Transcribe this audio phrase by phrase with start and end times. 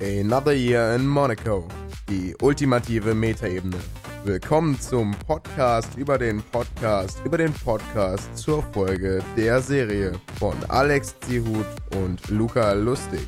[0.00, 1.66] Another Year in Monaco.
[2.08, 3.76] Die ultimative Metaebene.
[4.24, 11.18] Willkommen zum Podcast über den Podcast über den Podcast zur Folge der Serie von Alex
[11.20, 11.66] Zihut
[11.96, 13.26] und Luca Lustig.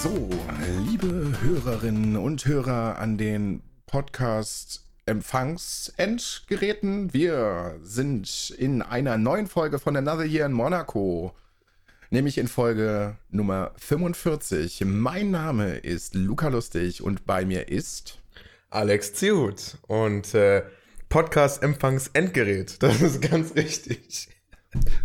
[0.00, 0.30] So,
[0.88, 9.96] liebe Hörerinnen und Hörer an den Podcast Empfangsendgeräten, wir sind in einer neuen Folge von
[9.96, 11.32] Another Year in Monaco,
[12.10, 14.84] nämlich in Folge Nummer 45.
[14.86, 18.18] Mein Name ist Luca Lustig und bei mir ist
[18.70, 20.62] Alex Zihut und äh,
[21.08, 22.82] Podcast Empfangsendgerät.
[22.82, 24.28] Das ist ganz richtig.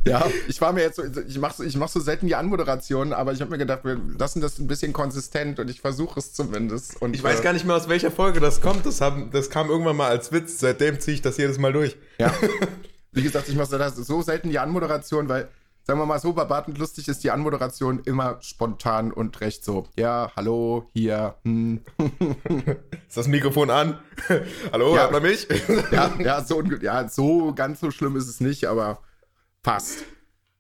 [0.06, 3.14] Ja, ich war mir jetzt so, ich mache so, ich mach so selten die Anmoderation,
[3.14, 6.34] aber ich habe mir gedacht, wir lassen das ein bisschen konsistent und ich versuche es
[6.34, 7.02] zumindest.
[7.02, 8.86] Und, Ich weiß äh, gar nicht mehr, aus welcher Folge das kommt.
[8.86, 10.60] Das, haben, das kam irgendwann mal als Witz.
[10.60, 11.96] Seitdem ziehe ich das jedes Mal durch.
[12.18, 12.34] Ja.
[13.14, 15.48] Wie gesagt, ich mache so selten die Anmoderation, weil,
[15.86, 19.64] sagen wir mal so, bei Bart und Lustig ist die Anmoderation immer spontan und recht
[19.66, 19.88] so.
[19.98, 21.82] Ja, hallo, hier, hm.
[23.08, 24.00] Ist das Mikrofon an?
[24.72, 25.02] Hallo, Ja.
[25.04, 25.48] hört man mich?
[25.92, 29.02] Ja, ja, so, ja, so ganz so schlimm ist es nicht, aber
[29.62, 30.04] passt.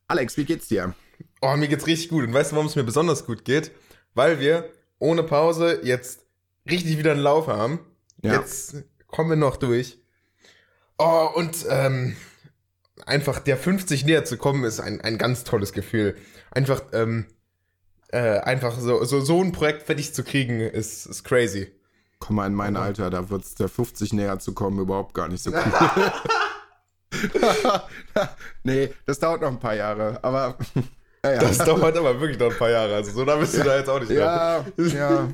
[0.07, 0.93] Alex, wie geht's dir?
[1.41, 2.25] Oh, mir geht's richtig gut.
[2.25, 3.71] Und weißt du, warum es mir besonders gut geht?
[4.13, 6.25] Weil wir ohne Pause jetzt
[6.69, 7.80] richtig wieder einen Lauf haben.
[8.21, 8.33] Ja.
[8.33, 8.75] Jetzt
[9.08, 9.99] kommen wir noch durch.
[10.97, 12.15] Oh, und ähm,
[13.05, 16.16] einfach der 50 näher zu kommen, ist ein, ein ganz tolles Gefühl.
[16.52, 17.25] Einfach, ähm,
[18.09, 21.71] äh, einfach so, so, so ein Projekt fertig zu kriegen, ist, ist crazy.
[22.19, 25.44] Komm mal in mein Alter, da wird's der 50 näher zu kommen überhaupt gar nicht
[25.44, 26.11] so cool.
[28.64, 30.58] nee, das dauert noch ein paar Jahre, aber.
[31.25, 31.39] Ja, ja.
[31.39, 32.95] Das dauert aber wirklich noch ein paar Jahre.
[32.95, 34.66] Also so da bist du da jetzt auch nicht mehr.
[34.77, 35.30] Ja, ja.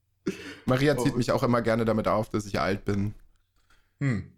[0.66, 1.16] Maria zieht Oh.
[1.16, 3.12] mich auch immer gerne damit auf, dass ich alt bin.
[3.98, 4.30] Hm.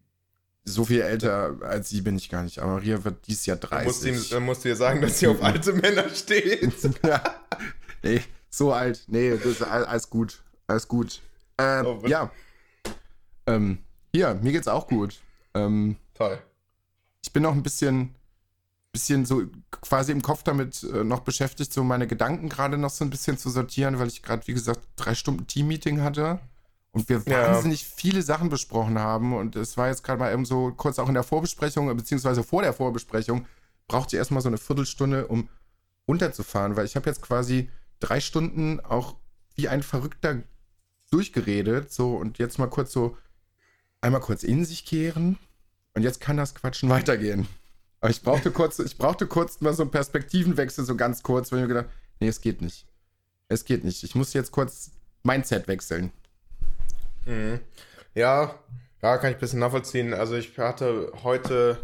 [0.72, 2.58] So viel älter als sie bin ich gar nicht.
[2.58, 4.30] Aber Maria wird dieses Jahr Du musst, ihm, 30.
[4.30, 6.72] dann musst du ihr sagen, dass sie auf alte Männer steht.
[7.04, 7.22] ja.
[8.02, 9.04] Nee, so alt.
[9.08, 10.42] Nee, das alles gut.
[10.66, 11.20] Alles gut.
[11.56, 12.30] Äh, Oh, ja.
[13.46, 13.78] Ähm,
[14.12, 15.20] hier, mir geht's auch gut.
[15.54, 16.38] Ähm, Toll.
[17.24, 18.14] ich bin noch ein bisschen,
[18.92, 23.04] bisschen so quasi im Kopf damit äh, noch beschäftigt, so meine Gedanken gerade noch so
[23.04, 26.38] ein bisschen zu sortieren, weil ich gerade, wie gesagt, drei Stunden Team-Meeting hatte
[26.98, 27.52] und wir Ja.
[27.52, 29.34] wahnsinnig viele Sachen besprochen haben.
[29.34, 32.62] Und es war jetzt gerade mal eben so kurz auch in der Vorbesprechung, beziehungsweise vor
[32.62, 33.46] der Vorbesprechung,
[33.86, 35.48] brauchte ich erstmal so eine Viertelstunde, um
[36.06, 37.70] runterzufahren, weil ich habe jetzt quasi
[38.00, 39.16] drei Stunden auch
[39.54, 40.42] wie ein Verrückter
[41.10, 43.16] durchgeredet, so und jetzt mal kurz so
[44.00, 45.38] einmal kurz in sich kehren
[45.94, 47.48] und jetzt kann das Quatschen weitergehen.
[48.00, 51.58] Aber ich brauchte kurz, ich brauchte kurz mal so einen Perspektivenwechsel, so ganz kurz, weil
[51.58, 51.88] ich mir gedacht,
[52.20, 52.86] nee, es geht nicht.
[53.48, 54.04] Es geht nicht.
[54.04, 54.92] Ich muss jetzt kurz
[55.24, 56.12] Mindset wechseln.
[57.28, 57.60] Mhm.
[58.14, 58.58] Ja,
[59.02, 60.14] ja, kann ich ein bisschen nachvollziehen.
[60.14, 61.78] Also ich hatte heute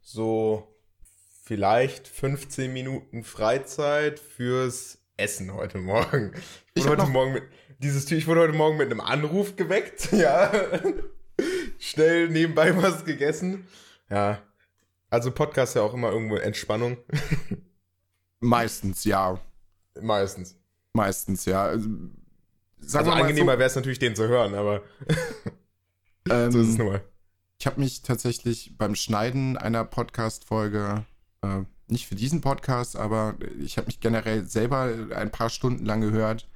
[0.00, 0.66] so
[1.44, 6.32] vielleicht 15 Minuten Freizeit fürs Essen heute Morgen.
[6.74, 7.42] Ich Ich wurde hab heute Morgen mit
[7.78, 10.52] dieses ich wurde heute Morgen mit einem Anruf geweckt, ja.
[11.78, 13.66] Schnell nebenbei was gegessen.
[14.08, 14.40] Ja.
[15.10, 16.96] Also Podcast ja auch immer irgendwo Entspannung.
[18.40, 19.40] Meistens, ja.
[20.00, 20.56] Meistens.
[20.92, 21.76] Meistens, ja.
[22.82, 24.82] Sagen Also angenehmer wäre es natürlich, den zu hören, aber
[26.26, 27.04] so, ähm, so ist es nun mal.
[27.58, 31.04] Ich habe mich tatsächlich beim Schneiden einer Podcast-Folge,
[31.42, 36.00] äh, nicht für diesen Podcast, aber ich habe mich generell selber ein paar Stunden lang
[36.00, 36.48] gehört.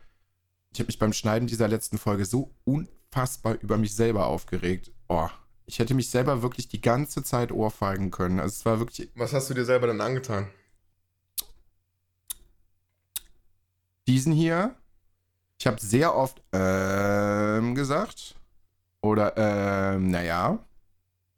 [0.73, 4.91] Ich habe mich beim Schneiden dieser letzten Folge so unfassbar über mich selber aufgeregt.
[5.09, 5.29] Oh,
[5.67, 8.41] ich hätte mich selber wirklich die ganze Zeit ohrfeigen können.
[8.41, 10.49] Also es war wirklich Was hast du dir selber dann angetan?
[14.07, 14.75] diesen hier.
[15.59, 18.37] Ich habe sehr oft ähm gesagt.
[19.01, 20.59] Oder ähm, naja.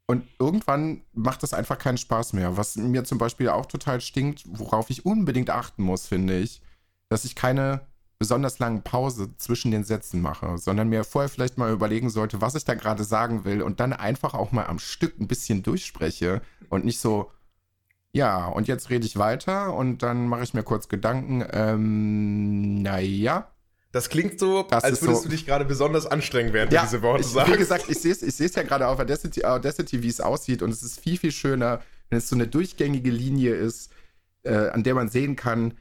[0.07, 2.57] Und irgendwann macht das einfach keinen Spaß mehr.
[2.57, 6.63] Was mir zum Beispiel auch total stinkt, worauf ich unbedingt achten muss, finde ich,
[7.11, 7.83] dass ich keine
[8.19, 12.55] besonders langen Pause zwischen den Sätzen mache, sondern mir vorher vielleicht mal überlegen sollte, was
[12.55, 16.41] ich da gerade sagen will und dann einfach auch mal am Stück ein bisschen durchspreche
[16.69, 17.31] und nicht so,
[18.13, 23.49] ja, und jetzt rede ich weiter und dann mache ich mir kurz Gedanken, ähm, naja.
[23.93, 27.01] Das klingt so, Das als würdest so- du dich gerade besonders anstrengen, während du diese
[27.03, 27.53] Worte ich, sagst.
[27.53, 30.63] wie gesagt, ich sehe es ich seh's ja gerade auf Audacity, Audacity, wie es aussieht
[30.63, 31.81] und es ist viel, viel schöner,
[32.11, 33.91] wenn es so eine durchgängige Linie ist,
[34.43, 35.79] äh, an der man sehen kann,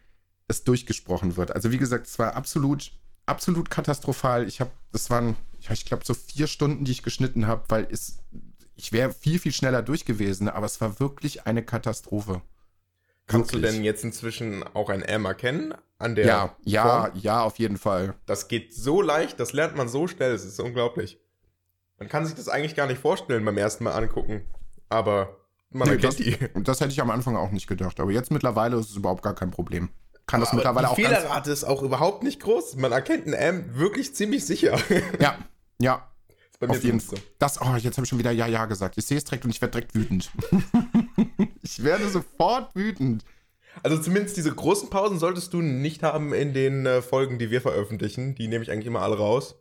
[0.48, 1.52] dass durchgesprochen wird.
[1.54, 2.92] Also wie gesagt, es war absolut,
[3.26, 4.48] absolut katastrophal.
[4.48, 7.88] Ich habe, das waren, ja, ich glaube, so vier Stunden, die ich geschnitten habe, weil
[7.92, 8.20] es,
[8.76, 12.42] ich wäre viel, viel schneller durch gewesen, aber es war wirklich eine Katastrophe.
[13.28, 13.76] Kannst du Wirklich.
[13.76, 15.74] denn jetzt inzwischen auch ein M erkennen?
[16.00, 17.20] An der Ja, ja, Form?
[17.20, 18.14] ja, auf jeden Fall.
[18.28, 21.20] Das geht so leicht, das lernt man so schnell, es ist unglaublich.
[22.00, 24.46] Man kann sich das eigentlich gar nicht vorstellen beim ersten Mal angucken,
[24.90, 25.38] aber
[25.72, 26.38] man Nee, erkennt das, die.
[26.54, 28.00] und das hätte ich am Anfang auch nicht gedacht.
[28.00, 29.90] Aber jetzt mittlerweile ist es überhaupt gar kein Problem.
[30.28, 32.76] kann das Aber mittlerweile die auch ganz, Fehlerrate ist auch überhaupt nicht groß.
[32.76, 34.78] Man erkennt einen M wirklich ziemlich sicher.
[35.20, 35.38] Ja,
[35.80, 36.08] ja,
[36.68, 37.20] auf jeden Fall.
[37.40, 38.98] Das, oh, jetzt habe ich schon wieder Ja, Ja gesagt.
[39.00, 40.30] Ich sehe es direkt und ich werde direkt wütend.
[41.62, 43.24] ich werde sofort wütend.
[43.84, 47.62] Also zumindest diese großen Pausen solltest du nicht haben in den äh, Folgen, die wir
[47.62, 48.34] veröffentlichen.
[48.36, 49.56] Die nehme ich eigentlich immer alle raus.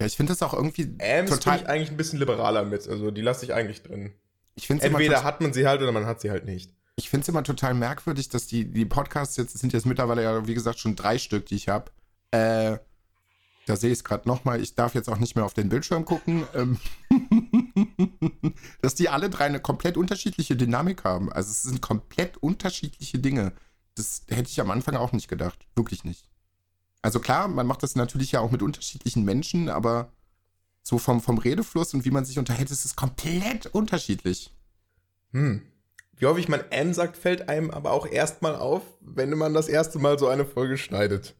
[0.00, 1.58] Ja, ich finde das auch irgendwie Ams bin total.
[1.60, 2.88] ich eigentlich ein bisschen liberaler mit.
[2.88, 4.12] Also die lasse ich eigentlich drin.
[4.54, 6.46] Ich finde es immer, Entweder tot- hat man sie halt oder man hat sie halt
[6.46, 6.72] nicht.
[6.96, 10.46] ich find's immer total merkwürdig, dass die, die Podcasts jetzt, es sind jetzt mittlerweile ja,
[10.46, 11.90] wie gesagt, schon drei Stück, die ich habe.
[12.30, 12.78] Äh,
[13.66, 14.60] da sehe ich es gerade nochmal.
[14.60, 16.46] Ich darf jetzt auch nicht mehr auf den Bildschirm gucken.
[16.54, 16.78] Ähm,
[18.82, 21.32] dass die alle drei eine komplett unterschiedliche Dynamik haben.
[21.32, 23.52] Also es sind komplett unterschiedliche Dinge.
[23.94, 25.66] Das hätte ich am Anfang auch nicht gedacht.
[25.76, 26.28] Wirklich nicht.
[27.00, 30.12] Also klar, man macht das natürlich ja auch mit unterschiedlichen Menschen, aber
[30.82, 34.54] so vom, vom Redefluss und wie man sich unterhält, ist es komplett unterschiedlich.
[35.32, 35.62] Hm.
[36.16, 39.98] Wie häufig man M sagt, fällt einem aber auch erstmal auf, wenn man das erste
[39.98, 41.34] Mal so eine Folge schneidet.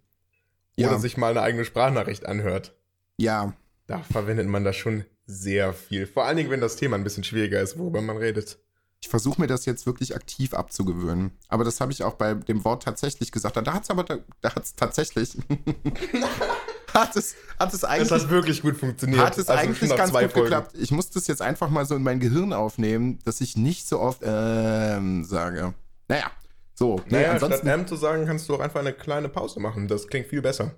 [0.77, 0.89] Ja.
[0.89, 2.75] Oder sich mal eine eigene Sprachnachricht anhört.
[3.17, 3.53] Ja,
[3.87, 6.07] Da verwendet man das schon sehr viel.
[6.07, 8.59] Vor allen Dingen, wenn das Thema ein bisschen schwieriger ist, worüber man redet.
[9.01, 11.33] Ich versuche mir das jetzt wirklich aktiv abzugewöhnen.
[11.49, 13.57] Aber das habe ich auch bei dem Wort tatsächlich gesagt.
[13.57, 15.37] Da hat es aber, da, da hat es tatsächlich,
[16.95, 19.21] hat es, hat es eigentlich, hat wirklich gut funktioniert.
[19.21, 20.35] hat es Also eigentlich ganz gut Folgen.
[20.35, 20.73] geklappt.
[20.79, 24.01] Ich muss das jetzt einfach mal so in mein Gehirn aufnehmen, dass ich nicht so
[24.01, 25.75] oft ähm sage.
[26.09, 26.31] Naja,
[26.75, 26.97] so.
[27.07, 29.89] Nee, Naja, statt ansonsten, M zu sagen, kannst du auch einfach eine kleine Pause machen.
[29.89, 30.75] Das klingt viel besser.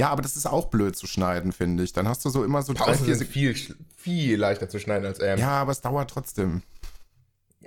[0.00, 1.92] ja, aber das ist auch blöd zu schneiden, finde ich.
[1.92, 3.54] Dann hast du so immer so drei, Pausen vier sind viel,
[3.96, 5.38] viel leichter zu schneiden als M.
[5.38, 6.62] Ja, aber es dauert trotzdem.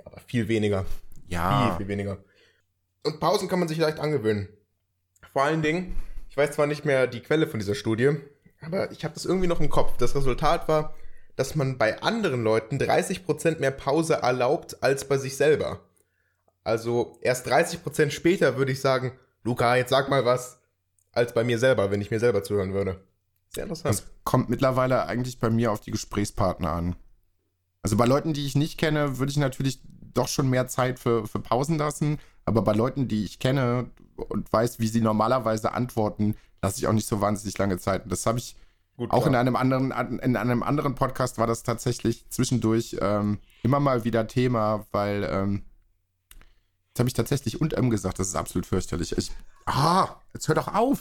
[0.04, 0.84] Aber viel weniger.
[1.28, 1.68] Ja.
[1.70, 2.18] Viel, viel weniger.
[3.04, 4.48] Und Pausen kann man sich leicht angewöhnen.
[5.32, 5.96] Vor allen Dingen,
[6.28, 8.16] ich weiß zwar nicht mehr die Quelle von dieser Studie,
[8.60, 9.96] aber ich habe das irgendwie noch im Kopf.
[9.98, 10.94] Das Resultat war,
[11.36, 15.80] dass man bei anderen Leuten 30% mehr Pause erlaubt als bei sich selber.
[16.66, 19.12] Also erst 30% später würde ich sagen,
[19.44, 20.58] Luca, jetzt sag mal was,
[21.12, 23.00] als bei mir selber, wenn ich mir selber zuhören würde.
[23.50, 23.94] Sehr interessant.
[23.94, 26.96] Das kommt mittlerweile eigentlich bei mir auf die Gesprächspartner an.
[27.82, 29.80] Also bei Leuten, die ich nicht kenne, würde ich natürlich
[30.12, 32.18] doch schon mehr Zeit für, für Pausen lassen.
[32.44, 36.92] Aber bei Leuten, die ich kenne und weiß, wie sie normalerweise antworten, lasse ich auch
[36.92, 38.10] nicht so wahnsinnig lange Zeit.
[38.10, 38.56] Das habe ich
[38.96, 43.38] Gut, auch in einem anderen, an- in einem anderen Podcast war das tatsächlich zwischendurch ähm,
[43.62, 45.62] immer mal wieder Thema, weil ähm,
[46.96, 49.16] jetzt habe ich tatsächlich und M gesagt, das ist absolut fürchterlich.
[49.16, 49.30] Ich,
[49.66, 51.00] ah, jetzt hör doch auf.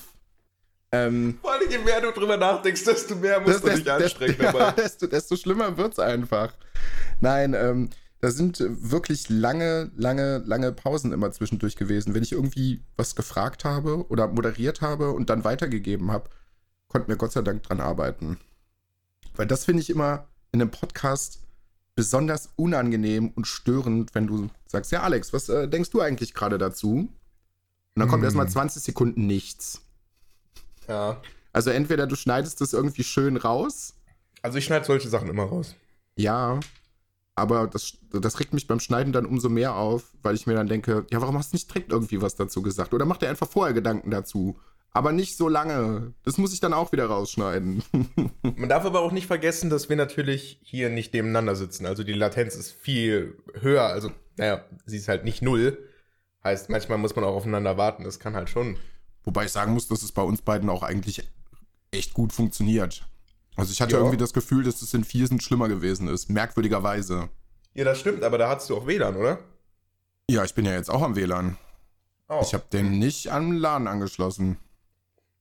[0.91, 4.51] Ähm, Vor allem, je mehr du drüber nachdenkst, desto mehr musst du dich anstrengen ja,
[4.51, 4.71] dabei.
[4.71, 6.51] desto, desto schlimmer wird's einfach.
[7.21, 7.89] Nein, ähm,
[8.19, 12.13] da sind wirklich lange, lange, lange Pausen immer zwischendurch gewesen.
[12.13, 16.29] Wenn ich irgendwie was gefragt habe oder moderiert habe und dann weitergegeben habe,
[16.89, 18.37] konnten wir Gott sei Dank dran arbeiten.
[19.35, 21.44] Weil das finde ich immer in einem Podcast
[21.95, 26.57] besonders unangenehm und störend, wenn du sagst, ja Alex, was äh, denkst du eigentlich gerade
[26.57, 26.89] dazu?
[26.97, 28.25] Und dann kommt Hm.
[28.25, 29.81] erstmal 20 Sekunden nichts.
[30.87, 31.21] Ja.
[31.53, 33.93] Also entweder du schneidest das irgendwie schön raus
[34.41, 35.75] Also ich schneide solche Sachen immer raus.
[36.17, 36.59] Ja,
[37.35, 40.67] aber das, das regt mich beim Schneiden dann umso mehr auf, weil ich mir dann
[40.67, 42.93] denke, ja, warum hast du nicht direkt irgendwie was dazu gesagt?
[42.93, 44.57] Oder mach dir einfach vorher Gedanken dazu.
[44.95, 46.13] Aber nicht so lange.
[46.23, 47.83] Das muss ich dann auch wieder rausschneiden.
[48.41, 51.85] Man darf aber auch nicht vergessen, dass wir natürlich hier nicht nebeneinander sitzen.
[51.85, 53.83] Also die Latenz ist viel höher.
[53.87, 55.77] Also, naja, sie ist halt nicht null.
[56.45, 58.05] Heißt, manchmal muss man auch aufeinander warten.
[58.05, 58.77] Das kann halt schon.
[59.25, 61.29] Wobei ich sagen muss, dass es bei uns beiden auch eigentlich
[61.91, 63.05] echt gut funktioniert.
[63.57, 63.97] Also ich hatte Ja.
[63.97, 66.29] irgendwie das Gefühl, dass es in Viersen schlimmer gewesen ist.
[66.29, 67.27] Merkwürdigerweise.
[67.73, 69.39] Ja, das stimmt, aber da hattest du auch WLAN, oder?
[70.29, 71.57] Ja, ich bin ja jetzt auch am WLAN.
[72.29, 72.39] Oh.
[72.41, 74.57] Ich habe den nicht am LAN angeschlossen.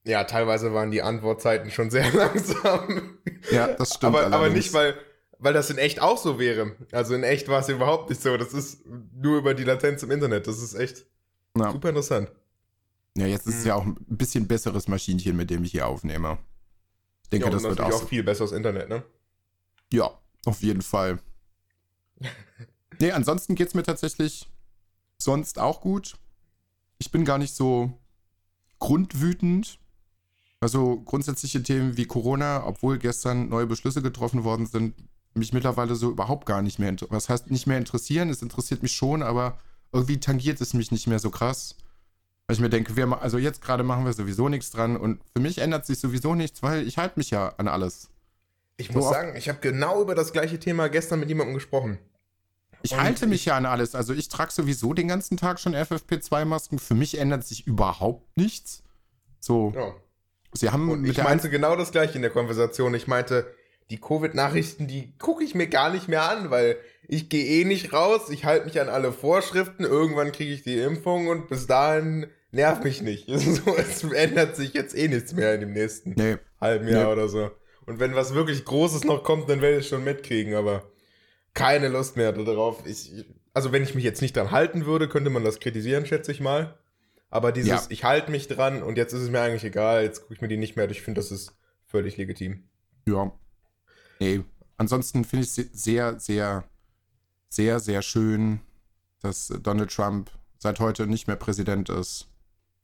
[0.05, 3.17] Ja, teilweise waren die Antwortzeiten schon sehr langsam.
[3.51, 4.15] Ja, das stimmt.
[4.15, 4.95] aber, aber nicht, weil,
[5.39, 6.75] weil das in echt auch so wäre.
[6.91, 8.37] Also in echt war es überhaupt nicht so.
[8.37, 10.47] Das ist nur über die Latenz im Internet.
[10.47, 11.05] Das ist echt
[11.57, 11.71] Ja.
[11.71, 12.31] super interessant.
[13.17, 13.67] Ja, jetzt ist es Mhm.
[13.67, 16.37] ja auch ein bisschen besseres Maschinchen, mit dem ich hier aufnehme.
[17.23, 17.91] Ich denke, ja, das wird auch.
[17.91, 19.03] auch viel besseres Internet, ne?
[19.91, 20.11] Ja,
[20.45, 21.19] auf jeden Fall.
[22.99, 24.47] nee, ansonsten geht's mir tatsächlich
[25.17, 26.15] sonst auch gut.
[26.97, 27.93] Ich bin gar nicht so
[28.79, 29.79] grundwütend.
[30.61, 34.95] Also grundsätzliche Themen wie Corona, obwohl gestern neue Beschlüsse getroffen worden sind,
[35.33, 38.81] mich mittlerweile so überhaupt gar nicht mehr, inter- was heißt nicht mehr interessieren, es interessiert
[38.81, 39.57] mich schon, aber
[39.91, 41.75] irgendwie tangiert es mich nicht mehr so krass.
[42.47, 45.41] Weil ich mir denke, wir, also jetzt gerade machen wir sowieso nichts dran und für
[45.41, 48.09] mich ändert sich sowieso nichts, weil ich halte mich ja an alles.
[48.77, 51.97] Ich So muss sagen, ich habe genau über das gleiche Thema gestern mit jemandem gesprochen.
[52.81, 53.95] Ich Und halte mich ich- ja an alles.
[53.95, 56.77] Also ich trage sowieso den ganzen Tag schon FFP2-Masken.
[56.77, 58.83] Für mich ändert sich überhaupt nichts.
[59.39, 59.93] So, Ja.
[60.57, 62.93] Sie haben Und ich meinte genau das gleiche in der Konversation.
[62.93, 63.45] Ich meinte,
[63.89, 67.93] die Covid-Nachrichten, die gucke ich mir gar nicht mehr an, weil ich gehe eh nicht
[67.93, 72.27] raus, ich halte mich an alle Vorschriften, irgendwann kriege ich die Impfung und bis dahin
[72.51, 73.27] nerv mich nicht.
[73.37, 76.37] So, es ändert sich jetzt eh nichts mehr in dem nächsten Nee.
[76.59, 77.11] halben Jahr Nee.
[77.11, 77.51] oder so.
[77.85, 80.83] Und wenn was wirklich Großes noch kommt, dann werde ich es schon mitkriegen, aber
[81.53, 82.83] keine Lust mehr darauf.
[82.87, 83.11] Ich,
[83.53, 86.41] also wenn ich mich jetzt nicht dran halten würde, könnte man das kritisieren, schätze ich
[86.41, 86.75] mal.
[87.29, 87.85] Aber dieses, Ja.
[87.89, 90.47] ich halte mich dran und jetzt ist es mir eigentlich egal, jetzt gucke ich mir
[90.47, 90.89] die nicht mehr.
[90.89, 91.53] Ich finde, das ist
[91.85, 92.63] völlig legitim.
[93.07, 93.31] Ja.
[94.19, 94.43] Nee.
[94.77, 96.63] Ansonsten finde ich es sehr, sehr,
[97.49, 98.59] sehr, sehr schön,
[99.21, 102.27] dass Donald Trump seit heute nicht mehr Präsident ist.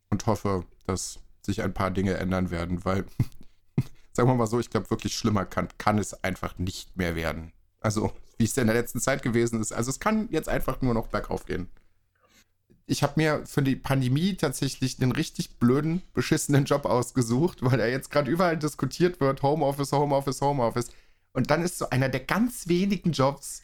[0.10, 3.06] Und hoffe, dass sich ein paar Dinge ändern werden, weil,
[4.12, 7.54] sagen wir mal so, ich glaube, wirklich schlimmer kann, kann es einfach nicht mehr werden.
[7.80, 9.72] Also, wie es in der letzten Zeit gewesen ist.
[9.72, 11.70] Also, es kann jetzt einfach nur noch bergauf gehen.
[12.92, 17.90] Ich habe mir für die Pandemie tatsächlich einen richtig blöden, beschissenen Job ausgesucht, weil er
[17.90, 20.90] jetzt gerade überall diskutiert wird: Homeoffice, Homeoffice, Homeoffice.
[21.32, 23.62] Und dann ist so einer der ganz wenigen Jobs,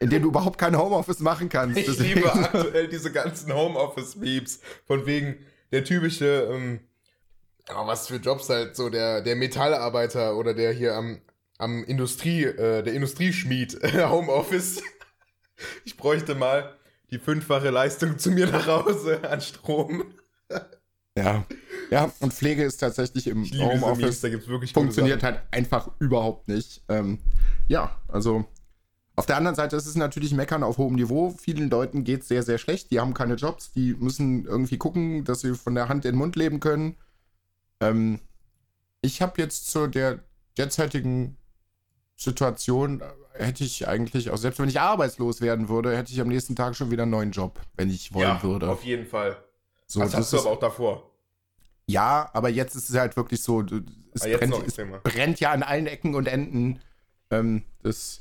[0.00, 1.78] in denen du überhaupt kein Homeoffice machen kannst.
[1.78, 4.58] Ich Deswegen- liebe aktuell diese ganzen Homeoffice-Memes.
[4.84, 5.36] Von wegen
[5.70, 6.80] der typische, ähm,
[7.72, 11.20] oh, was für Jobs halt so, der, der Metallarbeiter oder der hier am,
[11.58, 13.78] am Industrie, äh, der Industrieschmied
[14.08, 14.82] Homeoffice.
[15.84, 16.74] Ich bräuchte mal
[17.10, 20.04] die fünffache Leistung zu mir nach Hause an Strom.
[21.16, 21.44] Ja.
[21.90, 26.46] Ja, und Pflege ist tatsächlich im Homeoffice da gibt's wirklich gute funktioniert halt einfach überhaupt
[26.46, 26.84] nicht.
[26.88, 27.18] Ähm,
[27.66, 28.44] ja, also
[29.16, 31.30] auf der anderen Seite ist es natürlich Meckern auf hohem Niveau.
[31.30, 32.90] Vielen Leuten geht es sehr, sehr schlecht.
[32.90, 36.18] Die haben keine Jobs, die müssen irgendwie gucken, dass sie von der Hand in den
[36.18, 36.96] Mund leben können.
[37.80, 38.20] Ähm,
[39.02, 40.20] ich habe jetzt zu der
[40.56, 41.36] derzeitigen
[42.16, 43.02] Situation,
[43.32, 46.76] hätte ich eigentlich, auch selbst wenn ich arbeitslos werden würde, hätte ich am nächsten Tag
[46.76, 48.68] schon wieder einen neuen Job, wenn ich wollen ja, würde.
[48.70, 49.36] auf jeden Fall.
[49.86, 51.10] So, das hast du ist- aber auch davor.
[51.86, 53.62] ja, aber jetzt ist es halt wirklich so,
[54.12, 56.80] es, jetzt brennt, es brennt ja an allen Ecken und Enden.
[57.30, 58.20] Ähm, das,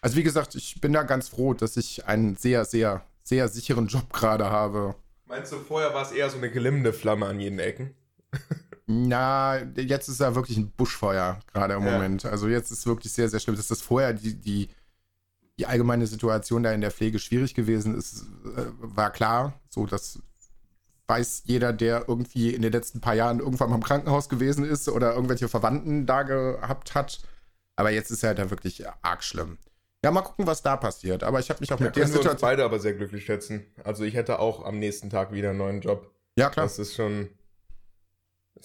[0.00, 3.86] also wie gesagt, ich bin da ganz froh, dass ich einen sehr, sehr, sehr sicheren
[3.86, 4.94] Job gerade habe.
[5.26, 7.94] Meinst du, vorher war es eher so eine glimmende Flamme an jeden Ecken?
[8.90, 11.92] Na, jetzt ist ja wirklich ein Buschfeuer gerade im Ja.
[11.92, 12.24] Moment.
[12.24, 13.54] Also jetzt ist wirklich sehr, sehr schlimm.
[13.54, 14.68] Dass das vorher die, die,
[15.58, 18.22] die allgemeine Situation da in der Pflege schwierig gewesen ist,
[18.56, 19.60] äh, war klar.
[19.68, 20.20] So, das
[21.06, 24.88] weiß jeder, der irgendwie in den letzten paar Jahren irgendwann mal im Krankenhaus gewesen ist
[24.88, 27.20] oder irgendwelche Verwandten da gehabt hat.
[27.76, 29.58] Aber jetzt ist halt da wirklich arg schlimm.
[30.02, 31.24] Ja, mal gucken, was da passiert.
[31.24, 32.48] Aber ich habe mich auch Da mit der können wir uns Situation.
[32.48, 33.66] beide aber sehr glücklich schätzen.
[33.84, 36.10] Also ich hätte auch am nächsten Tag wieder einen neuen Job.
[36.38, 36.64] Ja, klar.
[36.64, 37.28] Das ist schon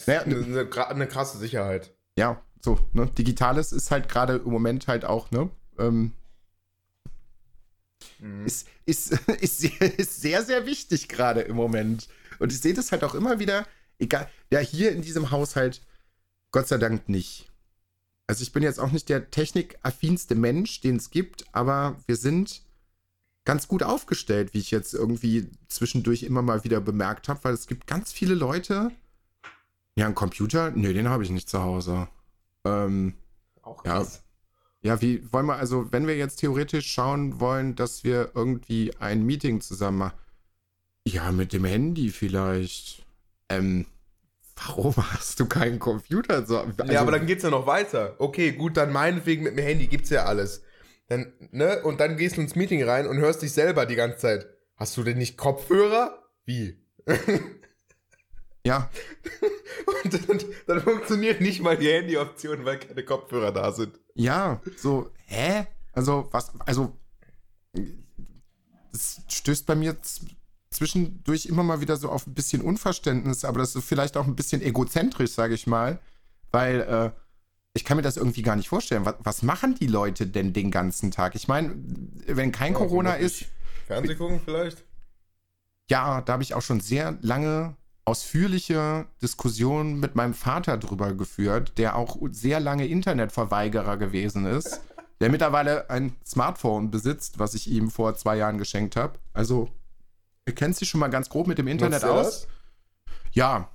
[0.05, 1.93] Naja, eine, eine, krasse Sicherheit.
[2.17, 3.07] ja, so, ne?
[3.07, 5.49] Digitales ist halt gerade im Moment halt auch, ne?
[5.77, 6.13] Ähm,
[8.19, 8.45] Mhm.
[8.45, 12.07] ist, ist, ist, sehr, ist sehr, sehr wichtig gerade im Moment.
[12.39, 13.67] Und ich sehe das halt auch immer wieder,
[13.99, 15.81] egal, ja, hier in diesem Haushalt,
[16.51, 17.49] Gott sei Dank nicht.
[18.27, 22.61] Also ich bin jetzt auch nicht der technikaffinste Mensch, den es gibt, aber wir sind
[23.45, 27.67] ganz gut aufgestellt, wie ich jetzt irgendwie zwischendurch immer mal wieder bemerkt habe, weil es
[27.67, 28.91] gibt ganz viele Leute,
[29.95, 32.07] ja, einen Computer, nee, den habe ich nicht zu Hause.
[32.65, 33.15] Ähm,
[33.61, 33.99] Auch Ja.
[33.99, 34.23] krass.
[34.81, 39.23] ja, wie wollen wir, also wenn wir jetzt theoretisch schauen wollen, dass wir irgendwie ein
[39.25, 40.17] Meeting zusammen machen.
[41.07, 43.05] Ja, mit dem Handy vielleicht.
[43.49, 43.85] Ähm,
[44.55, 46.45] warum hast du keinen Computer?
[46.45, 48.15] So, also, ja, aber dann geht's ja noch weiter.
[48.19, 50.63] Okay, gut, dann meinetwegen mit dem Handy gibt's ja alles.
[51.07, 51.83] Dann, ne?
[51.83, 54.47] Und dann gehst du ins Meeting rein und hörst dich selber die ganze Zeit.
[54.77, 56.23] Hast du denn nicht Kopfhörer?
[56.45, 56.79] Wie?
[58.65, 58.89] ja,
[60.03, 63.99] Und dann, dann funktioniert nicht mal die Handy-Option, weil keine Kopfhörer da sind.
[64.15, 65.67] ja, so, hä?
[65.91, 66.97] Also, was, also,
[68.91, 69.97] das stößt bei mir
[70.69, 74.35] zwischendurch immer mal wieder so auf ein bisschen Unverständnis, aber das ist vielleicht auch ein
[74.35, 75.99] bisschen egozentrisch, sage ich mal,
[76.51, 77.11] weil äh,
[77.73, 79.05] ich kann mir das irgendwie gar nicht vorstellen.
[79.05, 81.35] Was, was machen die Leute denn den ganzen Tag?
[81.35, 81.75] Ich meine,
[82.27, 83.45] wenn kein Corona ist,
[83.87, 84.83] Fernseh gucken vielleicht?
[85.89, 91.77] ja, da habe ich auch schon sehr lange ausführliche Diskussionen mit meinem Vater drüber geführt,
[91.77, 94.81] der auch sehr lange Internetverweigerer gewesen ist,
[95.21, 99.19] der mittlerweile ein Smartphone besitzt, was ich ihm vor zwei Jahren geschenkt habe.
[99.31, 99.69] Also,
[100.45, 102.41] er kennt sich schon mal ganz grob mit dem Internet er aus.
[102.41, 102.47] das?
[103.31, 103.69] Ja,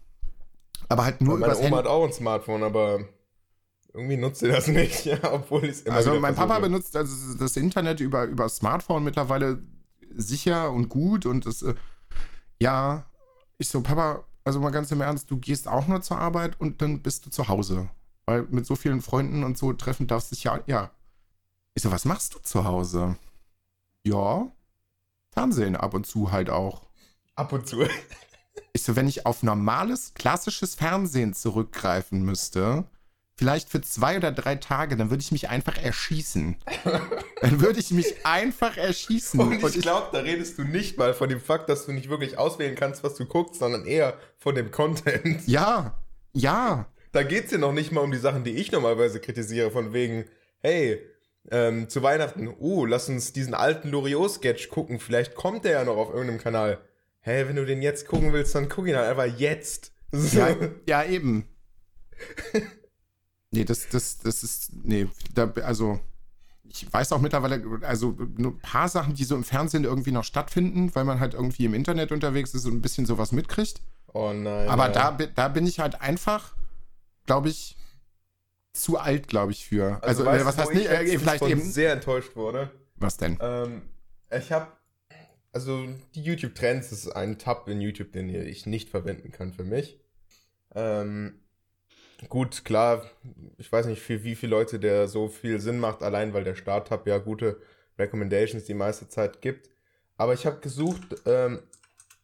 [0.88, 1.76] aber halt nur Weil meine Oma Handy.
[1.78, 3.00] hat auch ein Smartphone, aber
[3.94, 7.34] irgendwie nutzt sie das nicht, ja, obwohl ich es immer Also mein Papa benutzt also
[7.34, 9.62] das Internet über, über Smartphone mittlerweile
[10.14, 11.74] sicher und gut und das, äh,
[12.60, 13.07] ja,
[13.58, 16.80] ich so, Papa, also mal ganz im Ernst, du gehst auch nur zur Arbeit und
[16.80, 17.90] dann bist du zu Hause.
[18.24, 20.90] Weil mit so vielen Freunden und so treffen darfst du dich ja, ja.
[21.74, 23.16] Ich so, was machst du zu Hause?
[24.04, 24.50] Ja,
[25.30, 26.86] Fernsehen ab und zu halt auch.
[27.34, 27.84] Ab und zu.
[28.72, 32.84] Ich so, wenn ich auf normales, klassisches Fernsehen zurückgreifen müsste,
[33.38, 36.56] vielleicht für zwei oder drei Tage, dann würde ich mich einfach erschießen.
[37.40, 39.38] dann würde ich mich einfach erschießen.
[39.38, 42.36] Und ich glaube, da redest du nicht mal von dem Fakt, dass du nicht wirklich
[42.36, 45.46] auswählen kannst, was du guckst, sondern eher von dem Content.
[45.46, 45.96] Ja,
[46.32, 46.86] ja.
[47.12, 50.24] Da geht's ja noch nicht mal um die Sachen, die ich normalerweise kritisiere, von wegen,
[50.58, 51.00] hey,
[51.52, 55.96] ähm, zu Weihnachten, uh, lass uns diesen alten Loriot-Sketch gucken, vielleicht kommt der ja noch
[55.96, 56.78] auf irgendeinem Kanal.
[57.20, 59.92] Hey, wenn du den jetzt gucken willst, dann guck ihn halt einfach jetzt.
[60.32, 61.48] Ja, ja eben.
[63.50, 66.00] Nee, das, das, das ist, nee, da, also,
[66.64, 70.24] ich weiß auch mittlerweile, also nur ein paar Sachen, die so im Fernsehen irgendwie noch
[70.24, 73.80] stattfinden, weil man halt irgendwie im Internet unterwegs ist und ein bisschen sowas mitkriegt.
[74.12, 74.68] Oh nein.
[74.68, 76.54] Aber da, da bin ich halt einfach,
[77.26, 77.76] glaube ich,
[78.72, 80.02] zu alt, glaube ich, für.
[80.02, 81.62] Also, Also, weißt äh, was du, heißt nicht, äh, vielleicht eben.
[81.62, 82.70] sehr enttäuscht wurde.
[82.96, 83.38] Was denn?
[83.40, 83.82] Ähm,
[84.30, 84.68] ich habe,
[85.52, 90.00] also die YouTube-Trends ist ein Tab in YouTube, den ich nicht verwenden kann für mich.
[90.74, 91.40] Ähm,
[92.28, 93.04] gut, klar,
[93.58, 96.56] ich weiß nicht, für wie viele Leute der so viel Sinn macht, allein weil der
[96.56, 97.60] Start-Tab ja gute
[97.98, 99.70] Recommendations die meiste Zeit gibt.
[100.16, 101.62] Aber ich habe gesucht, ähm,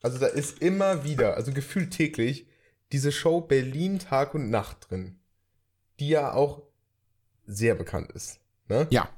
[0.02, 2.48] also da ist immer wieder, also gefühlt täglich,
[2.92, 5.18] diese Show Berlin Tag und Nacht drin,
[6.00, 6.62] die ja auch
[7.46, 8.40] sehr bekannt ist.
[8.68, 8.86] Ne?
[8.90, 9.08] Ja.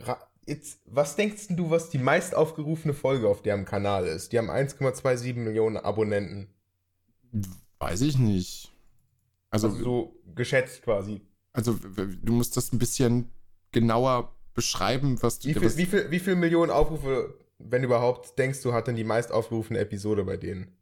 [0.00, 4.32] Ra jetzt, was denkst du, was die meist aufgerufene Folge auf deren Kanal ist?
[4.32, 6.48] Die haben 1,27 Millionen Abonnenten.
[7.78, 8.72] Weiß ich nicht.
[9.50, 11.20] Also, Also so geschätzt quasi.
[11.52, 13.30] also du musst das ein bisschen
[13.72, 15.48] genauer beschreiben, was du.
[15.48, 19.04] Wie viel, wie viel, wie viel Millionen Aufrufe, wenn überhaupt, denkst du, hat denn die
[19.04, 20.76] meist aufgerufene Episode bei denen?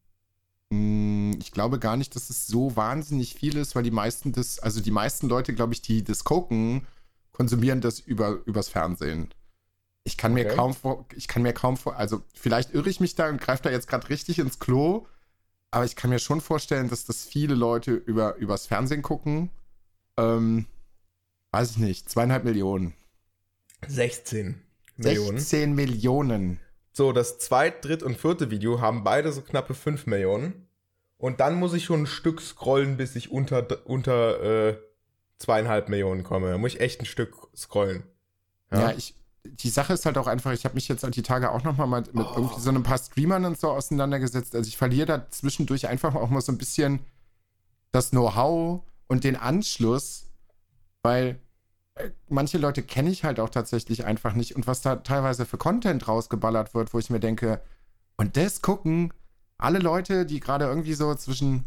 [0.71, 4.59] Mm, ich glaube gar nicht, dass es so wahnsinnig viel ist, weil die meisten das,
[4.59, 6.87] also die meisten Leute, glaube ich, die das gucken,
[7.33, 9.33] konsumieren das über, übers Fernsehen.
[10.05, 10.57] Ich kann mir Okay.
[10.57, 13.63] kaum vor, ich kann mir kaum vor, also vielleicht irre ich mich da und greife
[13.65, 15.07] da jetzt gerade richtig ins Klo,
[15.77, 19.51] aber ich kann mir schon vorstellen, dass das viele Leute über, übers Fernsehen gucken.
[20.17, 20.65] Ähm,
[21.53, 22.95] weiß ich nicht, zweieinhalb Millionen.
[23.87, 24.59] 16
[24.97, 25.39] Millionen.
[25.39, 26.61] 16 Millionen.
[26.95, 30.67] So, das zweit-, dritt- und vierte Video haben beide so knappe 5 Millionen.
[31.19, 34.79] Und dann muss ich schon ein Stück scrollen, bis ich unter, unter äh,
[35.37, 36.53] zweieinhalb Millionen komme.
[36.53, 38.03] Da muss ich echt ein Stück scrollen.
[38.73, 39.15] Ja, ich,
[39.47, 41.87] die Sache ist halt auch einfach, ich habe mich jetzt die Tage auch noch mal
[41.87, 42.33] mit, mit Oh.
[42.37, 44.55] irgendwie so ein paar Streamern und so auseinandergesetzt.
[44.55, 47.01] Also ich verliere da zwischendurch einfach auch mal so ein bisschen
[47.93, 50.27] das Know-how und den Anschluss,
[51.03, 51.39] weil
[51.95, 55.59] äh, manche Leute kenne ich halt auch tatsächlich einfach nicht und was da teilweise für
[55.59, 57.61] Content rausgeballert wird, wo ich mir denke,
[58.17, 59.13] und das gucken
[59.59, 61.65] alle Leute, die gerade irgendwie so zwischen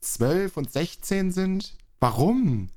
[0.00, 2.70] 12 und 16 sind, warum?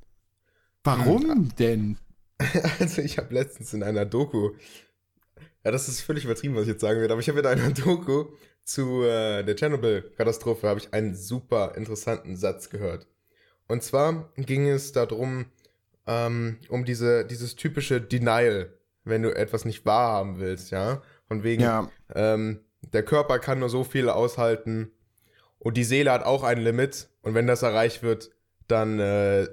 [0.83, 1.97] Warum denn?
[2.79, 4.51] Also ich habe letztens in einer Doku,
[5.63, 7.71] ja, das ist völlig übertrieben, was ich jetzt sagen werde, aber ich habe in einer
[7.71, 8.25] Doku
[8.63, 13.07] zu äh, der Tschernobyl-Katastrophe habe ich einen super interessanten Satz gehört.
[13.67, 15.45] Und zwar ging es darum,
[16.05, 21.01] ähm, um diese, dieses typische Denial, wenn du etwas nicht wahrhaben willst, ja.
[21.27, 24.91] Von wegen, Ja, ähm, der Körper kann nur so viel aushalten
[25.59, 28.31] und die Seele hat auch ein Limit und wenn das erreicht wird,
[28.67, 29.47] dann, äh,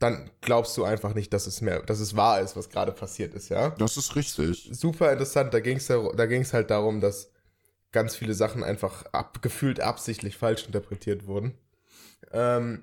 [0.00, 3.34] dann glaubst du einfach nicht, dass es mehr, dass es wahr ist, was gerade passiert
[3.34, 3.70] ist, ja.
[3.70, 4.70] das ist richtig.
[4.72, 7.30] Super interessant, da ging es da ging's halt darum, dass
[7.92, 11.54] ganz viele Sachen einfach ab, gefühlt absichtlich falsch interpretiert wurden.
[12.32, 12.82] Ähm,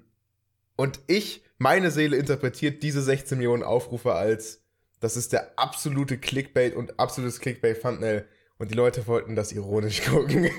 [0.75, 4.61] und ich, meine Seele interpretiert diese 16 Millionen Aufrufe als,
[4.99, 8.25] das ist der absolute Clickbait und absolutes Clickbait-Thumbnail
[8.59, 10.51] und die Leute wollten das ironisch gucken.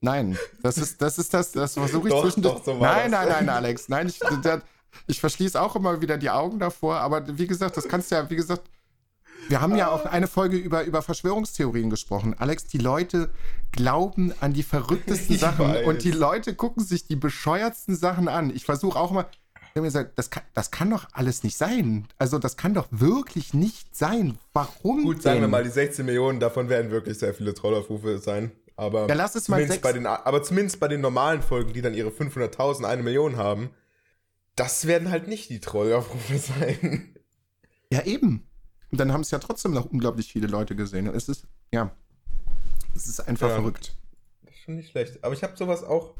[0.00, 2.56] Nein, das ist das, ist das, das versuche ich Doch, zwischendurch.
[2.56, 3.26] doch, so nein, das.
[3.26, 4.62] nein, nein, Alex, nein, ich, das,
[5.06, 8.28] ich verschließe auch immer wieder die Augen davor, aber wie gesagt, das kannst du ja,
[8.30, 8.62] wie gesagt,
[9.48, 12.34] wir haben ja auch eine Folge über, über Verschwörungstheorien gesprochen.
[12.38, 13.30] Alex, die Leute
[13.72, 15.86] glauben an die verrücktesten Ich Sachen weiß.
[15.86, 18.50] und die Leute gucken sich die bescheuertsten Sachen an.
[18.54, 21.56] Ich versuche auch immer, ich habe mir gesagt, das kann, das kann doch alles nicht
[21.56, 22.06] sein.
[22.18, 24.38] Also, das kann doch wirklich nicht sein.
[24.52, 25.02] Warum?
[25.02, 25.50] Gut, sagen wir denn?
[25.50, 28.52] mal, die 16 Millionen, davon werden wirklich sehr viele Trollaufrufe sein.
[28.76, 31.80] Aber, Ja, lass es mal zumindest bei den, aber zumindest bei den normalen Folgen, die
[31.80, 33.70] dann ihre 500.000, eine Million haben,
[34.56, 37.14] das werden halt nicht die Trollaufrufe sein.
[37.90, 38.46] Ja, eben.
[38.90, 41.06] Und dann haben es ja trotzdem noch unglaublich viele Leute gesehen.
[41.06, 41.94] Es ist, ja,
[42.94, 43.54] es ist einfach Ja.
[43.56, 43.96] verrückt.
[44.42, 45.22] Das ist schon nicht schlecht.
[45.24, 46.14] Aber ich habe sowas auch,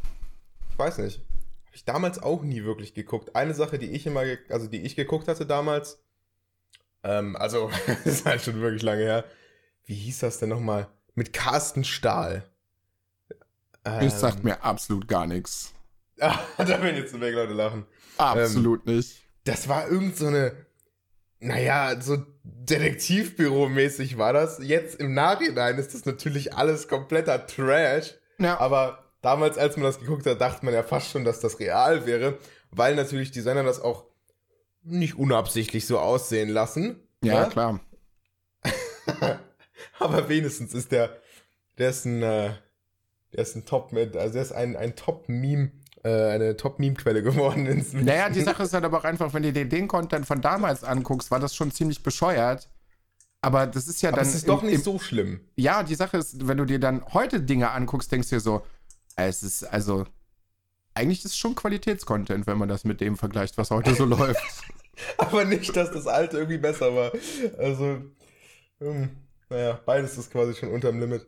[0.70, 1.18] ich weiß nicht,
[1.66, 3.36] habe ich damals auch nie wirklich geguckt.
[3.36, 5.98] Eine Sache, die ich immer, also die ich geguckt hatte damals,
[7.02, 9.24] ähm, also, das ist halt schon wirklich lange her.
[9.84, 10.88] Wie hieß das denn nochmal?
[11.14, 12.48] Mit Carsten Stahl.
[13.84, 15.74] Ähm, Das sagt mir absolut gar nichts.
[16.58, 17.86] Da werden jetzt eine Menge Leute lachen.
[18.16, 19.22] Absolut nicht.
[19.44, 20.52] Das war irgend so eine,
[21.40, 24.60] naja, so Detektivbüro-mäßig war das.
[24.62, 28.14] Jetzt im Nachhinein ist das natürlich alles kompletter Trash.
[28.38, 31.58] Ja, Aber damals, als man das geguckt hat, dachte man ja fast schon, dass das
[31.58, 32.38] real wäre,
[32.70, 34.04] weil natürlich die Sender das auch
[34.84, 37.00] nicht unabsichtlich so aussehen lassen.
[37.22, 37.80] Ja, klar.
[39.98, 41.16] Aber wenigstens ist der,
[41.78, 42.50] der ist ein, äh,
[43.32, 45.72] der ist ein Top also der ist ein, ein Top-Meme,
[46.08, 47.66] eine Top-Meme-Quelle geworden.
[47.66, 48.04] Inzwischen.
[48.06, 50.82] Naja, die Sache ist halt aber auch einfach, wenn du dir den Content von damals
[50.84, 52.68] anguckst, war das schon ziemlich bescheuert.
[53.40, 54.28] Aber das ist ja Aber dann.
[54.28, 55.40] es ist doch im- nicht im- so schlimm.
[55.56, 58.62] Ja, die Sache ist, wenn du dir dann heute Dinge anguckst, denkst du dir so,
[59.16, 60.06] es ist also.
[60.94, 64.42] Eigentlich ist es schon Qualitätscontent, wenn man das mit dem vergleicht, was heute so läuft.
[65.16, 67.12] Aber nicht, dass das alte irgendwie besser war.
[67.58, 68.02] Also,
[68.80, 69.10] ähm,
[69.48, 71.26] naja, beides ist quasi schon unterm Limit.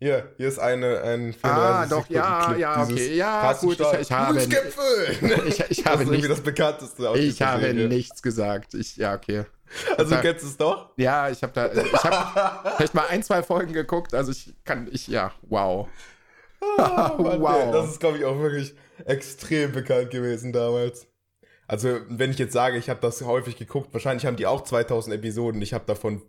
[0.00, 4.12] Hier, hier ist eine, ein Ah, 34 doch, ja, ja, okay, ja, gut, ich- ich
[4.12, 4.38] habe-!
[5.48, 7.88] Ich, ich das habe ist irgendwie nichts, das bekannteste aus ich habe Serie.
[7.88, 8.74] nichts gesagt.
[8.74, 9.44] Ich, ja, okay.
[9.96, 10.92] Also, da- du kennst es doch?
[10.96, 14.88] Ja, ich habe da, ich habe vielleicht mal ein, zwei Folgen geguckt, also ich kann,
[14.92, 15.88] ich, ja, wow.
[16.78, 17.72] Ah, Mann, Wow.
[17.72, 21.06] Das ist, glaube ich, auch wirklich extrem bekannt gewesen damals.
[21.66, 25.16] Also, wenn ich jetzt sage, ich habe das häufig geguckt, wahrscheinlich haben die auch 2000
[25.16, 25.60] Episoden.
[25.60, 26.22] Ich habe davon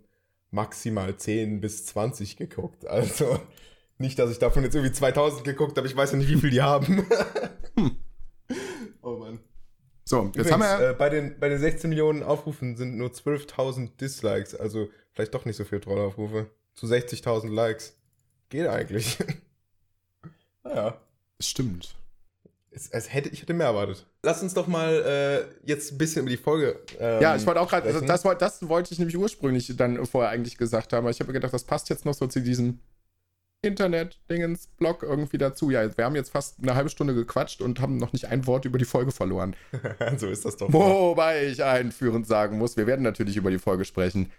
[0.51, 2.85] maximal 10 bis 20 geguckt.
[2.85, 3.39] Also,
[3.97, 5.87] nicht, dass ich davon jetzt irgendwie 2000 geguckt habe.
[5.87, 7.05] Ich weiß ja nicht, wie viel die haben.
[9.01, 9.39] Oh Mann.
[10.03, 13.09] So, jetzt Übrigens, haben wir, äh, bei, den, bei den 16 Millionen Aufrufen sind nur
[13.09, 14.55] 12.000 Dislikes.
[14.55, 16.49] Also, vielleicht doch nicht so viele Trollaufrufe.
[16.75, 17.97] Zu 60.000 Likes.
[18.49, 19.17] Geht eigentlich.
[20.63, 20.99] naja.
[21.39, 21.95] stimmt.
[22.79, 24.05] Es, es hätte, ich hätte mehr erwartet.
[24.23, 24.93] Lass uns doch mal
[25.65, 26.79] äh, jetzt ein bisschen über die Folge.
[26.99, 30.05] Ähm, Ja, ich wollte auch gerade, also das, wollte- das wollte ich nämlich ursprünglich dann
[30.05, 32.39] vorher eigentlich gesagt haben, aber ich habe mir gedacht, das passt jetzt noch so zu
[32.41, 32.79] diesem
[33.61, 35.69] Internet-Dingens-Blog irgendwie dazu.
[35.69, 38.65] Ja, wir haben jetzt fast eine halbe Stunde gequatscht und haben noch nicht ein Wort
[38.65, 39.55] über die Folge verloren.
[40.17, 40.71] so ist das doch.
[40.71, 44.31] Wobei ich einführend sagen muss, wir werden natürlich über die Folge sprechen.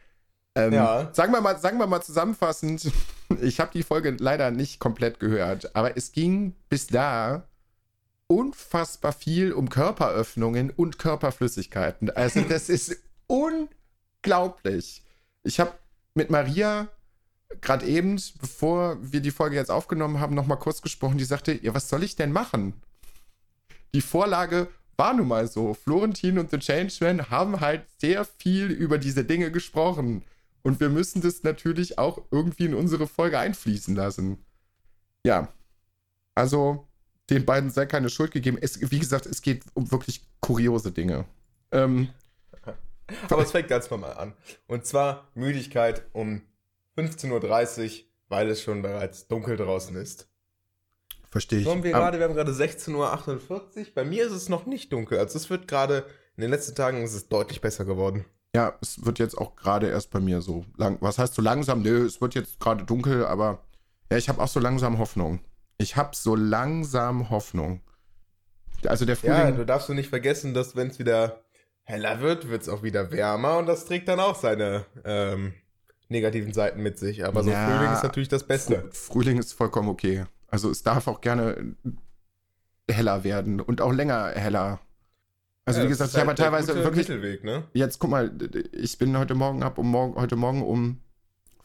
[0.56, 1.10] Ähm, Ja.
[1.12, 2.90] sagen, wir mal, sagen wir mal zusammenfassend,
[3.42, 7.46] ich habe die Folge leider nicht komplett gehört, aber es ging bis da
[8.30, 12.10] unfassbar viel um Körperöffnungen und Körperflüssigkeiten.
[12.10, 15.02] Also das ist unglaublich.
[15.42, 15.72] Ich habe
[16.14, 16.88] mit Maria
[17.60, 21.18] gerade eben, bevor wir die Folge jetzt aufgenommen haben, noch mal kurz gesprochen.
[21.18, 22.74] Die sagte, ja, was soll ich denn machen?
[23.94, 25.74] Die Vorlage war nun mal so.
[25.74, 30.22] Florentin und The Changeman haben halt sehr viel über diese Dinge gesprochen.
[30.62, 34.38] Und wir müssen das natürlich auch irgendwie in unsere Folge einfließen lassen.
[35.24, 35.48] Ja.
[36.36, 36.86] Also,
[37.30, 38.58] den beiden sei keine Schuld gegeben.
[38.60, 41.24] Es, wie gesagt, es geht um wirklich kuriose Dinge.
[41.72, 42.08] Ähm,
[43.28, 44.34] Aber es fängt ganz normal an.
[44.66, 46.42] Und zwar Müdigkeit um
[46.96, 47.90] 15.30 Uhr,
[48.28, 50.28] weil es schon bereits dunkel draußen ist.
[51.30, 51.66] verstehe ich.
[51.68, 53.86] Haben wir gerade, wir haben gerade 16.48 Uhr.
[53.94, 55.18] Bei mir ist es noch nicht dunkel.
[55.18, 58.24] Also es wird gerade, in den letzten Tagen ist es deutlich besser geworden.
[58.54, 60.98] Ja, es wird jetzt auch gerade erst bei mir so lang.
[61.00, 61.82] Was heißt so langsam?
[61.82, 63.64] Nö, es wird jetzt gerade dunkel, aber
[64.10, 65.38] ja, ich habe auch so langsam Hoffnung.
[65.80, 67.80] Ich habe so langsam Hoffnung.
[68.86, 69.56] Also der Ja, Frühling.
[69.56, 71.42] du darfst du nicht vergessen, dass wenn es wieder
[71.82, 75.52] heller wird, wird es auch wieder wärmer und das trägt dann auch seine ähm,
[76.08, 77.24] negativen Seiten mit sich.
[77.26, 77.66] Aber so Ja.
[77.68, 78.84] Frühling ist natürlich das Beste.
[78.90, 80.24] Frü- Frühling ist vollkommen okay.
[80.48, 81.74] Also es darf auch gerne
[82.90, 84.80] heller werden und auch länger heller.
[85.64, 87.08] Also Ja, wie gesagt, ich habe halt der teilweise wirklich.
[87.08, 87.64] Mittelweg, ne?
[87.74, 88.32] Jetzt guck mal,
[88.72, 91.00] ich bin heute Morgen, hab um morgen, heute Morgen um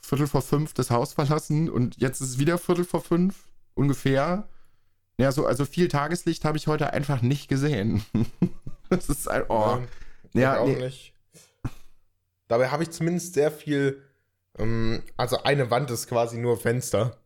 [0.02, 4.50] Viertel vor fünf das Haus verlassen und jetzt ist es wieder Viertel vor fünf, ungefähr.
[5.18, 8.04] Ja, so, also viel Tageslicht habe ich heute einfach nicht gesehen.
[8.90, 9.80] das ist ein, oh.
[10.34, 10.76] Ja, Ja, auch nee.
[10.76, 11.14] nicht.
[12.48, 14.02] Dabei habe ich zumindest sehr viel,
[14.58, 17.18] ähm, also eine Wand ist quasi nur Fenster.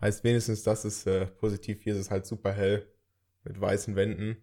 [0.00, 1.82] Heißt wenigstens, das ist äh, positiv.
[1.82, 2.86] Hier ist es halt super hell
[3.44, 4.36] mit weißen Wänden.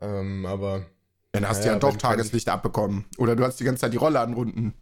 [0.00, 0.86] Ähm, aber
[1.32, 3.06] Dann hast du Naja, ja doch Tageslicht abbekommen.
[3.18, 4.74] Oder du hast die ganze Zeit die Rolle anrunden.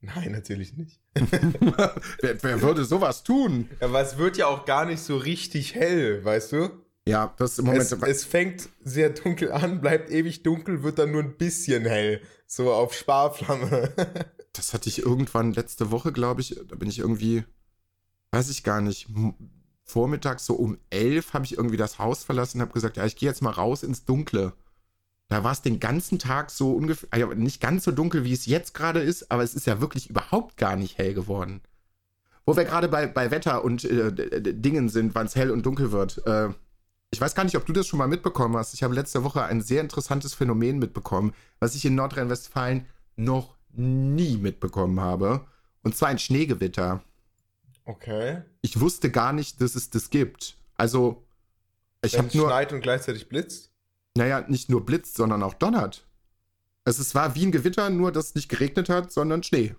[0.00, 1.00] Nein, natürlich nicht.
[1.14, 3.68] wer, wer würde sowas tun?
[3.80, 6.70] Aber es wird ja auch gar nicht so richtig hell, weißt du?
[7.08, 7.82] Ja, das ist im Moment.
[7.82, 12.20] Es, es fängt sehr dunkel an, bleibt ewig dunkel, wird dann nur ein bisschen hell.
[12.46, 13.94] So auf Sparflamme.
[14.52, 16.60] das hatte ich irgendwann letzte Woche, glaube ich.
[16.68, 17.44] Da bin ich irgendwie,
[18.30, 19.08] weiß ich gar nicht,
[19.84, 23.16] vormittags so um elf habe ich irgendwie das Haus verlassen und habe gesagt, ja, ich
[23.16, 24.52] gehe jetzt mal raus ins Dunkle.
[25.28, 28.46] Da war es den ganzen Tag so ungefähr, also nicht ganz so dunkel, wie es
[28.46, 31.60] jetzt gerade ist, aber es ist ja wirklich überhaupt gar nicht hell geworden.
[32.46, 34.10] Wo wir gerade bei, bei Wetter und äh,
[34.54, 36.26] Dingen sind, wann es hell und dunkel wird.
[36.26, 36.48] Äh,
[37.10, 38.72] ich weiß gar nicht, ob du das schon mal mitbekommen hast.
[38.72, 42.86] Ich habe letzte Woche ein sehr interessantes Phänomen mitbekommen, was ich in Nordrhein-Westfalen
[43.16, 45.46] noch nie mitbekommen habe.
[45.82, 47.02] Und zwar ein Schneegewitter.
[47.84, 48.42] Okay.
[48.60, 50.56] Ich wusste gar nicht, dass es das gibt.
[50.76, 51.22] Also,
[52.02, 53.67] ich habe nur, schneit und gleichzeitig blitzt.
[54.18, 56.06] Naja, nicht nur blitzt, sondern auch donnert.
[56.84, 59.74] Also, es war wie ein Gewitter, nur dass es nicht geregnet hat, sondern Schnee.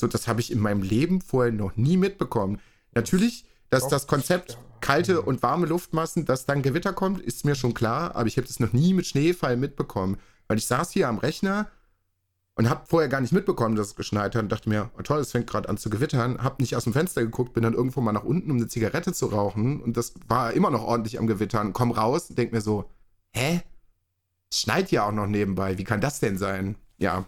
[0.00, 2.60] So, das habe ich in meinem Leben vorher noch nie mitbekommen.
[2.94, 7.54] Natürlich, dass Doch, das Konzept kalte und warme Luftmassen, dass dann Gewitter kommt, ist mir
[7.54, 10.18] schon klar, aber ich habe das noch nie mit Schneefall mitbekommen.
[10.48, 11.70] Weil ich saß hier am Rechner
[12.56, 15.20] und habe vorher gar nicht mitbekommen, dass es geschneit hat und dachte mir, oh toll,
[15.20, 16.42] es fängt gerade an zu gewittern.
[16.42, 19.12] Hab nicht aus dem Fenster geguckt, bin dann irgendwo mal nach unten, um eine Zigarette
[19.12, 21.72] zu rauchen und das war immer noch ordentlich am Gewittern.
[21.72, 22.90] Komm raus und denk mir so,
[23.32, 23.62] hä?
[24.50, 25.78] Es schneit ja auch noch nebenbei.
[25.78, 26.76] Wie kann das denn sein?
[26.98, 27.26] Ja.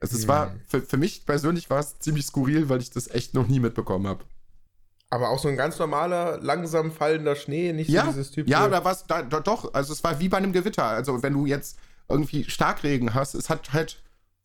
[0.00, 3.34] Also es war, für, für mich persönlich war es ziemlich skurril, weil ich das echt
[3.34, 4.24] noch nie mitbekommen habe.
[5.10, 8.52] Aber auch so ein ganz normaler, langsam fallender Schnee, nicht Ja, so dieses typische.
[8.52, 9.72] ja, da war es da, da, doch.
[9.74, 10.84] Also es war wie bei einem Gewitter.
[10.84, 14.02] Also wenn du jetzt irgendwie Starkregen hast, es hat halt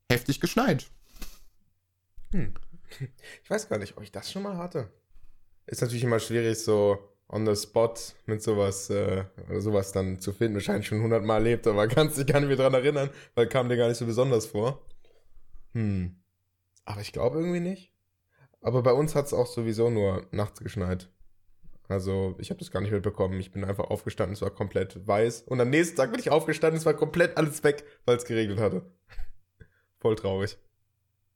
[0.10, 0.88] heftig geschneit.
[2.32, 2.54] Hm.
[3.44, 4.88] Ich weiß gar nicht, ob ich das schon mal hatte.
[5.66, 7.00] Ist natürlich immer schwierig, so
[7.34, 7.96] on the spot
[8.28, 9.26] mit sowas, äh,
[9.58, 10.56] sowas dann zu finden.
[10.56, 13.78] Wahrscheinlich schon hundertmal erlebt, aber kannst dich gar nicht mehr dran erinnern, weil kam dir
[13.78, 14.86] gar nicht so besonders vor.
[15.74, 16.16] Hm.
[16.86, 17.92] Aber ich glaube irgendwie nicht.
[18.62, 21.10] Aber bei uns hat es auch sowieso nur nachts geschneit.
[21.90, 23.40] Also ich habe das gar nicht mitbekommen.
[23.40, 25.42] Ich bin einfach aufgestanden, es war komplett weiß.
[25.44, 28.60] Und am nächsten Tag bin ich aufgestanden, es war komplett alles weg, weil es geregnet
[28.60, 28.84] hatte.
[30.00, 30.58] Voll traurig.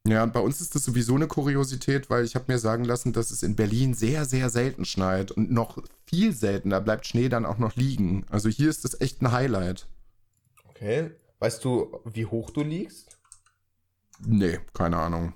[0.06, 3.12] Ja, und bei uns ist das sowieso eine Kuriosität, weil ich habe mir sagen lassen,
[3.12, 7.44] dass es in Berlin sehr, sehr selten schneit und noch viel seltener bleibt Schnee dann
[7.44, 8.24] auch noch liegen.
[8.30, 9.86] Also hier ist das echt ein Highlight.
[10.70, 11.10] Okay.
[11.40, 13.18] Weißt du, wie hoch du liegst?
[14.26, 15.34] Nee, keine Ahnung.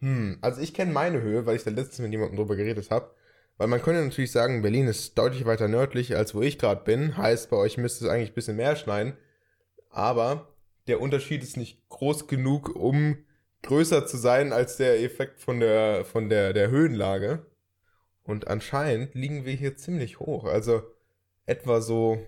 [0.00, 3.14] Hm, also ich kenne meine Höhe, weil ich da letztens mit jemandem drüber geredet habe.
[3.58, 7.18] Weil man könnte natürlich sagen, Berlin ist deutlich weiter nördlich, als wo ich gerade bin.
[7.18, 9.14] Heißt, bei euch müsste es eigentlich ein bisschen mehr schneien.
[9.90, 10.54] Aber
[10.86, 13.18] der Unterschied ist nicht groß genug, um
[13.62, 17.46] größer zu sein als der Effekt von der, von der, der Höhenlage.
[18.22, 20.44] Und anscheinend liegen wir hier ziemlich hoch.
[20.44, 20.82] Also
[21.46, 22.18] etwa so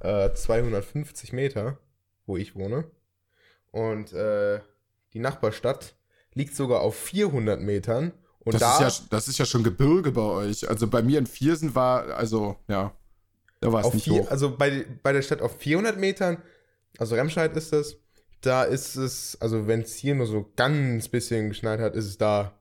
[0.00, 1.78] äh, 250 Meter,
[2.26, 2.84] wo ich wohne.
[3.72, 4.60] Und äh,
[5.12, 5.94] die Nachbarstadt
[6.34, 8.12] liegt sogar auf 400 Metern.
[8.40, 10.68] Und Das, da ist ja, das ist ja schon Gebirge bei euch.
[10.68, 12.94] Also bei mir in Viersen war, also ja,
[13.60, 14.30] da war es nicht vier, hoch.
[14.30, 16.42] also bei, bei der Stadt auf 400 Metern,
[16.98, 17.96] also Remscheid ist das,
[18.40, 22.18] da ist es, also wenn es hier nur so ganz bisschen geschneit hat, ist es
[22.18, 22.52] da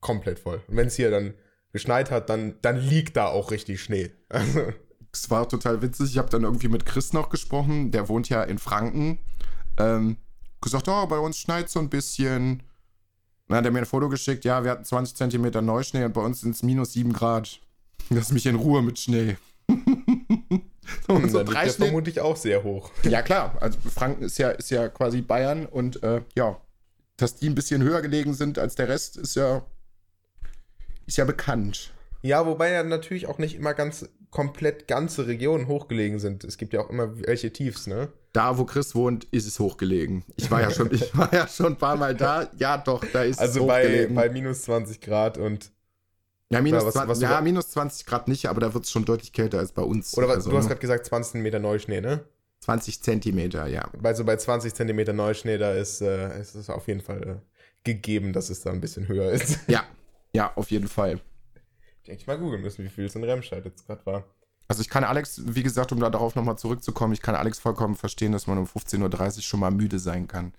[0.00, 0.62] komplett voll.
[0.68, 1.34] Und wenn es hier dann
[1.72, 4.10] geschneit hat, dann, dann liegt da auch richtig Schnee.
[5.10, 6.10] Es war total witzig.
[6.10, 7.90] Ich habe dann irgendwie mit Chris noch gesprochen.
[7.90, 9.18] Der wohnt ja in Franken.
[9.78, 10.18] Ähm,
[10.60, 12.62] gesagt, oh, bei uns schneit so ein bisschen.
[13.48, 14.44] Dann hat er mir ein Foto geschickt.
[14.44, 17.58] Ja, wir hatten 20 Zentimeter Neuschnee und bei uns sind es minus 7 Grad.
[18.10, 19.38] Lass mich in Ruhe mit Schnee.
[21.08, 22.90] und so dann liegt der vermutlich auch sehr hoch.
[23.04, 23.56] Ja, klar.
[23.60, 26.60] Also Franken ist ja, ist ja quasi Bayern und äh, ja,
[27.16, 29.64] dass die ein bisschen höher gelegen sind als der Rest, ist ja,
[31.06, 31.92] ist ja bekannt.
[32.22, 36.44] Ja, wobei ja natürlich auch nicht immer ganz komplett ganze Regionen hochgelegen sind.
[36.44, 38.08] Es gibt ja auch immer welche Tiefs, ne?
[38.32, 40.24] Da, wo Chris wohnt, ist es hochgelegen.
[40.36, 42.50] Ich war ja schon, ich war ja schon ein paar Mal da.
[42.58, 44.14] Ja, doch, da ist Also es bei, hochgelegen.
[44.14, 45.70] bei minus 20 Grad und
[46.50, 49.04] ja, minus, was- 20, was ja, minus 20 Grad nicht, aber da wird es schon
[49.04, 50.16] deutlich kälter als bei uns.
[50.16, 52.24] Oder was, also, du hast gerade gesagt 20 Meter Neuschnee, ne?
[52.60, 53.88] 20 Zentimeter, ja.
[54.02, 57.36] Also bei 20 Zentimeter Neuschnee, da ist, äh, ist es auf jeden Fall äh,
[57.84, 59.58] gegeben, dass es da ein bisschen höher ist.
[59.68, 59.84] Ja,
[60.32, 61.20] ja, auf jeden Fall.
[62.02, 64.24] Ich eigentlich mal googeln müssen, wie viel es in Remscheid jetzt gerade war.
[64.66, 67.94] Also ich kann Alex, wie gesagt, um da darauf nochmal zurückzukommen, ich kann Alex vollkommen
[67.96, 70.52] verstehen, dass man um 15.30 Uhr schon mal müde sein kann.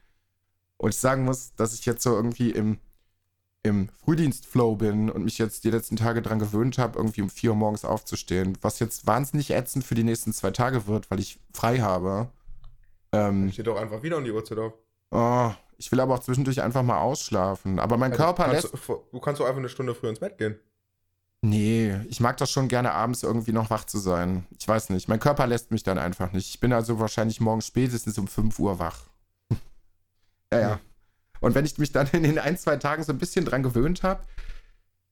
[0.78, 2.80] Und ich sagen muss, dass ich jetzt so irgendwie im,
[3.64, 7.52] im Frühdienstflow bin und mich jetzt die letzten Tage dran gewöhnt habe, irgendwie um 4
[7.52, 11.40] Uhr morgens aufzustehen, was jetzt wahnsinnig ätzend für die nächsten zwei Tage wird, weil ich
[11.54, 12.30] frei habe.
[13.12, 14.74] Ähm, Steht doch einfach wieder um die Uhrzeit auf.
[15.12, 17.80] oh, ich will aber auch zwischendurch einfach mal ausschlafen.
[17.80, 18.88] Aber mein Also, Körper kannst lässt...
[18.90, 20.60] du, du kannst doch einfach eine Stunde früher ins Bett gehen.
[21.42, 24.46] Nee, ich mag das schon gerne abends irgendwie noch wach zu sein.
[24.58, 25.08] Ich weiß nicht.
[25.08, 26.50] Mein Körper lässt mich dann einfach nicht.
[26.50, 29.04] Ich bin also wahrscheinlich morgen spätestens um 5 Uhr wach.
[30.54, 30.80] ja, ja.
[31.42, 34.04] Und wenn ich mich dann in den ein, zwei Tagen so ein bisschen dran gewöhnt
[34.04, 34.24] habe,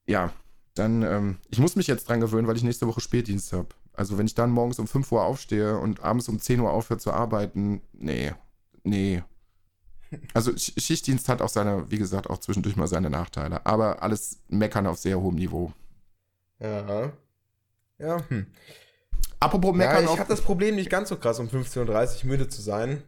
[0.07, 0.31] ja,
[0.75, 3.69] dann, ähm, ich muss mich jetzt dran gewöhnen, weil ich nächste Woche Spätdienst habe.
[3.93, 6.99] Also wenn ich dann morgens um 5 Uhr aufstehe und abends um 10 Uhr aufhöre
[6.99, 8.31] zu arbeiten, nee,
[8.83, 9.23] nee.
[10.33, 13.65] Also Sch- Schichtdienst hat auch seine, wie gesagt, auch zwischendurch mal seine Nachteile.
[13.65, 15.73] Aber alles meckern auf sehr hohem Niveau.
[16.59, 17.11] Ja.
[17.97, 18.45] Ja, hm.
[19.39, 20.19] Apropos Ja, meckern ich auf.
[20.19, 23.03] habe das Problem nicht ganz so krass, um 15.30 Uhr müde zu sein.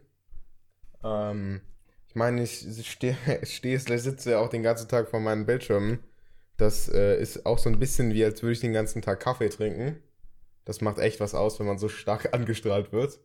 [1.02, 1.60] Ähm,
[2.10, 6.00] ich meine, ich stehe, steh, sitze ja auch den ganzen Tag vor meinen Bildschirmen.
[6.56, 9.48] Das äh, ist auch so ein bisschen wie, als würde ich den ganzen Tag Kaffee
[9.48, 10.02] trinken.
[10.64, 13.20] Das macht echt was aus, wenn man so stark angestrahlt wird.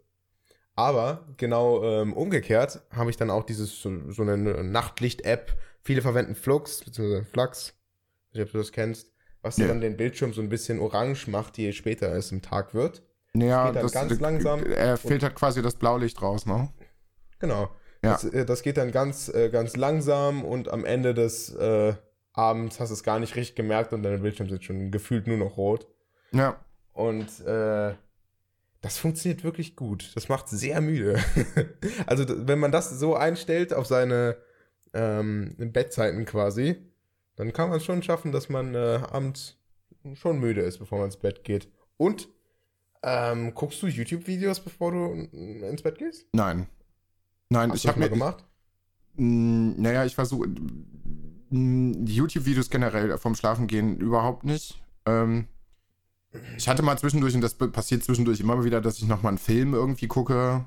[0.75, 5.57] Aber genau ähm, umgekehrt habe ich dann auch dieses so, so eine Nachtlicht-App.
[5.81, 7.73] Viele verwenden Flux, beziehungsweise Flux.
[8.29, 9.11] Ich weiß nicht, ob du das kennst.
[9.41, 9.67] Was Nee.
[9.67, 13.01] dann den Bildschirm so ein bisschen orange macht, je später es im Tag wird.
[13.33, 16.69] ja, geht dann ganz langsam Er filtert quasi das Blaulicht raus, ne?
[17.39, 17.71] Genau.
[18.05, 18.13] Ja.
[18.13, 21.93] Das, äh, das geht dann ganz, äh, ganz langsam und am Ende des äh,
[22.33, 25.37] Abends hast du es gar nicht richtig gemerkt und deine Bildschirme sind schon gefühlt nur
[25.37, 25.87] noch rot.
[26.31, 26.59] Ja.
[26.93, 27.93] Und äh,
[28.81, 30.11] das funktioniert wirklich gut.
[30.15, 31.19] Das macht sehr müde.
[32.05, 34.37] also, wenn man das so einstellt auf seine
[34.93, 36.75] ähm, Bettzeiten quasi,
[37.35, 39.57] dann kann man es schon schaffen, dass man äh, abends
[40.13, 41.67] schon müde ist, bevor man ins Bett geht.
[41.97, 42.29] Und
[43.01, 46.27] ähm, guckst du YouTube-Videos, bevor du ins Bett gehst?
[46.33, 46.67] Nein.
[47.49, 48.43] Nein, Hast ich habe mir gemacht.
[49.15, 50.47] Mm, Naja, ich versuche
[51.49, 54.81] mm, YouTube-Videos generell vom Schlafengehen überhaupt nicht.
[55.05, 55.47] Ähm,
[56.57, 59.73] ich hatte mal zwischendurch, und das passiert zwischendurch immer wieder, dass ich nochmal einen Film
[59.73, 60.65] irgendwie gucke.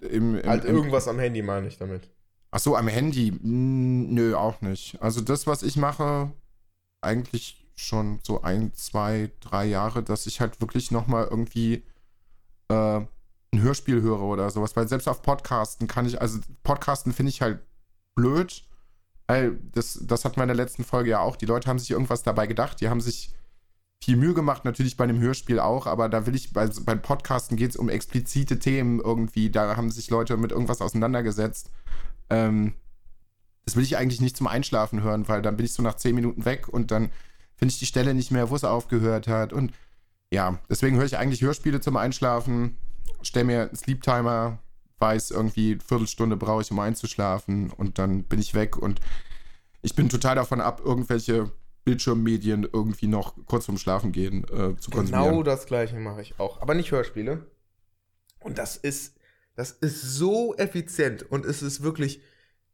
[0.00, 2.08] Im, im, Halt im, irgendwas am Handy meine ich damit.
[2.50, 3.32] Ach so, am Handy?
[3.32, 5.00] Mm, Nö, auch nicht.
[5.02, 6.30] Also das, was ich mache,
[7.00, 11.84] eigentlich schon so ein, zwei, drei Jahre, dass ich halt wirklich nochmal irgendwie
[12.68, 13.00] äh,
[13.52, 14.76] ein Hörspiel höre oder sowas.
[14.76, 17.60] Weil selbst auf Podcasten kann ich, also Podcasten finde ich halt
[18.14, 18.64] blöd.
[19.26, 21.36] Weil das, das hatten wir in der letzten Folge ja auch.
[21.36, 22.80] Die Leute haben sich irgendwas dabei gedacht.
[22.80, 23.34] Die haben sich
[24.02, 27.56] viel Mühe gemacht, natürlich bei einem Hörspiel auch, aber da will ich, bei, beim Podcasten
[27.56, 29.50] geht es um explizite Themen irgendwie.
[29.50, 31.70] Da haben sich Leute mit irgendwas auseinandergesetzt.
[32.30, 32.74] Ähm,
[33.64, 36.14] das will ich eigentlich nicht zum Einschlafen hören, weil dann bin ich so nach zehn
[36.14, 37.10] Minuten weg und dann
[37.56, 39.52] finde ich die Stelle nicht mehr, wo es aufgehört hat.
[39.52, 39.72] Und
[40.30, 42.76] ja, deswegen höre ich eigentlich Hörspiele zum Einschlafen,
[43.22, 44.58] stelle mir einen Sleep Timer,
[44.98, 49.00] weiß irgendwie, eine Viertelstunde brauche ich, um einzuschlafen und dann bin ich weg und
[49.82, 51.52] ich bin total davon ab, irgendwelche
[51.84, 55.30] Bildschirmmedien irgendwie noch kurz vorm Schlafen gehen äh, zu konsumieren.
[55.30, 56.60] Genau das gleiche mache ich auch.
[56.60, 57.46] Aber nicht Hörspiele.
[58.40, 59.16] Und das ist,
[59.54, 62.20] das ist so effizient und es ist wirklich,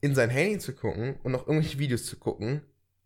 [0.00, 2.62] in sein Handy zu gucken und noch irgendwelche Videos zu gucken,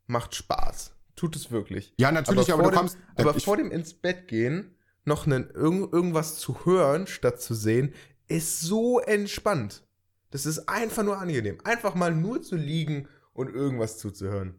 [0.06, 0.92] macht Spaß.
[1.14, 1.92] Tut es wirklich.
[1.98, 2.98] Ja, natürlich, aber, vor du dem, kommst.
[3.16, 4.74] Aber vor dem ins Bett gehen,
[5.08, 7.92] noch einen, irgend, irgendwas zu hören, statt zu sehen,
[8.28, 9.82] ist so entspannt.
[10.30, 11.58] Das ist einfach nur angenehm.
[11.64, 14.54] Einfach mal nur zu liegen und irgendwas zuzuhören.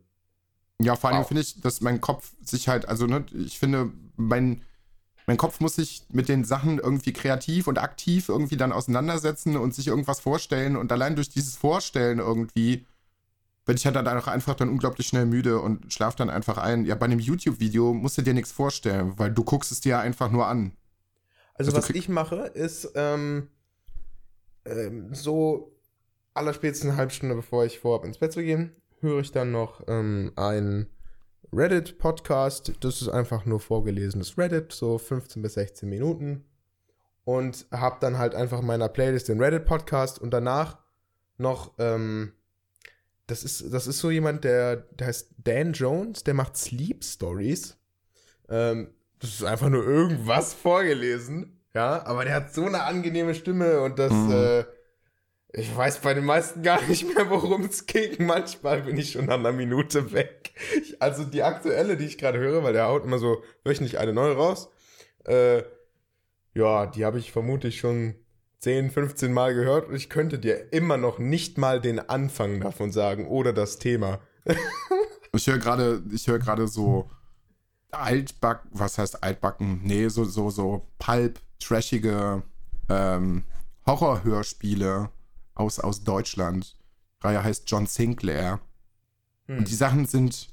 [0.81, 1.27] Ja, vor allem Wow.
[1.27, 4.63] finde ich, dass mein Kopf sich halt, also ne, ich finde, mein,
[5.27, 9.75] mein Kopf muss sich mit den Sachen irgendwie kreativ und aktiv irgendwie dann auseinandersetzen und
[9.75, 10.75] sich irgendwas vorstellen.
[10.75, 12.87] Und allein durch dieses Vorstellen irgendwie
[13.69, 16.85] bin ich halt dann auch einfach dann unglaublich schnell müde und schlaf dann einfach ein.
[16.85, 20.31] Ja, bei einem YouTube-Video musst du dir nichts vorstellen, weil du guckst es dir einfach
[20.31, 20.75] nur an.
[21.53, 23.49] Also, Also was ich mache, ist ähm,
[24.65, 25.79] ähm, so
[26.33, 29.83] allerspätestens eine halbe Stunde bevor ich vorhabe, ins Bett zu gehen, höre ich dann noch
[29.87, 30.87] ähm, ein
[31.53, 32.73] Reddit-Podcast.
[32.79, 36.43] Das ist einfach nur vorgelesenes Reddit, so 15 bis 16 Minuten.
[37.23, 40.79] Und habe dann halt einfach in meiner Playlist den Reddit-Podcast und danach
[41.37, 42.33] noch, ähm,
[43.29, 47.77] das ist, das ist so jemand, der, der heißt Dan Jones, der macht Sleep Stories.
[48.49, 48.89] Ähm,
[49.19, 53.99] das ist einfach nur irgendwas vorgelesen, ja, aber der hat so eine angenehme Stimme und
[53.99, 54.31] das, Mhm.
[54.31, 54.65] äh,
[55.51, 58.25] ich weiß bei den meisten gar nicht mehr, worum es ging.
[58.25, 60.51] Manchmal bin ich schon nach einer Minute weg.
[60.77, 64.13] Ich, also die aktuelle, die ich gerade höre, weil der haut immer so wöchentlich eine
[64.13, 64.69] neue raus,
[65.25, 65.63] äh,
[66.53, 68.15] ja, die habe ich vermutlich schon
[68.59, 72.91] 10, 15 Mal gehört und ich könnte dir immer noch nicht mal den Anfang davon
[72.91, 74.19] sagen oder das Thema.
[75.31, 77.09] Ich höre gerade, ich höre gerade so
[77.91, 79.81] altback, was heißt altbacken?
[79.83, 82.43] Nee, so, so, so pulp, trashige
[82.89, 83.43] ähm,
[83.85, 85.09] Horrorhörspiele
[85.55, 86.77] aus, aus Deutschland.
[87.21, 88.59] Die Reihe heißt John Sinclair.
[89.47, 89.59] Hm.
[89.59, 90.49] Und die Sachen sind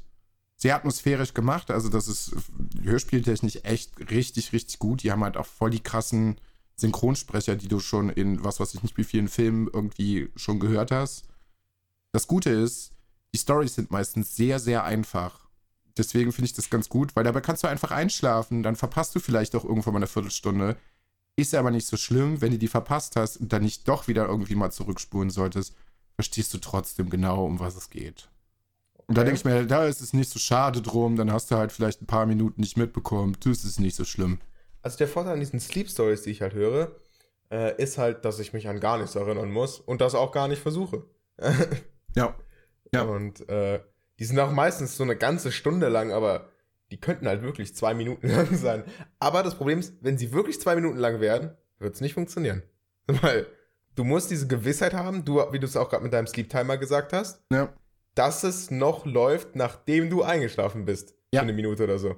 [0.57, 1.71] sehr atmosphärisch gemacht.
[1.71, 2.35] Also, das ist
[2.83, 5.03] hörspieltechnisch echt richtig, richtig gut.
[5.03, 6.41] Die haben halt auch voll die krassen
[6.77, 10.91] Synchronsprecher, die du schon in was weiß ich nicht wie vielen Filmen irgendwie schon gehört
[10.91, 11.25] hast.
[12.13, 12.93] Das Gute ist,
[13.35, 15.47] die Stories sind meistens sehr, sehr einfach.
[15.97, 19.21] Deswegen finde ich das ganz gut, weil dabei kannst du einfach einschlafen, dann verpasst du
[19.21, 20.77] vielleicht auch irgendwann mal eine Viertelstunde.
[21.37, 24.27] Ist aber nicht so schlimm, wenn du die verpasst hast und dann nicht doch wieder
[24.27, 25.75] irgendwie mal zurückspulen solltest,
[26.15, 28.29] verstehst du trotzdem genau, um was es geht.
[29.07, 31.57] Und da denke ich mir, da ist es nicht so schade drum, dann hast du
[31.57, 34.41] halt vielleicht ein paar Minuten nicht mitbekommen, das ist nicht so schlimm.
[34.87, 36.95] Also der Vorteil an diesen Sleep Stories, die ich halt höre,
[37.51, 40.47] äh, ist halt, dass ich mich an gar nichts erinnern muss und das auch gar
[40.47, 41.03] nicht versuche.
[42.15, 42.37] Ja.
[42.95, 43.03] Ja.
[43.03, 43.81] Und äh,
[44.21, 46.51] die sind auch meistens so eine ganze Stunde lang, aber
[46.93, 48.85] die könnten halt wirklich zwei Minuten lang sein.
[49.19, 52.63] Aber das Problem ist, wenn sie wirklich zwei Minuten lang werden, wird es nicht funktionieren.
[53.09, 53.49] Weil
[53.97, 56.79] du musst diese Gewissheit haben, du, wie du es auch gerade mit deinem Sleep Timer
[56.79, 57.75] gesagt hast, Ja.
[58.15, 61.17] dass es noch läuft, nachdem du eingeschlafen bist.
[61.35, 61.41] Ja.
[61.41, 62.15] Für eine Minute oder so.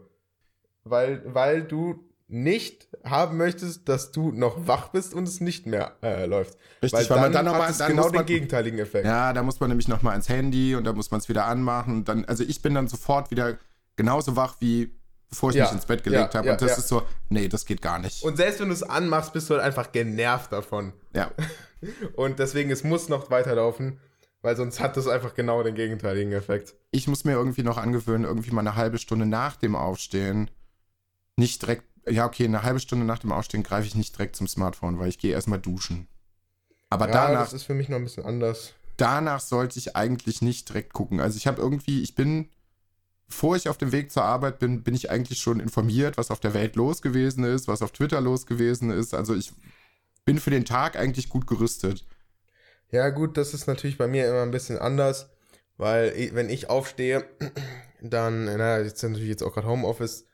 [0.84, 5.96] Weil, weil du nicht haben möchtest, dass du noch wach bist und es nicht mehr
[6.02, 6.58] äh, läuft.
[6.82, 9.06] Richtig, weil, man dann nochmal, hat es dann genau man, den gegenteiligen Effekt.
[9.06, 12.04] Ja, da muss man nämlich nochmal ans Handy und da muss man es wieder anmachen.
[12.04, 13.58] Dann, also ich bin dann sofort wieder
[13.96, 14.94] genauso wach wie
[15.30, 16.46] bevor ich Ja, mich ins Bett gelegt ja, habe.
[16.48, 18.22] ja, und das ist so, nee, das geht gar nicht.
[18.22, 20.92] Und selbst wenn du es anmachst, bist du halt einfach genervt davon.
[21.14, 21.30] ja.
[22.16, 24.00] Und deswegen, es muss noch weiterlaufen,
[24.42, 26.74] weil sonst hat das einfach genau den gegenteiligen Effekt.
[26.90, 30.50] Ich muss mir irgendwie noch angewöhnen, irgendwie mal eine halbe Stunde nach dem Aufstehen
[31.36, 34.48] nicht direkt ja, okay, eine halbe Stunde nach dem Aufstehen greife ich nicht direkt zum
[34.48, 36.08] Smartphone, weil ich gehe erstmal duschen.
[36.90, 38.72] Aber ja, danach, das ist für mich noch ein bisschen anders.
[38.96, 41.20] danach sollte ich eigentlich nicht direkt gucken.
[41.20, 42.48] Also ich habe irgendwie, ich bin,
[43.26, 46.40] bevor ich auf dem Weg zur Arbeit bin, bin ich eigentlich schon informiert, was auf
[46.40, 49.14] der Welt los gewesen ist, was auf Twitter los gewesen ist.
[49.14, 49.52] Also ich
[50.24, 52.06] bin für den Tag eigentlich gut gerüstet.
[52.90, 55.28] Ja, gut, das ist natürlich bei mir immer ein bisschen anders,
[55.76, 57.24] weil wenn ich aufstehe,
[58.00, 60.24] dann, na, jetzt natürlich jetzt auch gerade Homeoffice,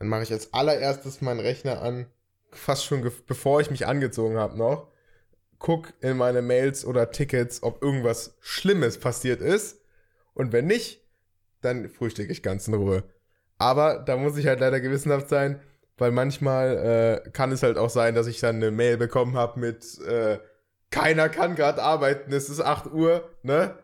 [0.00, 2.06] dann mache ich als allererstes meinen Rechner an,
[2.50, 4.88] fast schon bevor ich mich angezogen habe noch,
[5.58, 9.82] guck in meine Mails oder Tickets, ob irgendwas Schlimmes passiert ist
[10.34, 11.06] und wenn nicht,
[11.60, 13.04] dann frühstücke ich ganz in Ruhe.
[13.58, 15.60] Aber da muss ich halt leider gewissenhaft sein,
[15.98, 19.60] weil manchmal äh, kann es halt auch sein, dass ich dann eine Mail bekommen habe
[19.60, 20.38] mit äh,
[20.90, 23.78] keiner kann gerade arbeiten, es ist 8 Uhr, ne?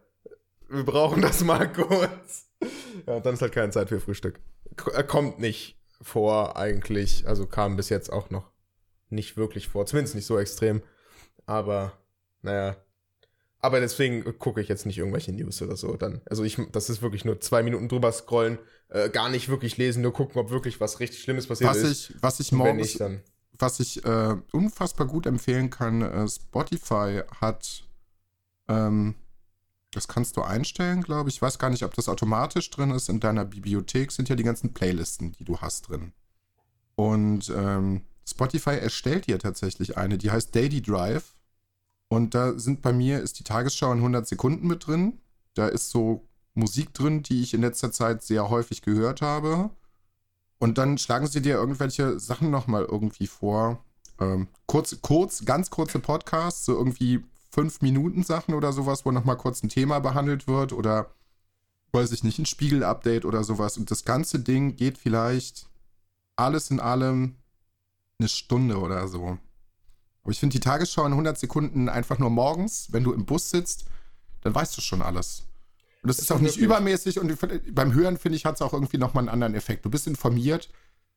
[0.68, 2.44] Wir brauchen das mal kurz.
[3.06, 4.40] Ja, und dann ist halt keine Zeit für Frühstück.
[4.76, 8.50] K äh, kommt nicht vor eigentlich, also kam bis jetzt auch noch
[9.08, 10.82] nicht wirklich vor, zumindest nicht so extrem.
[11.46, 11.92] Aber
[12.42, 12.76] naja.
[13.58, 15.96] Aber deswegen gucke ich jetzt nicht irgendwelche News oder so.
[15.96, 19.76] Dann, also ich, das ist wirklich nur zwei Minuten drüber scrollen, äh, gar nicht wirklich
[19.76, 22.10] lesen, nur gucken, ob wirklich was richtig Schlimmes passiert Was ist.
[22.10, 22.50] ich, was ich
[22.98, 23.22] dann.
[23.58, 27.84] was ich äh, unfassbar gut empfehlen kann, äh, Spotify hat,
[28.68, 29.14] ähm,
[29.96, 31.36] das kannst du einstellen, glaube ich.
[31.36, 33.08] Ich weiß gar nicht, ob das automatisch drin ist.
[33.08, 36.12] In deiner Bibliothek sind ja die ganzen Playlisten, die du hast drin.
[36.96, 41.34] Und ähm, Spotify erstellt dir tatsächlich eine, die heißt Daily Drive.
[42.08, 45.18] Und da sind bei mir, ist die Tagesschau in 100 Sekunden mit drin.
[45.54, 49.70] Da ist so Musik drin, die ich in letzter Zeit sehr häufig gehört habe.
[50.58, 53.82] Und dann schlagen sie dir irgendwelche Sachen nochmal irgendwie vor.
[54.20, 57.24] Ähm, kurz, kurz, ganz kurze Podcasts, so irgendwie
[57.56, 61.14] fünf Minuten Sachen oder sowas, wo nochmal kurz ein Thema behandelt wird oder
[61.90, 63.78] weiß ich nicht, ein Spiegel-Update oder sowas.
[63.78, 65.66] Und das ganze Ding geht vielleicht
[66.36, 67.36] alles in allem
[68.18, 69.38] eine Stunde oder so.
[70.22, 73.48] Aber ich finde die Tagesschau in 100 Sekunden einfach nur morgens, wenn du im Bus
[73.48, 73.86] sitzt,
[74.42, 75.44] dann weißt du schon alles.
[76.02, 77.38] Und das Das ist auch nicht übermäßig und
[77.74, 79.86] beim Hören, finde ich, hat es auch irgendwie nochmal einen anderen Effekt.
[79.86, 80.68] Du bist informiert,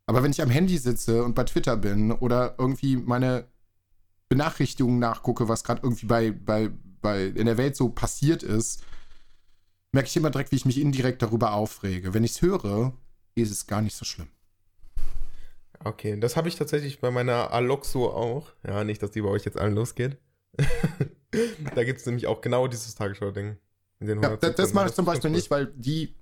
[0.06, 3.46] aber wenn ich am Handy sitze und bei Twitter bin oder irgendwie meine
[4.30, 6.70] Benachrichtigungen nachgucke, was gerade irgendwie bei, bei,
[7.02, 8.84] bei in der Welt so passiert ist,
[9.92, 12.14] merke ich immer direkt, wie ich mich indirekt darüber aufrege.
[12.14, 12.94] Wenn ich es höre,
[13.36, 14.28] ist es gar nicht so schlimm.
[15.84, 18.52] Okay, das habe ich tatsächlich bei meiner Aloxo auch.
[18.68, 20.18] Ja, nicht, dass die bei euch jetzt allen losgeht.
[21.76, 23.58] da gibt es nämlich auch genau dieses Tagesschau-Ding.
[24.02, 26.16] Ja, 100 das, das mache ich zum Beispiel nicht, weil die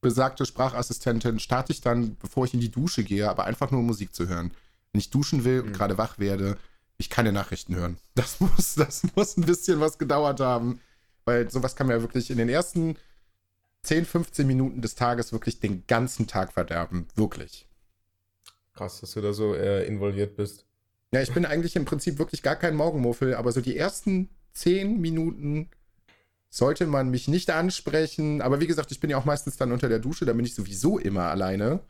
[0.00, 4.14] besagte Sprachassistentin starte ich dann, bevor ich in die Dusche gehe, aber einfach nur Musik
[4.14, 4.52] zu hören.
[4.92, 5.72] Wenn ich duschen will und Mhm.
[5.72, 6.58] gerade wach werde,
[7.02, 7.98] ich keine Nachrichten hören.
[8.14, 10.80] Das muss, das muss ein bisschen was gedauert haben,
[11.24, 12.96] weil sowas kann mir ja wirklich in den ersten
[13.84, 17.08] 10, 15 Minuten des Tages wirklich den ganzen Tag verderben.
[17.14, 17.66] Wirklich.
[18.74, 20.66] Krass, dass du da so äh, involviert bist.
[21.12, 25.00] Ja, ich bin eigentlich im Prinzip wirklich gar kein Morgenmuffel, aber so die ersten 10
[25.00, 25.70] Minuten
[26.48, 28.40] sollte man mich nicht ansprechen.
[28.40, 30.54] Aber wie gesagt, ich bin ja auch meistens dann unter der Dusche, da bin ich
[30.54, 31.80] sowieso immer alleine.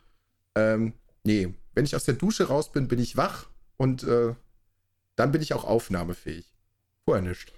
[0.55, 0.95] Ähm,
[1.25, 3.47] nee, wenn ich aus der Dusche raus bin, bin ich wach
[3.77, 4.35] und äh,
[5.17, 6.53] dann bin ich auch aufnahmefähig.
[7.05, 7.53] Vorher nicht.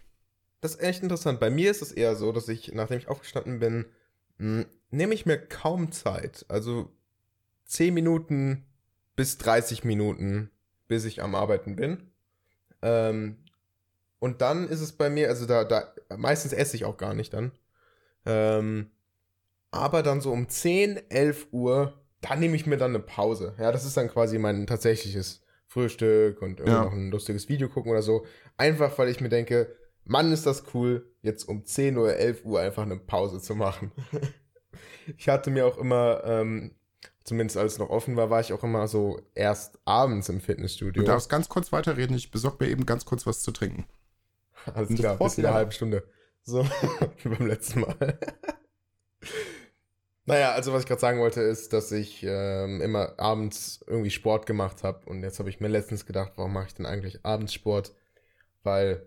[0.61, 1.41] Das ist echt interessant.
[1.41, 3.85] Bei mir ist es eher so, dass ich, nachdem ich aufgestanden bin,
[4.39, 6.47] mh, nehme ich mir kaum Zeit.
[6.49, 6.91] Also
[7.67, 8.65] 10 Minuten
[9.17, 10.51] bis 30 Minuten,
[10.89, 12.11] bis ich am Arbeiten bin.
[12.83, 13.39] Ähm,
[14.19, 17.35] und dann ist es bei mir, also da, da, meistens esse ich auch gar nicht
[17.35, 17.53] dann.
[18.25, 18.91] Ähm,
[19.71, 23.55] aber dann so um 10, 11 Uhr, da nehme ich mir dann eine Pause.
[23.59, 25.44] Ja, das ist dann quasi mein tatsächliches
[25.75, 26.85] Frühstück und irgendwie Ja.
[26.85, 28.25] noch ein lustiges Video gucken oder so.
[28.57, 32.61] Einfach, weil ich mir denke, Mann, ist das cool, jetzt um 10 oder 11 Uhr
[32.61, 33.91] einfach eine Pause zu machen.
[35.19, 36.77] ich hatte mir auch immer, ähm,
[37.25, 41.03] zumindest als es noch offen war, war ich auch immer so erst abends im Fitnessstudio.
[41.03, 43.87] Du darfst ganz kurz weiterreden, ich besorge mir eben ganz kurz was zu trinken.
[44.73, 46.05] Alles klar, bis in einer halben Stunde.
[46.45, 46.65] So,
[47.23, 47.97] wie beim letzten Mal.
[50.27, 54.47] naja, also was ich gerade sagen wollte, ist, dass ich ähm, immer abends irgendwie Sport
[54.47, 55.05] gemacht habe.
[55.07, 57.95] Und jetzt habe ich mir letztens gedacht, warum mache ich denn eigentlich abends Sport?
[58.63, 59.07] Weil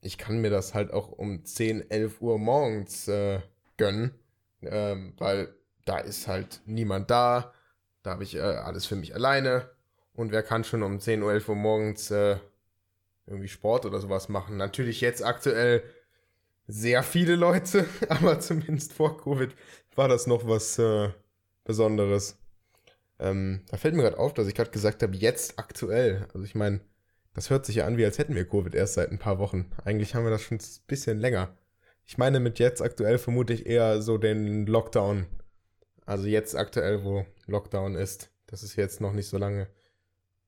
[0.00, 3.40] ich kann mir das halt auch um 10, 11 Uhr morgens äh,
[3.76, 4.12] gönnen.
[4.62, 7.52] Ähm, weil da ist halt niemand da.
[8.02, 9.70] Da habe ich äh, alles für mich alleine.
[10.12, 12.36] Und wer kann schon um 10 Uhr, 11 Uhr morgens äh,
[13.26, 14.56] irgendwie Sport oder sowas machen.
[14.56, 15.84] Natürlich jetzt aktuell
[16.66, 19.54] sehr viele Leute, aber zumindest vor Covid
[19.94, 21.10] war das noch was äh,
[21.64, 22.38] Besonderes.
[23.18, 26.26] Ähm, da fällt mir gerade auf, dass ich gerade gesagt habe, jetzt aktuell.
[26.34, 26.80] Also ich meine,
[27.34, 29.70] das hört sich ja an, wie als hätten wir Covid erst seit ein paar Wochen.
[29.84, 31.56] Eigentlich haben wir das schon ein bisschen länger.
[32.04, 35.26] Ich meine, mit jetzt aktuell vermute ich eher so den Lockdown.
[36.04, 38.30] Also jetzt aktuell, wo Lockdown ist.
[38.46, 39.68] Das ist jetzt noch nicht so lange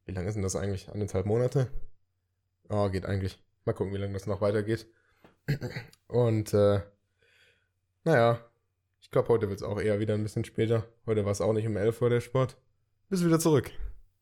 [0.06, 0.88] wie lange ist denn das eigentlich?
[0.90, 1.68] Anderthalb Monate?
[2.68, 3.42] Oh, geht eigentlich.
[3.64, 4.86] Mal gucken, wie lange das noch weitergeht.
[6.09, 6.80] Und, äh,
[8.05, 8.40] naja,
[9.01, 10.86] ich glaube, heute wird es auch eher wieder ein bisschen später.
[11.07, 12.57] Heute war es auch nicht um 11 Uhr der Sport.
[13.09, 13.70] Bist wieder zurück.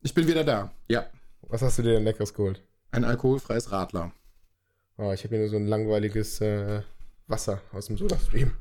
[0.01, 0.71] Ich bin wieder da.
[0.87, 1.05] Ja.
[1.41, 2.63] Was hast du dir denn Leckeres geholt?
[2.91, 4.11] Ein alkoholfreies Radler.
[4.97, 6.81] Oh, ich habe hier nur so ein langweiliges äh,
[7.27, 8.51] Wasser aus dem Sodastream.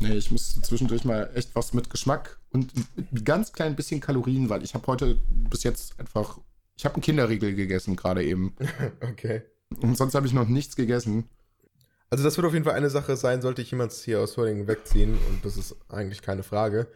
[0.00, 4.48] Nee, ich muss zwischendurch mal echt was mit Geschmack und ein ganz klein bisschen Kalorien,
[4.48, 5.18] weil ich habe heute
[5.50, 6.38] bis jetzt einfach,
[6.76, 8.56] ich habe einen Kinderriegel gegessen gerade eben.
[9.00, 9.42] okay.
[9.80, 11.28] Und sonst habe ich noch nichts gegessen.
[12.10, 14.66] Also das wird auf jeden Fall eine Sache sein, sollte ich jemand hier aus Solingen
[14.66, 16.88] wegziehen, und das ist eigentlich keine Frage,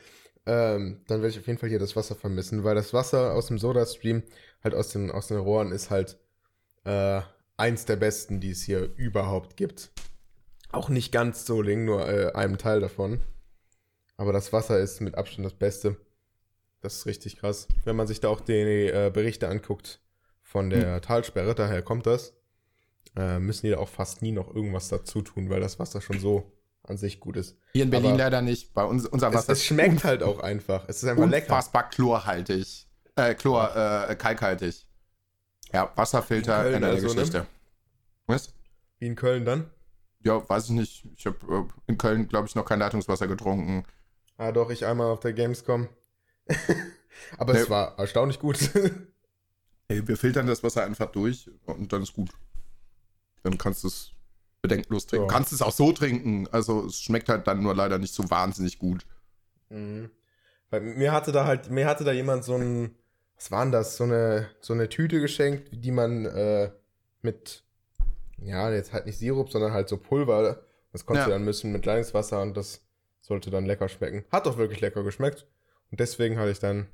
[0.45, 3.47] ähm, dann werde ich auf jeden Fall hier das Wasser vermissen, weil das Wasser aus
[3.47, 4.25] dem Soda-Stream,
[4.65, 6.19] halt aus den, aus den Rohren, ist halt
[6.85, 7.21] äh,
[7.57, 9.93] eins der besten, die es hier überhaupt gibt.
[10.73, 13.21] Auch nicht ganz Solingen, nur äh, einem Teil davon.
[14.17, 15.97] Aber das Wasser ist mit Abstand das Beste.
[16.81, 17.69] Das ist richtig krass.
[17.85, 20.01] Wenn man sich da auch die äh, Berichte anguckt
[20.43, 21.03] von der hm.
[21.03, 22.35] Talsperre, daher kommt das
[23.17, 26.19] äh, müssen die da auch fast nie noch irgendwas dazu tun, weil das Wasser schon
[26.19, 26.53] so
[26.83, 27.57] an sich gut ist.
[27.73, 28.75] Hier in Berlin Aber leider nicht.
[28.75, 29.53] Bei uns unser Wasser.
[29.53, 30.85] Es, es schmeckt halt auch einfach.
[30.89, 31.47] Es ist einfach lecker.
[31.47, 32.87] Unfassbar chlorhaltig.
[33.17, 34.87] Äh, Chlor, äh, kalkhaltig.
[35.73, 37.15] Ja, Wasserfilter in, in der also, ne?
[37.15, 37.39] Geschichte.
[37.39, 37.47] Ne?
[38.27, 38.55] Was?
[38.99, 39.71] Wie in Köln dann?
[40.25, 41.09] Ja, weiß ich nicht.
[41.17, 43.85] Ich habe äh, in Köln, glaube ich, noch kein Leitungswasser getrunken.
[44.37, 45.89] Ah, doch, ich einmal auf der Gamescom.
[47.39, 47.61] Aber nee.
[47.61, 48.59] es war erstaunlich gut.
[49.89, 52.31] hey, wir filtern das Wasser einfach durch und dann ist gut.
[53.45, 54.11] Dann kannst du es
[54.63, 55.29] bedenkenlos trinken.
[55.29, 55.33] Ja.
[55.33, 56.49] Kannst es auch so trinken.
[56.51, 59.07] Also es schmeckt halt dann nur leider nicht so wahnsinnig gut.
[59.69, 60.11] Mhm.
[60.71, 62.97] Weil mir hatte da halt, mir hatte da jemand so ein,
[63.37, 63.97] was war denn das?
[63.97, 66.71] So eine, so eine Tüte geschenkt, die man äh,
[67.21, 67.63] mit,
[68.39, 70.63] ja, jetzt halt nicht Sirup, sondern halt so Pulver.
[70.93, 71.33] Das konntest ja.
[71.33, 72.81] du dann müssen mit Leitungswasser und das
[73.21, 74.25] sollte dann lecker schmecken.
[74.33, 75.47] Hat doch wirklich lecker geschmeckt.
[75.91, 76.87] Und deswegen hatte ich dann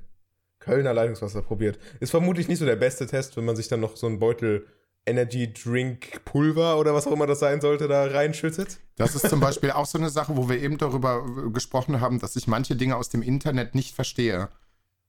[0.59, 1.79] Kölner Leitungswasser probiert.
[2.01, 4.67] Ist vermutlich nicht so der beste Test, wenn man sich dann noch so einen Beutel
[5.05, 8.79] Energy Drink Pulver oder was auch immer das sein sollte, da reinschüttet.
[8.95, 12.35] Das ist zum Beispiel auch so eine Sache, wo wir eben darüber gesprochen haben, dass
[12.35, 14.49] ich manche Dinge aus dem Internet nicht verstehe.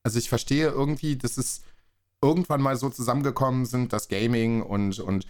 [0.02, 1.62] Also ich verstehe irgendwie, dass es
[2.22, 5.26] irgendwann mal so zusammengekommen sind, dass Gaming und, und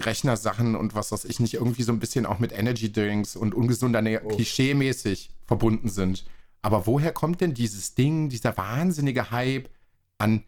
[0.00, 3.54] Rechnersachen und was weiß ich nicht irgendwie so ein bisschen auch mit Energy Drinks und
[3.54, 4.28] ungesunder oh.
[4.28, 6.24] klischee-mäßig verbunden sind.
[6.62, 9.68] Aber woher kommt denn dieses Ding, dieser wahnsinnige Hype
[10.18, 10.44] an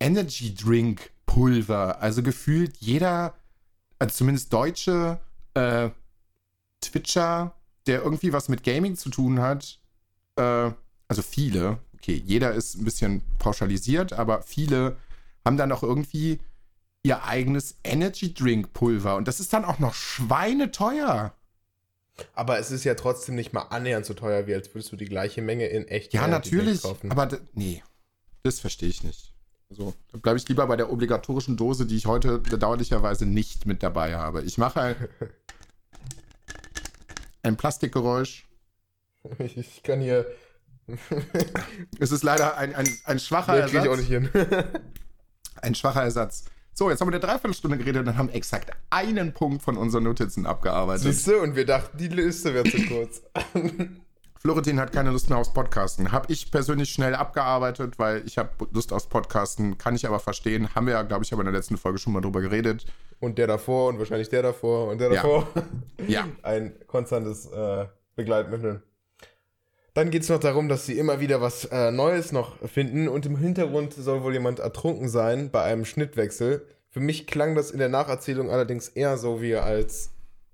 [0.00, 2.00] Energy Drink Pulver.
[2.02, 3.34] Also gefühlt jeder,
[4.00, 5.20] also zumindest deutsche
[5.54, 5.90] äh,
[6.80, 7.54] Twitcher,
[7.86, 9.78] der irgendwie was mit Gaming zu tun hat,
[10.36, 10.70] äh,
[11.06, 14.96] also viele, okay, jeder ist ein bisschen pauschalisiert, aber viele
[15.44, 16.40] haben dann auch irgendwie
[17.02, 21.34] ihr eigenes Energy Drink Pulver und das ist dann auch noch schweineteuer.
[22.34, 25.04] Aber es ist ja trotzdem nicht mal annähernd so teuer, wie als würdest du die
[25.04, 27.82] gleiche Menge in echt Ja, natürlich, aber nee,
[28.42, 29.37] das verstehe ich nicht.
[29.70, 33.82] Also, da bleibe ich lieber bei der obligatorischen Dose, die ich heute bedauerlicherweise nicht mit
[33.82, 34.42] dabei habe.
[34.42, 34.96] Ich mache ein,
[37.42, 38.46] ein Plastikgeräusch.
[39.38, 40.26] Ich kann hier.
[42.00, 43.84] es ist leider ein, ein, ein schwacher nee, Ersatz.
[43.84, 44.30] Ich auch nicht hin.
[45.56, 46.46] ein schwacher Ersatz.
[46.72, 50.46] So, jetzt haben wir eine Dreiviertelstunde geredet und haben exakt einen Punkt von unseren Notizen
[50.46, 51.02] abgearbeitet.
[51.02, 53.20] Siehst du, und wir dachten, die Liste wäre zu kurz.
[54.40, 56.12] Florentin hat keine Lust mehr aufs Podcasten.
[56.12, 59.78] Habe ich persönlich schnell abgearbeitet, weil ich habe Lust aufs Podcasten.
[59.78, 60.74] Kann ich aber verstehen.
[60.74, 62.84] Haben wir ja, glaube ich, aber in der letzten Folge schon mal drüber geredet.
[63.18, 65.48] Und der davor und wahrscheinlich der davor und der davor.
[65.98, 66.06] Ja.
[66.06, 66.28] ja.
[66.42, 68.82] Ein konstantes äh, Begleitmittel.
[69.94, 73.26] Dann geht es noch darum, dass sie immer wieder was äh, Neues noch finden und
[73.26, 76.64] im Hintergrund soll wohl jemand ertrunken sein bei einem Schnittwechsel.
[76.90, 80.10] Für mich klang das in der Nacherzählung allerdings eher so wie als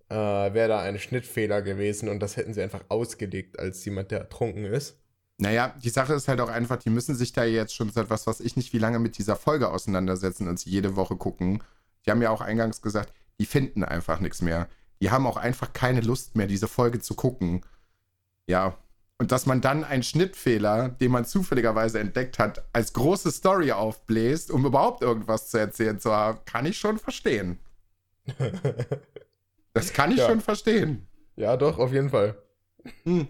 [0.08, 4.20] äh, wäre da ein Schnittfehler gewesen und das hätten sie einfach ausgelegt als jemand, der
[4.20, 4.98] ertrunken ist.
[5.38, 8.26] Naja, die Sache ist halt auch einfach, die müssen sich da jetzt schon seit was
[8.26, 11.62] weiß ich nicht wie lange mit dieser Folge auseinandersetzen und sie jede Woche gucken.
[12.06, 14.68] Die haben ja auch eingangs gesagt, die finden einfach nichts mehr.
[15.00, 17.62] Die haben auch einfach keine Lust mehr, diese Folge zu gucken.
[18.46, 18.78] Ja.
[19.18, 24.50] Und dass man dann einen Schnittfehler, den man zufälligerweise entdeckt hat, als große Story aufbläst,
[24.50, 27.58] um überhaupt irgendwas zu erzählen zu haben, kann ich schon verstehen.
[29.74, 30.28] Das kann ich ja.
[30.28, 31.06] schon verstehen.
[31.36, 32.36] Ja, doch, auf jeden Fall.
[33.02, 33.28] Hm.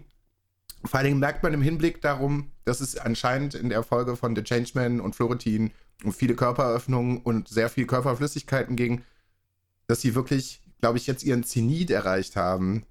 [0.85, 4.35] Vor allen Dingen merkt man im Hinblick darum, dass es anscheinend in der Folge von
[4.35, 5.71] The Changeman und Florentin
[6.03, 9.03] um viele Körperöffnungen und sehr viel Körperflüssigkeiten ging,
[9.87, 12.85] dass sie wirklich, glaube ich, jetzt ihren Zenit erreicht haben,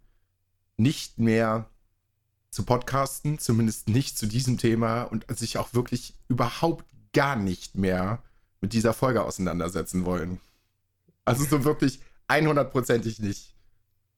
[0.77, 1.69] nicht mehr
[2.51, 8.23] zu podcasten, zumindest nicht zu diesem Thema und sich auch wirklich überhaupt gar nicht mehr
[8.61, 10.41] mit dieser Folge auseinandersetzen wollen.
[11.25, 13.55] Also so wirklich 100%ig nicht.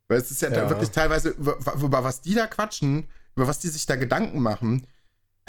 [0.08, 0.68] Weil es ist ja, ja.
[0.68, 4.86] wirklich teilweise, über, über, was die da quatschen, über was die sich da Gedanken machen,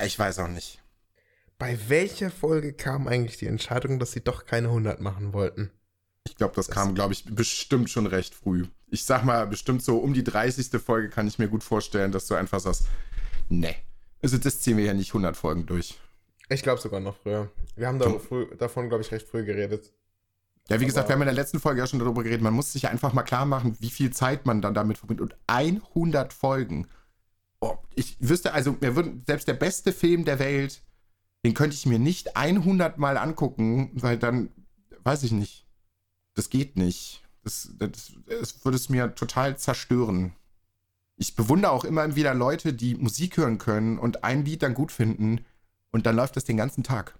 [0.03, 0.81] ich weiß auch nicht.
[1.57, 5.71] bei welcher Folge kam eigentlich die Entscheidung, dass sie doch keine 100 machen wollten?
[6.27, 8.65] Ich glaube, das, das kam, glaube ich, bestimmt schon recht früh.
[8.89, 10.81] Ich sag mal, bestimmt so um die 30.
[10.81, 12.87] Folge kann ich mir gut vorstellen, dass du einfach sagst,
[13.49, 13.75] ne.
[14.21, 15.97] Also das ziehen wir ja nicht 100 Folgen durch.
[16.49, 17.51] Ich glaube sogar noch früher.
[17.75, 19.93] Wir haben da früh, davon, glaube ich, recht früh geredet.
[20.69, 22.41] Ja, wie Aber gesagt, wir haben in der letzten Folge ja schon darüber geredet.
[22.41, 25.21] Man muss sich einfach mal klar machen, wie viel Zeit man dann damit verbringt.
[25.21, 26.87] Und 100 Folgen.
[27.61, 30.83] Oh, ich wüsste, also mir würden selbst der beste Film der Welt,
[31.45, 34.49] den könnte ich mir nicht 100 Mal angucken, weil dann,
[35.03, 35.65] weiß ich nicht,
[36.33, 37.23] das geht nicht.
[37.43, 40.33] Das, das, das würde es mir total zerstören.
[41.15, 44.91] Ich bewundere auch immer wieder Leute, die Musik hören können und ein Lied dann gut
[44.91, 45.45] finden
[45.91, 47.17] und dann läuft das den ganzen Tag.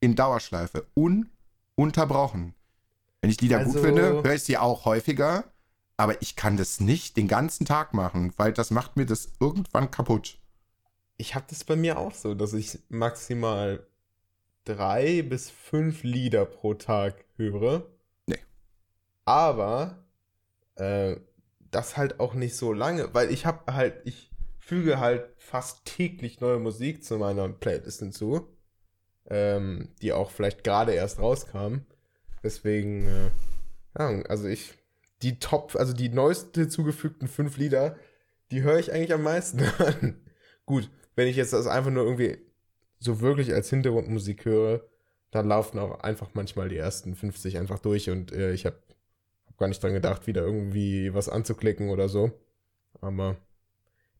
[0.00, 0.86] In Dauerschleife.
[0.94, 2.54] Ununterbrochen.
[3.22, 5.44] Wenn ich Lieder also, gut finde, höre ich sie auch häufiger,
[5.96, 9.90] aber ich kann das nicht den ganzen Tag machen, weil das macht mir das irgendwann
[9.90, 10.38] kaputt.
[11.16, 13.86] Ich habe das bei mir auch so, dass ich maximal
[14.64, 17.86] drei bis fünf Lieder pro Tag höre.
[18.26, 18.38] Nee.
[19.24, 20.04] Aber
[20.74, 21.16] äh,
[21.70, 26.40] das halt auch nicht so lange, weil ich habe halt, ich füge halt fast täglich
[26.40, 28.48] neue Musik zu meiner Playlist hinzu,
[29.28, 31.82] ähm, die auch vielleicht gerade erst rauskam.
[32.42, 33.06] Deswegen,
[33.94, 34.74] äh, also ich,
[35.22, 37.96] die Top, also die neueste zugefügten fünf Lieder,
[38.50, 40.20] die höre ich eigentlich am meisten an.
[40.66, 42.38] Gut, wenn ich jetzt das einfach nur irgendwie
[42.98, 44.84] so wirklich als Hintergrundmusik höre,
[45.30, 48.76] dann laufen auch einfach manchmal die ersten 50 einfach durch und äh, ich habe
[49.46, 52.32] hab gar nicht dran gedacht, wieder irgendwie was anzuklicken oder so.
[53.00, 53.36] Aber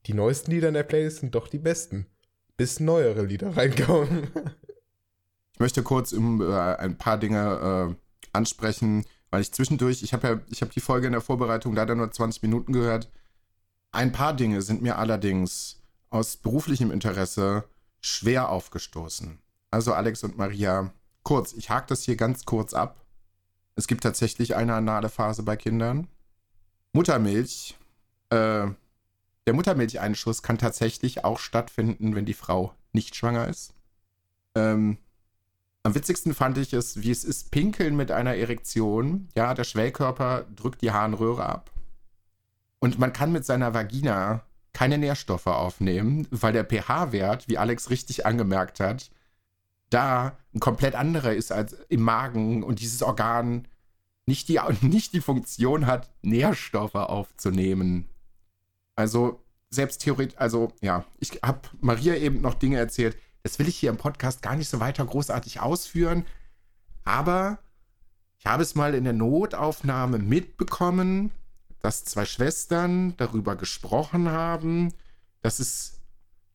[0.06, 2.06] die neuesten Lieder in der Playlist sind doch die besten.
[2.56, 4.28] Bis neuere Lieder reinkommen.
[5.52, 8.01] ich möchte kurz um, äh, ein paar Dinge äh,
[8.32, 11.94] ansprechen, weil ich zwischendurch, ich habe ja, ich habe die Folge in der Vorbereitung leider
[11.94, 13.10] nur 20 Minuten gehört.
[13.90, 17.64] Ein paar Dinge sind mir allerdings aus beruflichem Interesse
[18.00, 19.38] schwer aufgestoßen.
[19.70, 20.92] Also Alex und Maria,
[21.22, 23.04] kurz, ich hake das hier ganz kurz ab.
[23.74, 26.08] Es gibt tatsächlich eine anale Phase bei Kindern.
[26.92, 27.76] Muttermilch,
[28.28, 28.66] äh,
[29.46, 33.72] der Muttermilcheinschuss kann tatsächlich auch stattfinden, wenn die Frau nicht schwanger ist.
[34.54, 34.98] Ähm,
[35.82, 39.28] am witzigsten fand ich es, wie es ist, pinkeln mit einer Erektion.
[39.34, 41.70] Ja, der Schwellkörper drückt die Harnröhre ab.
[42.78, 48.26] Und man kann mit seiner Vagina keine Nährstoffe aufnehmen, weil der pH-Wert, wie Alex richtig
[48.26, 49.10] angemerkt hat,
[49.90, 53.68] da ein komplett anderer ist als im Magen und dieses Organ
[54.26, 58.08] nicht die, nicht die Funktion hat, Nährstoffe aufzunehmen.
[58.94, 63.16] Also selbst theoretisch, also ja, ich habe Maria eben noch Dinge erzählt.
[63.42, 66.24] Das will ich hier im Podcast gar nicht so weiter großartig ausführen.
[67.04, 67.58] Aber
[68.38, 71.30] ich habe es mal in der Notaufnahme mitbekommen,
[71.80, 74.92] dass zwei Schwestern darüber gesprochen haben,
[75.40, 76.00] dass es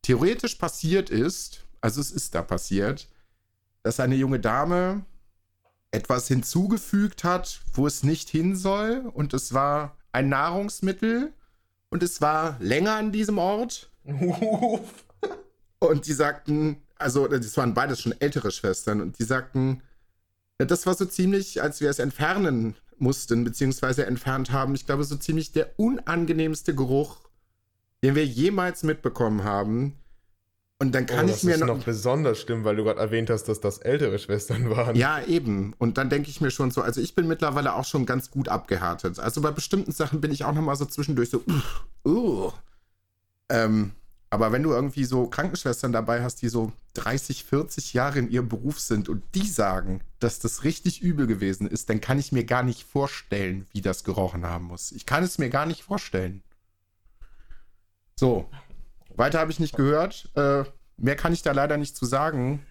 [0.02, 3.08] theoretisch passiert ist, also es ist da passiert,
[3.82, 5.04] dass eine junge Dame
[5.90, 9.10] etwas hinzugefügt hat, wo es nicht hin soll.
[9.12, 11.32] Und es war ein Nahrungsmittel,
[11.90, 13.90] und es war länger an diesem Ort.
[15.80, 19.82] Und die sagten, also das waren beides schon ältere Schwestern und die sagten,
[20.58, 25.16] das war so ziemlich, als wir es entfernen mussten, beziehungsweise entfernt haben, ich glaube, so
[25.16, 27.18] ziemlich der unangenehmste Geruch,
[28.02, 29.94] den wir jemals mitbekommen haben.
[30.80, 31.66] Und dann kann oh, ich mir noch.
[31.66, 34.94] Das ist noch besonders schlimm, weil du gerade erwähnt hast, dass das ältere Schwestern waren.
[34.94, 35.74] Ja, eben.
[35.78, 38.48] Und dann denke ich mir schon so, also ich bin mittlerweile auch schon ganz gut
[38.48, 39.18] abgehärtet.
[39.18, 41.42] Also bei bestimmten Sachen bin ich auch nochmal so zwischendurch so,
[42.04, 42.52] uh,
[43.48, 43.92] ähm,
[44.30, 48.48] aber wenn du irgendwie so Krankenschwestern dabei hast, die so 30, 40 Jahre in ihrem
[48.48, 52.44] Beruf sind und die sagen, dass das richtig übel gewesen ist, dann kann ich mir
[52.44, 54.92] gar nicht vorstellen, wie das gerochen haben muss.
[54.92, 56.42] Ich kann es mir gar nicht vorstellen.
[58.16, 58.50] So,
[59.14, 60.30] weiter habe ich nicht gehört.
[60.34, 60.64] Äh,
[60.96, 62.66] mehr kann ich da leider nicht zu sagen.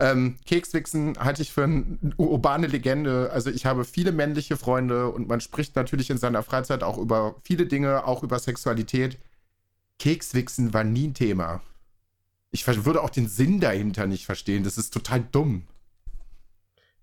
[0.00, 3.30] Ähm, Kekswichsen halte ich für eine urbane Legende.
[3.32, 7.34] Also ich habe viele männliche Freunde und man spricht natürlich in seiner Freizeit auch über
[7.42, 9.18] viele Dinge, auch über Sexualität.
[9.98, 11.60] Kekswichsen war nie ein Thema.
[12.50, 14.64] Ich würde auch den Sinn dahinter nicht verstehen.
[14.64, 15.66] Das ist total dumm.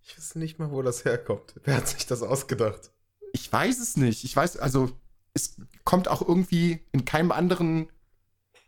[0.02, 1.60] Ich weiß nicht mal, wo das herkommt.
[1.64, 2.92] Wer hat sich das ausgedacht?
[3.34, 4.24] Ich weiß es nicht.
[4.24, 4.92] Ich weiß, also
[5.34, 7.90] es kommt auch irgendwie in keinem anderen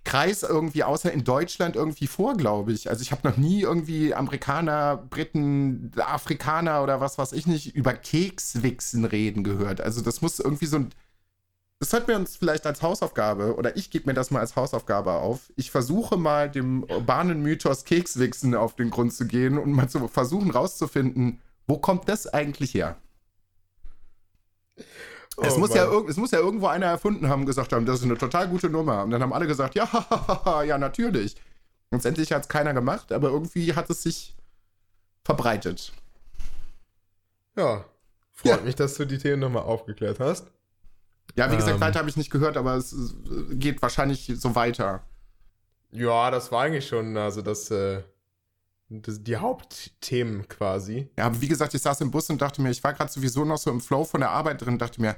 [0.03, 2.89] Kreis irgendwie außer in Deutschland irgendwie vor, glaube ich.
[2.89, 7.93] Also ich habe noch nie irgendwie Amerikaner, Briten, Afrikaner oder was weiß ich nicht über
[7.93, 9.81] Kekswichsen reden gehört.
[9.81, 10.89] Also das muss irgendwie so ein
[11.79, 15.11] das sollten wir uns vielleicht als Hausaufgabe, oder ich gebe mir das mal als Hausaufgabe
[15.13, 15.51] auf.
[15.55, 20.07] Ich versuche mal dem urbanen Mythos Kekswichsen auf den Grund zu gehen und mal zu
[20.07, 22.97] versuchen rauszufinden, wo kommt das eigentlich her?
[25.39, 28.05] Oh, es, muss ja, es muss ja irgendwo einer erfunden haben, gesagt haben, das ist
[28.05, 29.03] eine total gute Nummer.
[29.03, 31.35] Und dann haben alle gesagt, ja, ja, natürlich.
[31.91, 34.35] Letztendlich hat es keiner gemacht, aber irgendwie hat es sich
[35.23, 35.93] verbreitet.
[37.55, 37.85] Ja,
[38.33, 38.65] freut Ja.
[38.65, 40.47] mich, dass du die Themen nochmal aufgeklärt hast.
[41.35, 41.81] Ja, wie gesagt, Ähm.
[41.81, 42.95] weiter habe ich nicht gehört, aber es
[43.51, 45.03] geht wahrscheinlich so weiter.
[45.91, 48.03] Ja, das war eigentlich schon, also das, äh,
[48.89, 51.09] das die Hauptthemen quasi.
[51.17, 53.45] Ja, aber wie gesagt, ich saß im Bus und dachte mir, ich war gerade sowieso
[53.45, 55.15] noch so im Flow von der Arbeit drin, dachte mir,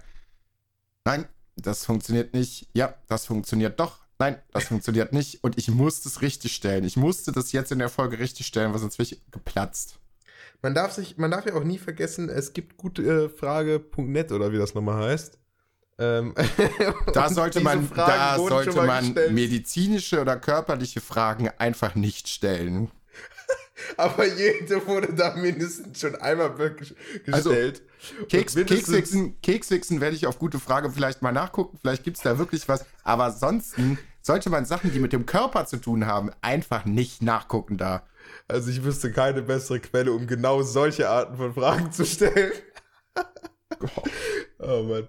[1.06, 2.70] nein, das funktioniert nicht.
[2.74, 4.00] Ja, das funktioniert doch.
[4.20, 5.44] Nein, das funktioniert nicht.
[5.44, 6.84] Und ich musste es richtig stellen.
[6.84, 9.98] Ich musste das jetzt in der Folge richtig stellen, weil sonst wäre ich geplatzt.
[10.62, 14.74] Man darf sich, man darf ja auch nie vergessen, es gibt gutefrage.net oder wie das
[14.74, 15.38] nochmal heißt.
[16.00, 16.34] Ähm,
[17.14, 19.34] Da sollte man, da sollte man gestellt.
[19.34, 22.90] medizinische oder körperliche Fragen einfach nicht stellen.
[23.98, 26.52] Aber jede wurde da mindestens schon einmal
[27.32, 27.82] Also, gestellt.
[28.30, 31.78] Keks, Kekswichsen, Kekswichsen werde ich auf gute Frage vielleicht mal nachgucken.
[31.82, 32.86] Vielleicht gibt es da wirklich was.
[33.04, 37.78] Aber ansonsten sollte man Sachen, die mit dem Körper zu tun haben, einfach nicht nachgucken
[37.78, 38.04] da.
[38.48, 42.54] Also ich wüsste keine bessere Quelle, um genau solche Arten von Fragen zu stellen.
[44.60, 45.08] oh Mann.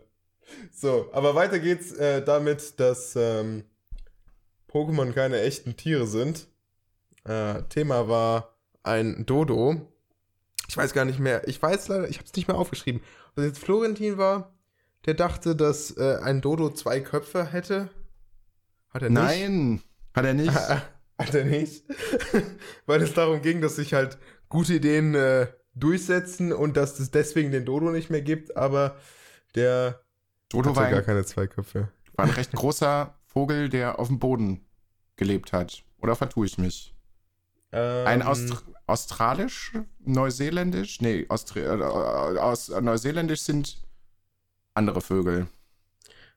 [0.72, 3.64] So, aber weiter geht's äh, damit, dass ähm,
[4.70, 6.46] Pokémon keine echten Tiere sind.
[7.24, 9.80] Äh, Thema war ein Dodo.
[10.68, 11.46] Ich weiß gar nicht mehr.
[11.48, 13.02] Ich weiß leider, ich habe es nicht mehr aufgeschrieben.
[13.34, 14.54] Was jetzt Florentin war,
[15.06, 17.90] der dachte, dass äh, ein Dodo zwei Köpfe hätte.
[18.90, 19.20] Hat er nicht?
[19.20, 19.82] Nein,
[20.14, 20.52] hat er nicht.
[21.20, 21.84] Hat er nicht.
[22.86, 24.16] Weil es darum ging, dass sich halt
[24.48, 28.96] gute Ideen äh, durchsetzen und dass es deswegen den Dodo nicht mehr gibt, aber
[29.54, 30.00] der
[30.50, 31.88] Dodo war gar ein, keine zwei Köpfe.
[32.14, 34.66] war ein recht großer Vogel, der auf dem Boden
[35.16, 35.82] gelebt hat.
[36.02, 36.94] Oder vertue ich mich?
[37.72, 41.00] Ein Ähm, Aust australisch, neuseeländisch?
[41.00, 41.68] Nee, Austri äh,
[42.38, 43.80] aus neuseeländisch sind
[44.74, 45.46] andere Vögel.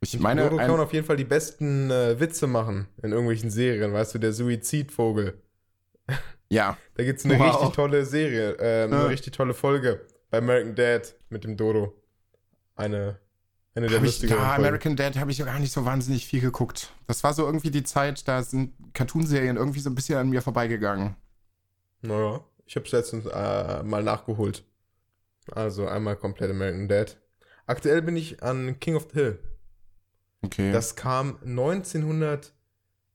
[0.01, 3.49] Ich meine, Dodo kann ein, auf jeden Fall die besten äh, Witze machen in irgendwelchen
[3.49, 5.41] Serien, weißt du, der Suizidvogel.
[6.49, 7.55] ja, Da gibt's eine Wow.
[7.61, 9.07] richtig tolle Serie, äh, eine Ja.
[9.07, 11.99] richtig tolle Folge bei American Dad mit dem Dodo.
[12.76, 13.20] Eine,
[13.76, 14.55] eine der lustigeren ja.
[14.55, 16.93] American Dad habe ich ja gar nicht so wahnsinnig viel geguckt.
[17.07, 20.41] Das war so irgendwie die Zeit, da sind Cartoonserien irgendwie so ein bisschen an mir
[20.41, 21.15] vorbeigegangen.
[22.01, 24.63] Naja, ich habe es letztens äh, mal nachgeholt.
[25.51, 27.17] Also einmal komplett American Dad.
[27.65, 29.39] Aktuell bin ich an King of the Hill.
[30.43, 30.71] Okay.
[30.71, 32.53] Das kam 1900,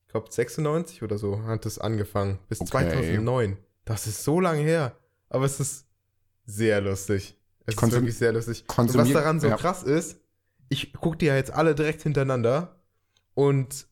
[0.06, 2.38] ich glaube 96 oder so, hat das angefangen.
[2.48, 2.70] Bis Okay.
[2.70, 3.58] 2009.
[3.84, 4.96] Das ist so lange her.
[5.28, 5.86] Aber es ist
[6.46, 7.36] sehr lustig.
[7.66, 8.64] Es ist wirklich sehr lustig.
[8.76, 9.56] Und was daran so ja.
[9.56, 10.18] krass ist,
[10.68, 12.82] ich gucke die ja jetzt alle direkt hintereinander
[13.34, 13.86] und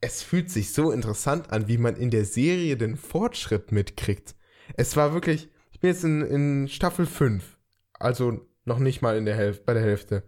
[0.00, 4.34] es fühlt sich so interessant an, wie man in der Serie den Fortschritt mitkriegt.
[4.76, 7.58] Es war wirklich, ich bin jetzt in, in Staffel 5,
[7.94, 10.22] also noch nicht mal in der Hälfte, bei der Hälfte.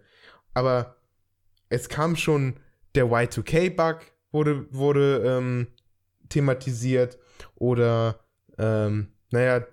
[0.52, 0.96] Aber
[1.68, 2.60] es kam schon
[2.94, 4.00] der Y2K-Bug
[4.30, 5.68] wurde, wurde ähm,
[6.28, 7.18] thematisiert
[7.54, 8.20] oder
[8.58, 9.64] ähm, naja,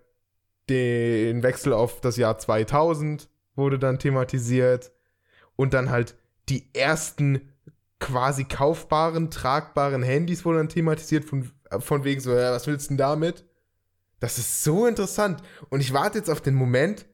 [0.70, 4.91] den Wechsel auf das Jahr 2000 wurde dann thematisiert
[5.60, 6.16] und dann halt
[6.47, 7.41] die ersten
[7.99, 12.91] quasi kaufbaren, tragbaren Handys wurden dann thematisiert von, von wegen so, ja, was willst du
[12.91, 13.43] denn damit?
[14.22, 17.07] Das ist so interessant und ich warte jetzt auf den Moment,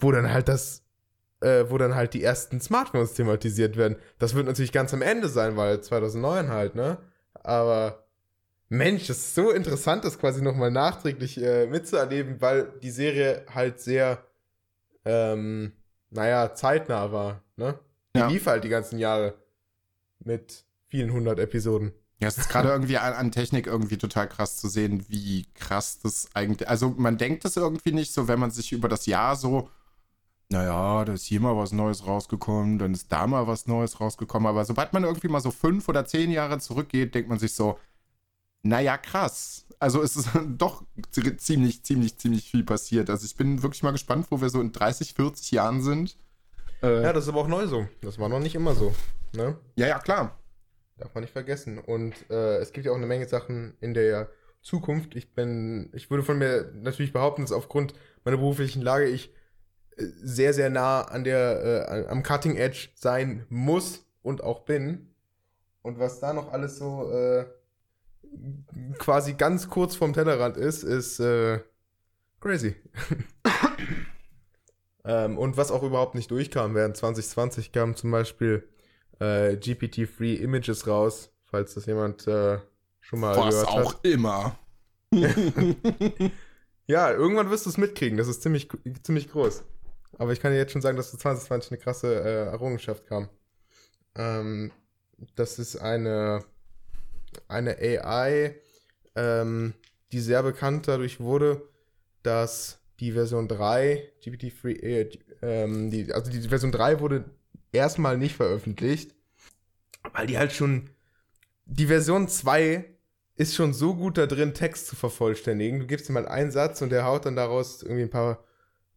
[0.00, 0.82] wo dann halt das,
[1.42, 3.96] äh, wo dann halt die ersten Smartphones thematisiert werden.
[4.18, 6.98] Das wird natürlich ganz am Ende sein, weil 2009 halt, ne?
[7.34, 8.08] Aber
[8.68, 13.78] Mensch, das ist so interessant, das quasi nochmal nachträglich äh, mitzuerleben, weil die Serie halt
[13.78, 14.26] sehr,
[15.04, 15.74] ähm,
[16.10, 17.78] naja, zeitnah war, ne?
[18.14, 18.28] Die Ja.
[18.28, 19.34] lief halt die ganzen Jahre
[20.20, 21.92] mit vielen hundert Episoden.
[22.20, 25.98] Ja, es ist gerade irgendwie an, an Technik irgendwie total krass zu sehen, wie krass
[25.98, 26.68] das eigentlich.
[26.68, 29.70] Also man denkt das irgendwie nicht so, wenn man sich über das Jahr so,
[30.48, 34.46] naja, da ist hier mal was Neues rausgekommen, dann ist da mal was Neues rausgekommen.
[34.46, 37.78] Aber sobald man irgendwie mal so fünf oder zehn Jahre zurückgeht, denkt man sich so,
[38.62, 39.64] naja, krass.
[39.80, 43.10] Also es ist doch zi- ziemlich, ziemlich, ziemlich viel passiert.
[43.10, 46.16] Also ich bin wirklich mal gespannt, wo wir so in 30, 40 Jahren sind.
[46.82, 47.86] Äh, Ja, das ist aber auch neu so.
[48.00, 48.94] Das war noch nicht immer so,
[49.32, 49.56] ne?
[49.76, 50.38] ja, ja, klar.
[50.98, 51.78] Darf man nicht vergessen.
[51.78, 54.30] Und äh, es gibt ja auch eine Menge Sachen in der
[54.62, 55.16] Zukunft.
[55.16, 59.32] Ich bin, ich würde von mir natürlich behaupten, dass aufgrund meiner beruflichen Lage ich
[59.96, 65.08] äh, sehr, sehr nah an der, äh, am Cutting Edge sein muss und auch bin.
[65.82, 67.46] Und was da noch alles so äh,
[68.98, 71.58] quasi ganz kurz vorm Tellerrand ist, ist äh,
[72.40, 72.76] crazy.
[75.04, 78.68] ähm, und was auch überhaupt nicht durchkam, während 2020 kam zum Beispiel
[79.20, 82.58] äh, GPT-Free Images raus, falls das jemand äh,
[83.00, 84.04] schon mal Was gehört auch hat.
[84.04, 84.58] immer.
[86.86, 88.18] Ja, irgendwann wirst du es mitkriegen.
[88.18, 88.68] Das ist ziemlich,
[89.02, 89.62] ziemlich groß.
[90.18, 93.28] Aber ich kann dir jetzt schon sagen, dass 2020 eine krasse äh, Errungenschaft kam.
[94.14, 94.72] Ähm,
[95.36, 96.44] das ist eine,
[97.48, 98.56] eine AI,
[99.14, 99.74] ähm,
[100.10, 101.62] die sehr bekannt dadurch wurde,
[102.22, 105.10] dass die Version 3, GPT-3, äh,
[105.42, 107.24] ähm, die, also die Version 3 wurde
[107.72, 109.16] erstmal nicht veröffentlicht,
[110.12, 110.88] weil die halt schon,
[111.66, 112.84] die Version 2
[113.34, 115.80] ist schon so gut da drin, Text zu vervollständigen.
[115.80, 118.44] Du gibst ihm halt einen Satz und der haut dann daraus irgendwie ein paar,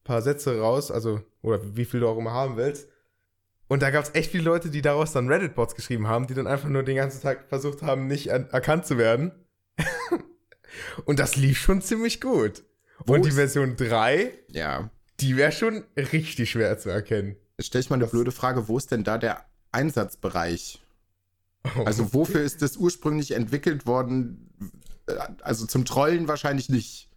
[0.04, 2.88] paar Sätze raus, also, oder wie viel du auch immer haben willst.
[3.68, 6.46] Und da gab es echt viele Leute, die daraus dann Reddit-Bots geschrieben haben, die dann
[6.46, 9.32] einfach nur den ganzen Tag versucht haben, nicht er erkannt zu werden.
[11.06, 12.64] und das lief schon ziemlich gut.
[13.06, 14.90] Wo und die Version 3, Ja.
[15.20, 17.36] die wäre schon richtig schwer zu erkennen.
[17.58, 20.82] Jetzt stelle ich mal eine Das- blöde Frage, wo ist denn da der Einsatzbereich?
[21.86, 24.50] Also wofür ist das ursprünglich entwickelt worden?
[25.08, 27.10] Äh, Also zum Trollen wahrscheinlich nicht.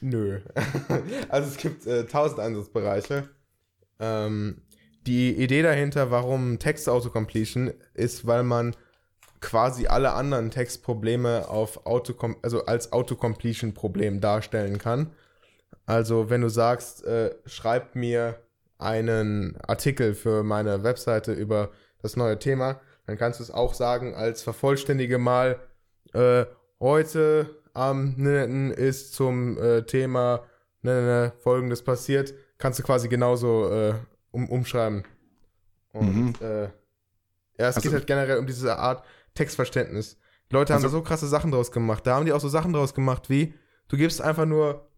[0.00, 0.40] Nö.
[1.28, 3.28] also es gibt äh, tausend Einsatzbereiche.
[3.98, 4.62] Ähm,
[5.06, 8.74] die Idee dahinter, warum Text-Autocompletion, ist, weil man
[9.42, 15.10] quasi alle anderen Textprobleme auf Autocom also als Autocompletion-Problem darstellen kann.
[15.84, 18.38] Also wenn du sagst, äh, schreib mir
[18.78, 21.70] einen Artikel für meine Webseite über
[22.00, 25.58] das neue Thema, dann kannst du es auch sagen als vervollständige mal
[26.14, 26.44] äh,
[26.80, 30.44] heute am ne, ist zum äh, Thema
[30.82, 33.94] ne, ne, ne, folgendes passiert, kannst du quasi genauso äh,
[34.30, 35.04] um, umschreiben.
[35.92, 36.46] Und Mhm.
[36.46, 39.04] äh, ja, es Also- geht halt generell um diese Art
[39.34, 40.16] Textverständnis.
[40.50, 42.06] Die Leute haben Also- da so krasse Sachen draus gemacht.
[42.06, 43.54] Da haben die auch so Sachen draus gemacht wie,
[43.88, 44.88] du gibst einfach nur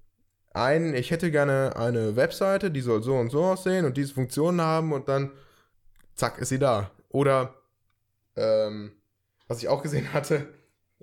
[0.52, 4.60] ein, ich hätte gerne eine Webseite, die soll so und so aussehen und diese Funktionen
[4.60, 5.32] haben und dann
[6.14, 6.90] zack, ist sie da.
[7.08, 7.54] Oder
[8.36, 8.92] ähm,
[9.48, 10.46] was ich auch gesehen hatte,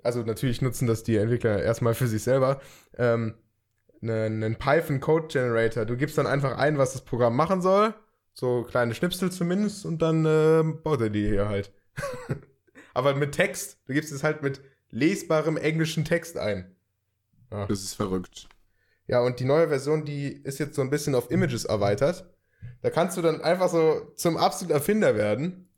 [0.02, 2.60] also natürlich nutzen das die Entwickler erstmal für sich selber,
[2.96, 3.34] ähm,
[4.02, 5.84] einen, einen Python Code Generator.
[5.84, 7.94] Du gibst dann einfach ein, was das Programm machen soll,
[8.32, 11.72] so kleine Schnipsel zumindest, und dann ähm, baut er die hier halt.
[12.94, 16.76] Aber mit Text, du gibst es halt mit lesbarem englischen Text ein.
[17.50, 17.66] Ja.
[17.66, 18.48] Das ist verrückt.
[19.06, 22.30] Ja, und die neue Version, die ist jetzt so ein bisschen auf Images erweitert.
[22.82, 25.68] Da kannst du dann einfach so zum absoluten Erfinder werden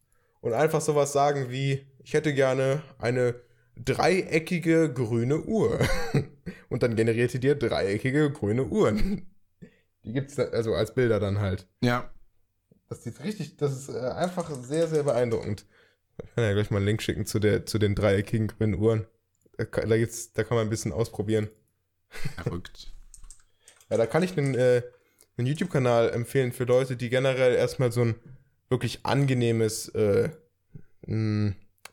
[0.40, 3.34] und einfach sowas sagen wie, ich hätte gerne eine
[3.76, 5.80] dreieckige grüne Uhr.
[6.68, 9.26] und dann generiert die dir dreieckige grüne Uhren.
[10.04, 11.66] Die gibt's da, also als Bilder dann halt.
[11.82, 12.10] Ja.
[12.88, 15.64] Das ist richtig, das ist äh, einfach sehr, sehr beeindruckend.
[16.22, 19.06] Ich kann ja gleich mal einen Link schicken zu, der, zu den dreieckigen grünen Uhren.
[19.56, 21.48] Da, kann- da, gibt's, da kann man ein bisschen ausprobieren.
[22.42, 22.90] Verrückt.
[23.90, 24.82] Ja, da kann ich einen, äh,
[25.36, 28.14] einen YouTube-Kanal empfehlen für Leute, die generell erstmal so ein
[28.70, 30.30] wirklich angenehmes äh,
[31.06, 31.52] mh,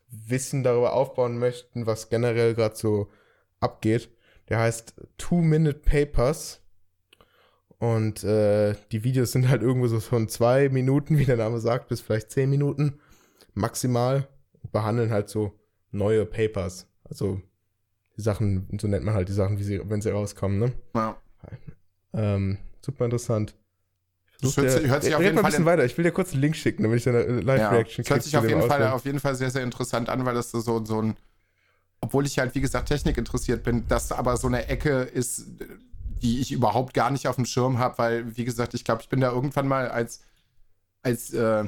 [0.09, 3.11] Wissen darüber aufbauen möchten, was generell gerade so
[3.59, 4.09] abgeht.
[4.47, 6.61] Der heißt Two-Minute Papers.
[7.78, 11.89] Und äh, die Videos sind halt irgendwo so von zwei Minuten, wie der Name sagt,
[11.89, 12.99] bis vielleicht zehn Minuten
[13.54, 14.28] maximal.
[14.64, 15.58] Und behandeln halt so
[15.91, 16.88] neue Papers.
[17.04, 17.41] Also
[18.18, 20.72] die Sachen, so nennt man halt die Sachen, wie sie, wenn sie rauskommen, ne?
[20.95, 21.18] Ja.
[22.14, 23.56] Ähm, super interessant.
[24.41, 25.86] Das hört sich- hört sich auf jeden mal ein Fall bisschen in- weiter.
[25.86, 28.38] Ich will dir kurz einen Link schicken, damit ich eine Ja, Live-Reaction das hört sich
[28.38, 31.02] auf jeden, Fall, auf jeden Fall sehr, sehr interessant an, weil das so, so, so
[31.02, 31.16] ein,
[32.02, 35.45] obwohl ich halt, wie gesagt, Technik interessiert bin, das aber so eine Ecke ist,
[36.22, 39.10] die ich überhaupt gar nicht auf dem Schirm habe, weil, wie gesagt, ich glaube, ich
[39.10, 40.22] bin da irgendwann mal als,
[41.04, 41.66] als äh,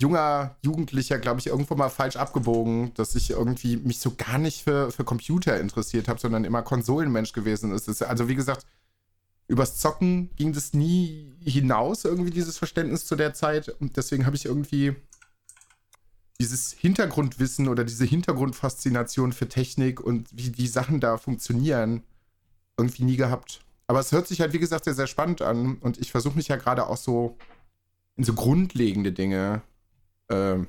[0.00, 4.62] junger Jugendlicher, glaube ich, irgendwo mal falsch abgebogen, dass ich irgendwie mich so gar nicht
[4.62, 7.88] für, für Computer interessiert habe, sondern immer Konsolenmensch gewesen ist.
[7.88, 8.02] Ist.
[8.02, 8.64] Also, wie gesagt,
[9.48, 13.68] übers Zocken ging das nie hinaus, irgendwie dieses Verständnis zu der Zeit.
[13.80, 14.94] Und deswegen habe ich irgendwie
[16.40, 22.04] dieses Hintergrundwissen oder diese Hintergrundfaszination für Technik und wie die Sachen da funktionieren,
[22.76, 23.62] irgendwie nie gehabt.
[23.88, 25.78] Aber es hört sich halt, wie gesagt, sehr, sehr spannend an.
[25.78, 27.36] Und ich versuche mich ja gerade auch so
[28.16, 29.62] in so grundlegende Dinge
[30.30, 30.68] ähm,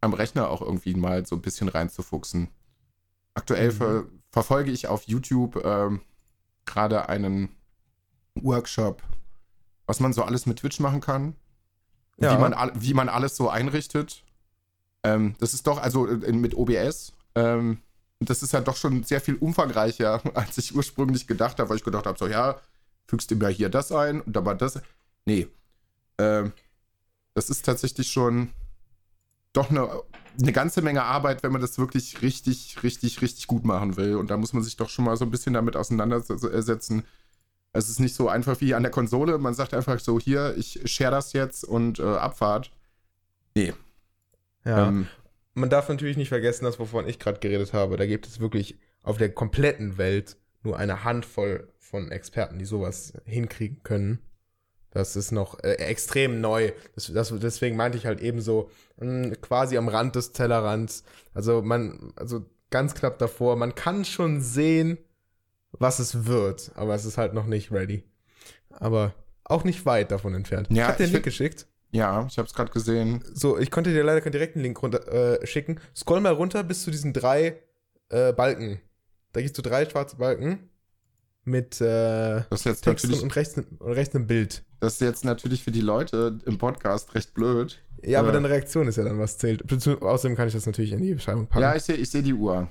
[0.00, 2.48] am Rechner auch irgendwie mal so ein bisschen reinzufuchsen.
[3.34, 3.76] Aktuell Mhm.
[3.76, 6.02] ver verfolge ich auf YouTube ähm,
[6.66, 7.48] gerade einen
[8.34, 9.02] Workshop,
[9.86, 11.36] was man so alles mit Twitch machen kann.
[12.18, 12.36] Ja.
[12.36, 14.22] Wie, man, wie man alles so einrichtet.
[15.04, 17.78] Ähm, das ist doch, also äh, mit OBS, ähm,
[18.20, 21.84] das ist ja doch schon sehr viel umfangreicher, als ich ursprünglich gedacht habe, weil ich
[21.84, 22.60] gedacht habe, so ja,
[23.06, 24.80] fügst du mir hier das ein und mal das.
[25.24, 25.48] Nee.
[26.18, 26.52] Ähm,
[27.34, 28.50] das ist tatsächlich schon
[29.56, 29.88] doch eine,
[30.40, 34.16] eine ganze Menge Arbeit, wenn man das wirklich richtig, richtig, richtig gut machen will.
[34.16, 37.04] Und da muss man sich doch schon mal so ein bisschen damit auseinandersetzen.
[37.72, 39.38] Es ist nicht so einfach wie an der Konsole.
[39.38, 42.70] Man sagt einfach so, hier, ich share das jetzt und äh, Abfahrt.
[43.54, 43.74] Nee.
[44.64, 44.88] Ja.
[44.88, 45.06] Ähm,
[45.54, 47.96] Man darf natürlich nicht vergessen, das, wovon ich gerade geredet habe.
[47.96, 53.12] Da gibt es wirklich auf der kompletten Welt nur eine Handvoll von Experten, die sowas
[53.24, 54.18] hinkriegen können.
[54.96, 56.72] Das ist noch äh, extrem neu.
[56.94, 61.04] Das, das, deswegen meinte ich halt eben so mh, quasi am Rand des Tellerrands.
[61.34, 63.56] Also man, also ganz knapp davor.
[63.56, 64.96] Man kann schon sehen,
[65.72, 68.04] was es wird, aber es ist halt noch nicht ready.
[68.70, 69.12] Aber
[69.44, 70.68] auch nicht weit davon entfernt.
[70.70, 71.66] Ja, ich habe dir einen Link geschickt.
[71.90, 73.22] Ja, ich habe es gerade gesehen.
[73.34, 75.78] So, ich konnte dir leider keinen direkten Link runter, äh, schicken.
[75.94, 77.58] Scroll mal runter bis zu diesen drei
[78.08, 78.80] äh, Balken.
[79.32, 80.70] Da gehst du drei schwarze Balken
[81.46, 84.62] mit äh, Das jetzt Text natürlich, und rechts, und rechts ein Bild.
[84.80, 87.80] das ist jetzt natürlich für die Leute im Podcast recht blöd.
[88.04, 88.32] Ja, aber Äh.
[88.34, 89.62] deine Reaktion ist ja dann, was zählt.
[90.02, 91.62] Außerdem kann ich das natürlich in die Beschreibung packen.
[91.62, 92.68] Ja, ich sehe ich seh die Uhr.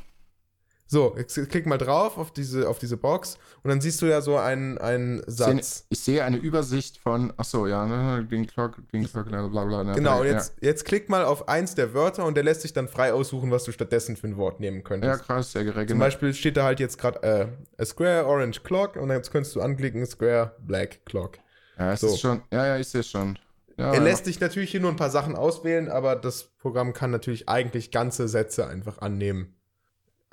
[0.88, 4.22] So, jetzt klick mal drauf auf diese, auf diese Box und dann siehst du ja
[4.22, 5.86] so einen, einen Ich sehe, Satz.
[5.90, 7.86] ich sehe eine Übersicht von, ach so, ja,
[8.20, 9.84] ne, Green Clock, Green Clock, bla bla bla.
[9.84, 10.34] ne, Genau, und ja.
[10.34, 13.50] jetzt, jetzt klick mal auf eins der Wörter und der lässt sich dann frei aussuchen,
[13.50, 15.24] was du stattdessen für ein Wort nehmen Ja, könntest.
[15.24, 15.90] krass, sehr geregelt.
[15.90, 17.48] Zum Beispiel steht da halt jetzt gerade äh,
[17.82, 21.40] a square orange clock und jetzt könntest du anklicken square black clock.
[21.80, 22.08] Ja, es so.
[22.08, 23.40] ist schon, ja, ja, ich sehe schon.
[23.78, 24.02] Ja, er ja.
[24.04, 27.90] lässt dich natürlich hier nur ein paar Sachen auswählen, aber das Programm kann natürlich eigentlich
[27.92, 29.56] ganze Sätze einfach annehmen.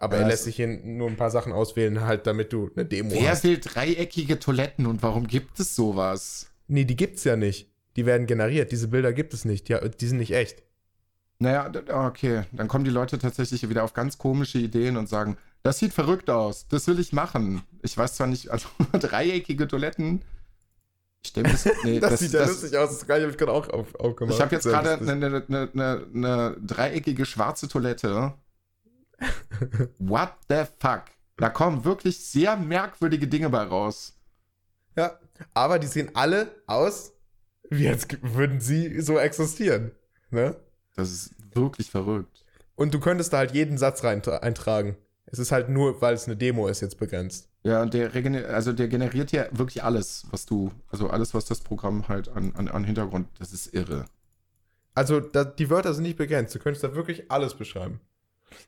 [0.03, 2.85] Aber Ja, er lässt sich hier nur ein paar Sachen auswählen, halt damit du eine
[2.85, 3.45] Demo Wer hast.
[3.45, 6.51] will dreieckige Toiletten und warum gibt es sowas?
[6.67, 7.71] Nee, die gibt's ja nicht.
[7.97, 8.73] Die werden generiert.
[8.73, 9.69] Diese Bilder gibt es nicht.
[9.69, 10.65] Die, die sind nicht echt.
[11.39, 15.37] Naja, d- okay, dann kommen die Leute tatsächlich wieder auf ganz komische Ideen und sagen,
[15.63, 17.63] das sieht verrückt aus, das will ich machen.
[17.83, 20.23] Ich weiß zwar nicht, also dreieckige Toiletten.
[21.37, 22.99] Mir das, nee, Das, das, sieht ja das, lustig aus.
[22.99, 24.35] Das habe ich gerade auch auf, aufgemacht.
[24.35, 25.13] Ich habe jetzt gerade eine,
[25.49, 28.35] eine, eine, eine dreieckige schwarze Toilette.
[29.99, 31.05] What the fuck?
[31.37, 34.19] Da kommen wirklich sehr merkwürdige Dinge bei raus.
[34.97, 35.19] Ja,
[35.55, 37.13] aber die sehen alle aus,
[37.71, 39.93] wie als würden sie so existieren.
[40.31, 40.57] Ne?
[40.95, 42.45] Das ist wirklich verrückt.
[42.75, 44.97] Und du könntest da halt jeden Satz rein eintragen.
[45.27, 47.49] Es ist halt nur, weil es eine Demo ist, jetzt begrenzt.
[47.63, 48.11] Ja, und der,
[48.51, 52.53] also der generiert ja wirklich alles, was du, also alles, was das Programm halt an,
[52.57, 54.05] an, an Hintergrund, das ist irre.
[54.95, 56.55] Also da, die Wörter sind nicht begrenzt.
[56.55, 58.01] Du könntest da wirklich alles beschreiben.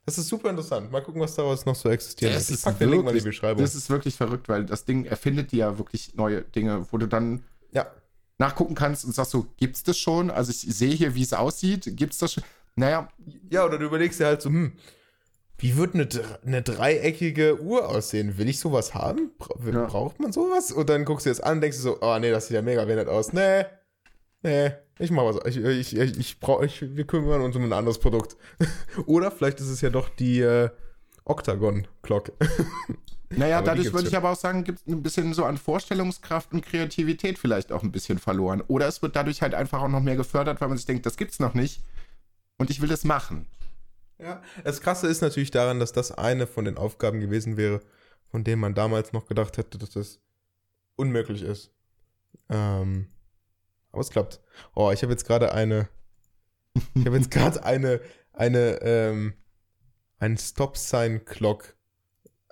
[0.06, 0.90] Das ist super interessant.
[0.90, 2.34] Mal gucken, was daraus noch so existiert.
[2.34, 3.62] Das ich ist pack den Link mal in die wirklich- Beschreibung.
[3.62, 7.06] Das ist wirklich verrückt, weil das Ding erfindet dir ja wirklich neue Dinge, wo du
[7.06, 7.86] dann ja,
[8.38, 10.30] nachgucken kannst und sagst so, gibt's das schon?
[10.30, 12.44] Also ich sehe hier, wie es aussieht, gibt's das schon?
[12.76, 13.08] Naja,
[13.50, 14.72] Ja, oder du überlegst dir halt so, hm,
[15.58, 16.08] wie wird eine,
[16.44, 18.36] eine dreieckige Uhr aussehen?
[18.38, 19.30] Will ich sowas haben?
[19.38, 19.84] Bra Ja.
[19.86, 20.72] Braucht man sowas?
[20.72, 22.62] Und dann guckst du das an und denkst du so, oh nee, das sieht ja
[22.62, 23.32] mega weird aus.
[23.32, 23.64] Nee,
[24.44, 25.44] nee, ich mach was.
[25.46, 28.36] Ich, ich, ich, ich brauch, ich, wir kümmern uns um ein anderes Produkt.
[29.06, 30.70] oder vielleicht ist es ja doch die äh,
[31.24, 32.32] Octagon-Clock.
[33.36, 36.52] Naja, Aber dadurch würde ich aber auch sagen, gibt es ein bisschen so an Vorstellungskraft
[36.52, 38.62] und Kreativität vielleicht auch ein bisschen verloren.
[38.68, 41.16] Oder es wird dadurch halt einfach auch noch mehr gefördert, weil man sich denkt, das
[41.16, 41.82] gibt's noch nicht.
[42.58, 43.46] Und ich will das machen.
[44.18, 47.80] Ja, das Krasse ist natürlich daran, dass das eine von den Aufgaben gewesen wäre,
[48.30, 50.20] von denen man damals noch gedacht hätte, dass das
[50.94, 51.72] unmöglich ist.
[52.48, 53.08] Ähm,
[53.94, 54.40] aber es klappt.
[54.74, 55.88] Oh, ich habe jetzt gerade eine,
[56.94, 58.00] ich habe jetzt gerade eine,
[58.32, 59.34] eine, ähm,
[60.18, 61.74] ein Stop-Sign-Clock.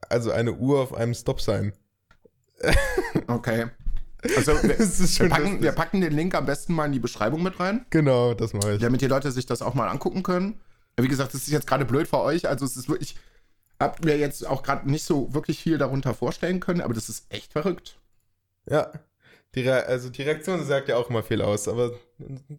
[0.08, 1.72] Also eine Uhr auf einem Stop-Sign.
[3.26, 3.66] Okay.
[4.36, 7.00] Also wir, Das ist wir, packen, wir packen den Link am besten mal in die
[7.00, 8.80] Beschreibung mit rein, Genau, das mache ich.
[8.80, 10.60] damit die Leute sich das auch mal angucken können.
[10.96, 12.46] Wie gesagt, das ist jetzt gerade blöd für euch.
[12.48, 13.16] Also es ist wirklich,
[13.80, 17.26] habt mir jetzt auch gerade nicht so wirklich viel darunter vorstellen können, aber das ist
[17.30, 17.98] echt verrückt.
[18.70, 18.92] Ja.
[19.54, 21.92] Die Re also die Reaktion sagt ja auch immer viel aus, aber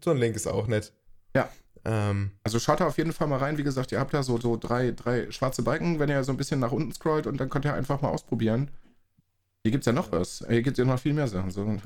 [0.04, 0.94] so ein Link ist auch nett.
[1.36, 1.50] Ja.
[1.86, 3.58] Ähm, Also schaut da auf jeden Fall mal rein.
[3.58, 6.38] Wie gesagt, ihr habt da so, so drei, drei schwarze Balken, wenn ihr so ein
[6.38, 8.70] bisschen nach unten scrollt und dann könnt ihr einfach mal ausprobieren.
[9.64, 10.46] Hier gibt's ja noch was.
[10.48, 11.50] Hier gibt's ja noch viel mehr Sachen.
[11.52, 11.62] So.
[11.62, 11.82] Und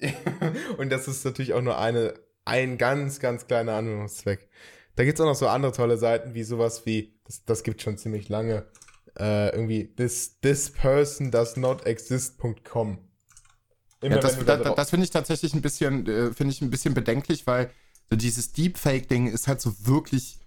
[0.90, 2.14] das ist natürlich auch nur eine,
[2.44, 4.48] ein ganz, ganz kleiner Anwendungszweck.
[4.96, 7.98] Da gibt's auch noch so andere tolle Seiten, wie sowas wie, das, das gibt schon
[7.98, 8.64] ziemlich lange,
[9.18, 10.72] äh, irgendwie this, this
[14.12, 14.46] exist.com.
[14.46, 16.94] Ja, das, da, da das finde ich tatsächlich ein bisschen, äh, finde ich ein bisschen
[16.94, 17.70] bedenklich, weil
[18.10, 20.38] so dieses Deepfake-Ding ist halt so wirklich,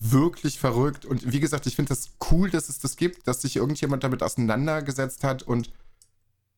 [0.00, 1.04] wirklich verrückt.
[1.04, 4.22] Und wie gesagt, ich finde das cool, dass es das gibt, dass sich irgendjemand damit
[4.22, 5.70] auseinandergesetzt hat und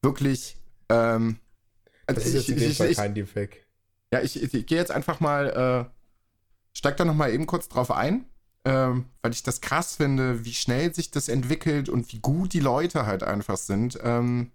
[0.03, 0.57] wirklich,
[0.89, 1.39] ähm,
[2.07, 3.67] also das ist jetzt ich, in dem Fall kein Deepfake.
[4.13, 5.91] Ja, ich, ich, ich gehe jetzt einfach mal, äh,
[6.77, 8.27] steig da nochmal eben kurz drauf ein,
[8.65, 12.61] ähm, weil ich das krass finde, wie schnell sich das entwickelt und wie gut die
[12.61, 13.99] Leute halt einfach sind.
[14.03, 14.53] Ähm,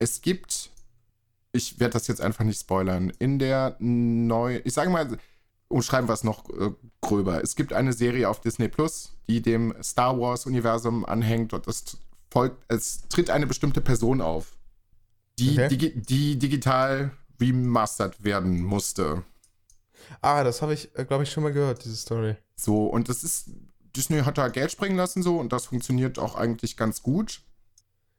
[0.00, 0.70] es gibt,
[1.52, 5.16] ich werde das jetzt einfach nicht spoilern, in der neu, ich sage mal,
[5.68, 7.42] umschreiben wir es noch äh, gröber.
[7.44, 11.98] Es gibt eine Serie auf Disney Plus, die dem Star Wars-Universum anhängt und es
[12.30, 14.56] folgt, es tritt eine bestimmte Person auf,
[15.38, 15.68] die, Okay.
[15.68, 19.22] digi die digital remastert werden musste.
[20.22, 22.36] Ah, das habe ich, glaube ich, schon mal gehört, diese Story.
[22.56, 23.50] So, und das ist,
[23.96, 27.42] Disney hat da Geld springen lassen so und das funktioniert auch eigentlich ganz gut.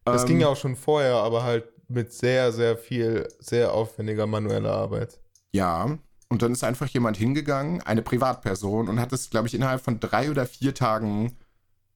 [0.05, 4.27] Das Ähm, ging ja auch schon vorher, aber halt mit sehr, sehr viel, sehr aufwendiger
[4.27, 5.19] manueller Arbeit.
[5.51, 5.97] Ja,
[6.29, 9.99] und dann ist einfach jemand hingegangen, eine Privatperson, und hat es, glaube ich, innerhalb von
[9.99, 11.37] drei oder vier Tagen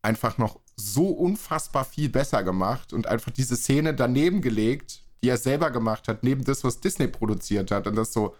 [0.01, 5.37] einfach noch so unfassbar viel besser gemacht und einfach diese Szene daneben gelegt, die er
[5.37, 7.87] selber gemacht hat, neben das, was Disney produziert hat.
[7.87, 8.35] Und das so,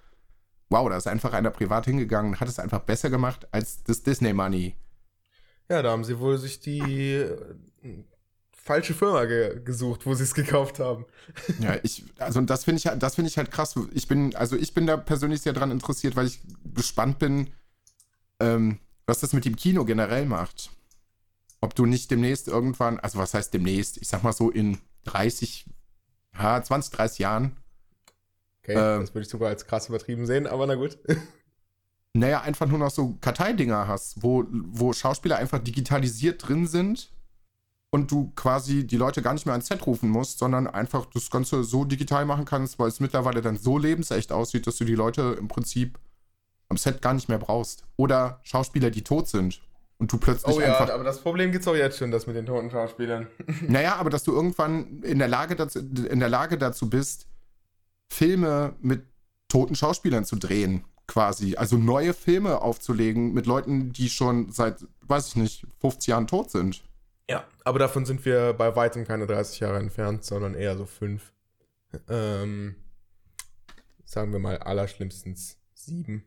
[0.69, 4.03] wow, da ist einfach einer privat hingegangen und hat es einfach besser gemacht als das
[4.03, 4.75] Disney Money.
[5.69, 7.25] Ja, da haben sie wohl sich die
[8.65, 11.05] falsche Firma ge gesucht, wo sie es gekauft haben.
[11.59, 13.75] Ja, ich, also das finde ich, halt, das finde ich halt krass.
[13.93, 16.41] Ich bin, also ich bin da persönlich sehr dran interessiert, weil ich
[16.73, 17.51] gespannt bin,
[18.39, 20.71] ähm, was das mit dem Kino generell macht.
[21.61, 23.97] Ob du nicht demnächst irgendwann, also was heißt demnächst?
[23.97, 25.67] Ich sag mal so in 30,
[26.33, 27.57] ja, 20, 30 Jahren.
[28.63, 30.97] Okay, ähm, das würde ich sogar als krass übertrieben sehen, aber na gut.
[32.13, 37.14] naja, einfach nur noch so Karteidinger hast, wo, wo Schauspieler einfach digitalisiert drin sind
[37.95, 41.31] und du quasi die Leute gar nicht mehr ans Set rufen musst, sondern einfach das
[41.31, 44.95] Ganze so digital machen kannst, weil es mittlerweile dann so lebensecht aussieht, dass du die
[44.95, 45.97] Leute im Prinzip
[46.67, 47.85] am Set gar nicht mehr brauchst.
[47.95, 49.61] Oder Schauspieler, die tot sind.
[49.97, 50.93] Und du plötzlich oh ja, einfach.
[50.93, 53.27] aber das Problem gibt es auch jetzt schon, das mit den toten Schauspielern.
[53.61, 57.27] naja, aber dass du irgendwann in der Lage dazu, in der Lage dazu bist,
[58.09, 59.05] Filme mit
[59.47, 61.55] toten Schauspielern zu drehen quasi.
[61.55, 66.51] Also neue Filme aufzulegen mit Leuten, die schon seit, weiß ich nicht, 50 Jahren tot
[66.51, 66.83] sind.
[67.29, 71.33] Ja, aber davon sind wir bei weitem keine 30 Jahre entfernt, sondern eher so fünf.
[72.09, 72.75] Ähm,
[74.03, 76.25] sagen wir mal allerschlimmstens sieben.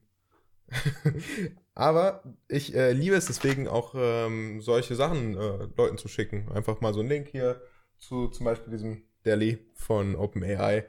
[1.75, 6.51] aber ich äh, liebe es deswegen auch, ähm, solche Sachen äh, Leuten zu schicken.
[6.53, 7.63] Einfach mal so ein Link hier
[7.99, 10.87] zu zum Beispiel diesem Delhi von OpenAI.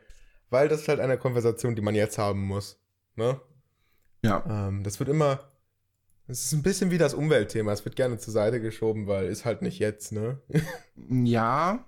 [0.49, 2.81] Weil das ist halt eine Konversation, die man jetzt haben muss.
[3.15, 3.39] Ne?
[4.23, 4.43] Ja.
[4.47, 5.39] Ähm, das wird immer.
[6.29, 7.71] Es ist ein bisschen wie das Umweltthema.
[7.71, 10.37] Es wird gerne zur Seite geschoben, weil ist halt nicht jetzt, ne?
[11.09, 11.83] ja.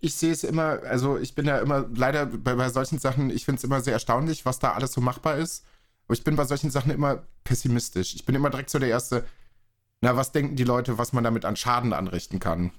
[0.00, 3.46] Ich sehe es immer, also ich bin ja immer, leider bei, bei solchen Sachen, ich
[3.46, 5.64] finde es immer sehr erstaunlich, was da alles so machbar ist.
[6.04, 8.14] Aber ich bin bei solchen Sachen immer pessimistisch.
[8.14, 9.24] Ich bin immer direkt so der Erste,
[10.02, 12.70] na, was denken die Leute, was man damit an Schaden anrichten kann?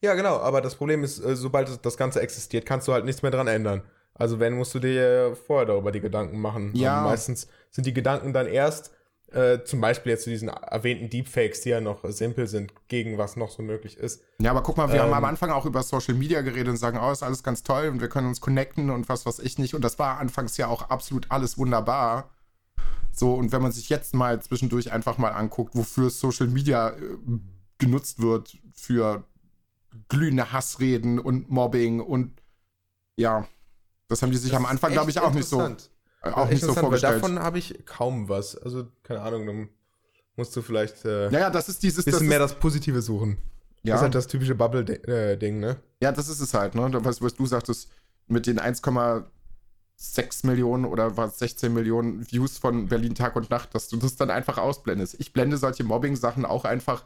[0.00, 3.20] Ja, genau, aber das Problem ist, äh, sobald das Ganze existiert, kannst du halt nichts
[3.20, 3.82] mehr dran ändern.
[4.14, 6.70] Also wenn, musst du dir vorher darüber die Gedanken machen.
[6.74, 6.98] Ja.
[6.98, 8.92] Und meistens sind die Gedanken dann erst,
[9.32, 13.36] äh, zum Beispiel jetzt zu diesen erwähnten Deepfakes, die ja noch simpel sind, gegen was
[13.36, 14.22] noch so möglich ist.
[14.40, 16.76] Ja, aber guck mal, wir ähm, haben am Anfang auch über Social Media geredet und
[16.76, 19.58] sagen, oh, ist alles ganz toll und wir können uns connecten und was weiß ich
[19.58, 19.74] nicht.
[19.74, 22.30] Und das war anfangs ja auch absolut alles wunderbar.
[23.12, 26.94] So, und wenn man sich jetzt mal zwischendurch einfach mal anguckt, wofür Social Media äh,
[27.78, 29.24] genutzt wird, für
[30.08, 32.40] glühende Hassreden und Mobbing und
[33.16, 33.46] ja,
[34.06, 35.76] das haben die sich das am Anfang, glaube ich, auch nicht so,
[36.22, 37.16] auch nicht so vorgestellt.
[37.16, 38.56] Davon habe ich kaum was.
[38.56, 39.68] Also, keine Ahnung, dann
[40.36, 43.38] musst du vielleicht äh, naja, das ist dieses, bisschen das mehr das Positive suchen.
[43.82, 43.94] Ja.
[43.94, 45.76] Das ist halt das typische Bubble-Ding, ne?
[46.02, 46.90] Ja, das ist es halt, ne?
[47.04, 47.90] Was, was du sagtest,
[48.26, 53.88] mit den 1,6 Millionen oder was 16 Millionen Views von Berlin Tag und Nacht, dass
[53.88, 55.16] du das dann einfach ausblendest.
[55.18, 57.04] Ich blende solche Mobbing-Sachen auch einfach.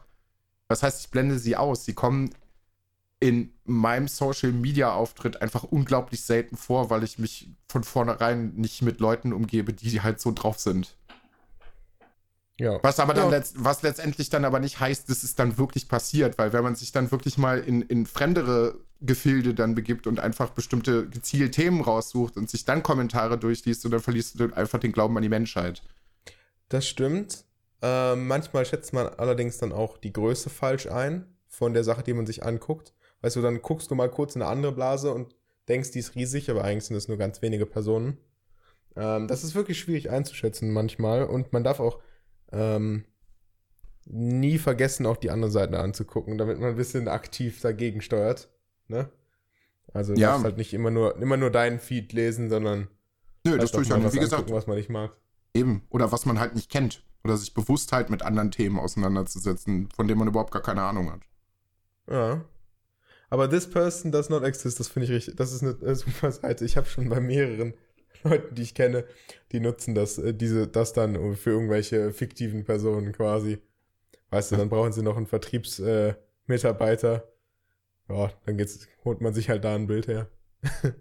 [0.67, 1.85] Was heißt, ich blende sie aus?
[1.85, 2.33] Sie kommen
[3.23, 8.81] in meinem Social Media Auftritt einfach unglaublich selten vor, weil ich mich von vornherein nicht
[8.81, 10.97] mit Leuten umgebe, die halt so drauf sind.
[12.59, 12.79] Ja.
[12.83, 13.37] Was aber dann ja.
[13.37, 16.75] letzt, was letztendlich dann aber nicht heißt, dass es dann wirklich passiert, weil wenn man
[16.75, 21.79] sich dann wirklich mal in, in fremdere Gefilde dann begibt und einfach bestimmte gezielt Themen
[21.79, 25.29] raussucht und sich dann Kommentare durchliest und dann verlierst du einfach den Glauben an die
[25.29, 25.81] Menschheit.
[26.67, 27.45] Das stimmt.
[27.81, 32.13] Äh, manchmal schätzt man allerdings dann auch die Größe falsch ein von der Sache, die
[32.13, 32.93] man sich anguckt.
[33.23, 35.35] Weißt du, dann guckst du mal kurz in eine andere Blase und
[35.67, 38.17] denkst, die ist riesig, aber eigentlich sind es nur ganz wenige Personen.
[38.95, 41.99] Ähm, das ist wirklich schwierig einzuschätzen manchmal und man darf auch
[42.51, 43.05] ähm,
[44.05, 48.49] nie vergessen, auch die andere Seite anzugucken, damit man ein bisschen aktiv dagegen steuert.
[48.89, 49.09] Ne?
[49.93, 50.31] Also du ja.
[50.31, 52.89] darfst halt nicht immer nur, immer nur deinen Feed lesen, sondern
[53.45, 54.13] Nö, das tue ich auch nicht.
[54.13, 55.15] Wie gesagt, was man nicht mag.
[55.53, 55.83] Eben.
[55.89, 57.05] Oder was man halt nicht kennt.
[57.23, 61.11] Oder sich bewusst halt mit anderen Themen auseinanderzusetzen, von denen man überhaupt gar keine Ahnung
[61.11, 61.21] hat.
[62.09, 62.45] Ja.
[63.33, 66.65] Aber this person does not exist, das finde ich richtig, das ist eine, super Seite.
[66.65, 67.73] Ich habe schon bei mehreren
[68.23, 69.05] Leuten, die ich kenne,
[69.51, 73.57] die nutzen das, äh, diese, das dann für irgendwelche fiktiven Personen quasi.
[74.29, 77.27] Weißt du, dann brauchen sie noch einen Vertriebsmitarbeiter.
[78.07, 80.29] Äh, ja, dann geht's, holt man sich halt da ein Bild her.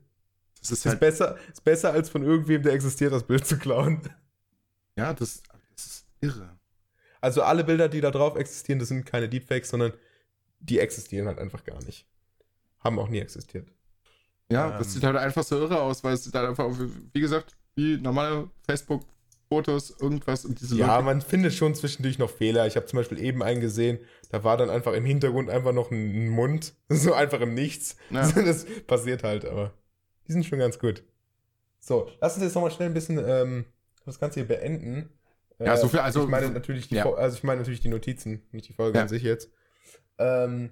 [0.59, 3.59] Das ist, halt ist besser, ist besser als von irgendwem, der existiert, das Bild zu
[3.59, 4.01] klauen.
[4.97, 5.43] Ja, das,
[5.75, 6.57] das ist irre.
[7.21, 9.93] Also alle Bilder, die da drauf existieren, das sind keine Deepfakes, sondern
[10.61, 12.07] die existieren halt einfach gar nicht
[12.83, 13.69] haben auch nie existiert.
[14.51, 16.69] Ja, ähm, das sieht halt einfach so irre aus, weil es sieht halt einfach,
[17.13, 21.05] wie gesagt, wie normale Facebook-Fotos, irgendwas und diese Ja, Leute.
[21.05, 22.67] man findet schon zwischendurch noch Fehler.
[22.67, 23.99] Ich habe zum Beispiel eben einen gesehen,
[24.31, 27.97] da war dann einfach im Hintergrund einfach noch ein Mund, so einfach im Nichts.
[28.11, 28.31] Ja.
[28.43, 29.73] Das passiert halt, aber
[30.29, 31.03] die sind schon ganz gut.
[31.81, 33.65] So, lass uns jetzt nochmal schnell ein bisschen ähm,
[34.05, 35.09] das Ganze hier beenden.
[35.59, 36.25] Ja, so viel, also.
[36.25, 37.13] Ich meine natürlich die, ja.
[37.13, 39.03] also ich meine natürlich die Notizen, nicht die Folge ja.
[39.03, 39.51] an sich jetzt.
[40.19, 40.71] Ähm,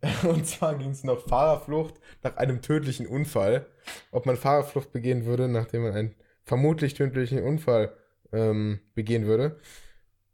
[0.22, 3.66] und zwar ging es noch Fahrerflucht nach einem tödlichen Unfall.
[4.12, 6.14] Ob man Fahrerflucht begehen würde, nachdem man einen
[6.44, 7.92] vermutlich tödlichen Unfall
[8.32, 9.58] ähm, begehen würde.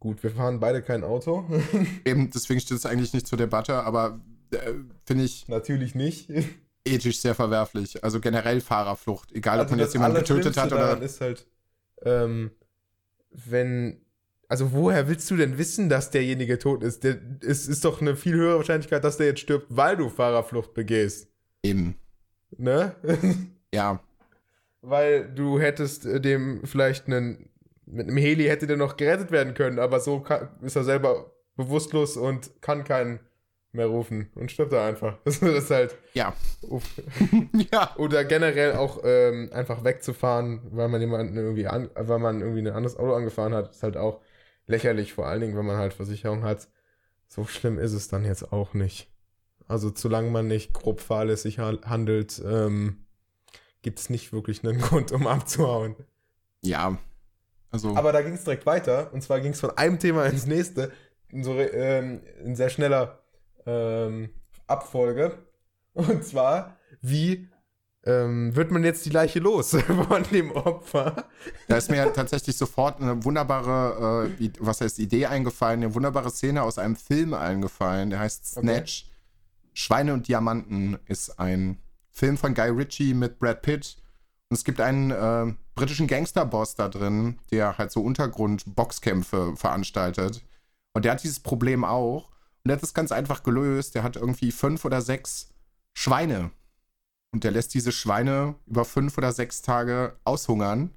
[0.01, 1.49] Gut, wir fahren beide kein Auto.
[2.05, 4.21] Eben, deswegen steht es eigentlich nicht zur Debatte, aber
[4.51, 4.75] äh,
[5.07, 6.31] finde ich Natürlich nicht.
[6.85, 8.05] ethisch sehr verwerflich.
[8.05, 11.01] Also generell Fahrerflucht, egal ob Also man das jetzt jemanden getötet hat oder.
[11.01, 11.47] ist halt,
[12.03, 12.51] ähm,
[13.31, 14.04] wenn,
[14.49, 17.05] also woher willst du denn wissen, dass derjenige tot ist?
[17.05, 20.75] Der, es ist doch eine viel höhere Wahrscheinlichkeit, dass der jetzt stirbt, weil du Fahrerflucht
[20.75, 21.29] begehst.
[21.63, 21.97] Eben.
[22.57, 22.95] Ne?
[23.75, 24.05] Ja,
[24.87, 27.49] weil du hättest äh, dem vielleicht einen,
[27.87, 31.33] mit einem Heli hätte der noch gerettet werden können, aber so kann, ist er selber
[31.57, 33.21] bewusstlos und kann keinen
[33.73, 35.17] mehr rufen und stirbt er einfach.
[35.25, 36.35] Das ist halt, ja,
[37.73, 37.95] ja.
[37.97, 42.69] Oder generell auch ähm, einfach wegzufahren, weil man jemanden irgendwie an, weil man irgendwie ein
[42.69, 44.21] anderes Auto angefahren hat, ist halt auch
[44.67, 46.69] lächerlich, vor allen Dingen, wenn man halt Versicherung hat.
[47.29, 49.11] So schlimm ist es dann jetzt auch nicht.
[49.67, 53.05] Also solange man nicht grob fahrlässig ha- handelt, ähm,
[53.83, 55.97] gibt es nicht wirklich einen Grund, um abzuhauen.
[56.63, 56.99] Ja.
[57.71, 59.13] Also, Aber da ging es direkt weiter.
[59.13, 60.93] Und zwar ging es von einem Thema ins nächste.
[61.31, 63.19] In so ähm, in sehr schneller
[63.67, 64.31] ähm,
[64.67, 65.39] Abfolge.
[65.95, 67.49] Und zwar, wie
[68.07, 69.71] ähm, wird man jetzt die Leiche los
[70.09, 71.29] von dem Opfer?
[71.69, 76.63] da ist mir tatsächlich sofort eine wunderbare, äh, was heißt Idee eingefallen, eine wunderbare Szene
[76.63, 78.67] aus einem Film eingefallen, der heißt Okay.
[78.67, 79.07] Snatch.
[79.73, 81.79] Schweine und Diamanten ist ein
[82.11, 83.97] Film von Guy Ritchie mit Brad Pitt.
[84.49, 90.45] Und es gibt einen äh, britischen Gangsterboss da drin, der halt so Untergrund-Boxkämpfe veranstaltet.
[90.93, 92.29] Und der hat dieses Problem auch.
[92.63, 93.97] Und der hat es ganz einfach gelöst.
[93.97, 95.49] Der hat irgendwie fünf oder sechs
[95.93, 96.51] Schweine.
[97.35, 100.91] Und der lässt diese Schweine über fünf oder sechs Tage aushungern.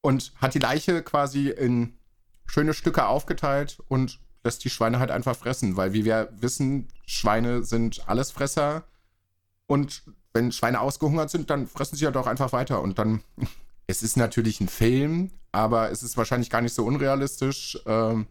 [0.00, 1.98] Und hat die Leiche quasi in
[2.46, 5.76] schöne Stücke aufgeteilt und lässt die Schweine halt einfach fressen.
[5.76, 8.84] Weil, wie wir wissen, Schweine sind Allesfresser.
[9.66, 12.80] Und wenn Schweine ausgehungert sind, dann fressen sie halt auch einfach weiter.
[12.80, 13.22] Und dann,
[13.86, 18.28] es ist natürlich ein Film, aber es ist wahrscheinlich gar nicht so unrealistisch, ähm,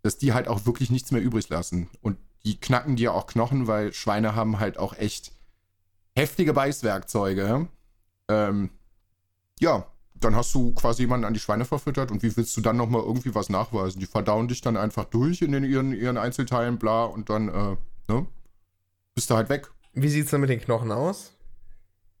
[0.00, 1.90] dass die halt auch wirklich nichts mehr übrig lassen.
[2.00, 2.16] Und
[2.46, 5.32] die knacken dir auch Knochen, weil Schweine haben halt auch echt
[6.16, 7.68] heftige Beißwerkzeuge.
[8.28, 8.70] Ähm,
[9.60, 12.76] ja, dann hast du quasi jemanden an die Schweine verfüttert und wie willst du dann
[12.76, 13.98] nochmal irgendwie was nachweisen?
[14.00, 17.76] Die verdauen dich dann einfach durch in den, ihren, ihren Einzelteilen, bla, und dann, äh,
[18.12, 18.26] ne?
[19.14, 19.68] Bist du halt weg.
[19.94, 21.32] Wie sieht es dann mit den Knochen aus?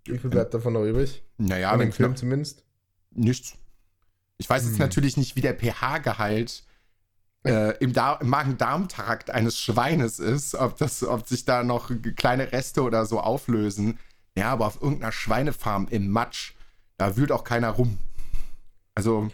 [0.04, 1.22] Wie viel bleibt davon noch übrig?
[1.38, 2.64] Naja, Von wenn dem Film Kno- zumindest.
[3.12, 3.56] nichts.
[4.38, 4.80] Ich weiß jetzt Hm.
[4.80, 6.64] natürlich nicht, wie der pH-Gehalt
[7.44, 12.52] äh, im, Da- im Magen-Darm-Trakt eines Schweines ist, ob, das, ob sich da noch kleine
[12.52, 13.98] Reste oder so auflösen.
[14.36, 16.52] Ja, aber auf irgendeiner Schweinefarm im Matsch,
[16.96, 17.98] da wühlt auch keiner rum.
[18.94, 19.30] Also,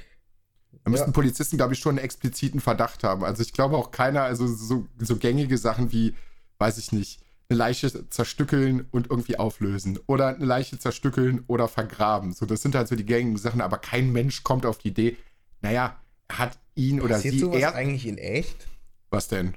[0.84, 1.12] da müssten Ja.
[1.12, 3.24] Polizisten, glaube ich, schon einen expliziten Verdacht haben.
[3.24, 6.14] Also, ich glaube auch keiner, also so, so gängige Sachen wie,
[6.58, 7.20] weiß ich nicht,
[7.50, 9.98] eine Leiche zerstückeln und irgendwie auflösen.
[10.06, 12.32] Oder eine Leiche zerstückeln oder vergraben.
[12.32, 15.16] So, das sind halt so die gängigen Sachen, aber kein Mensch kommt auf die Idee,
[15.62, 15.96] naja,
[16.30, 17.74] hat ihn oder Passiert sie sowas er.
[17.74, 18.66] eigentlich in echt?
[19.10, 19.56] Was denn?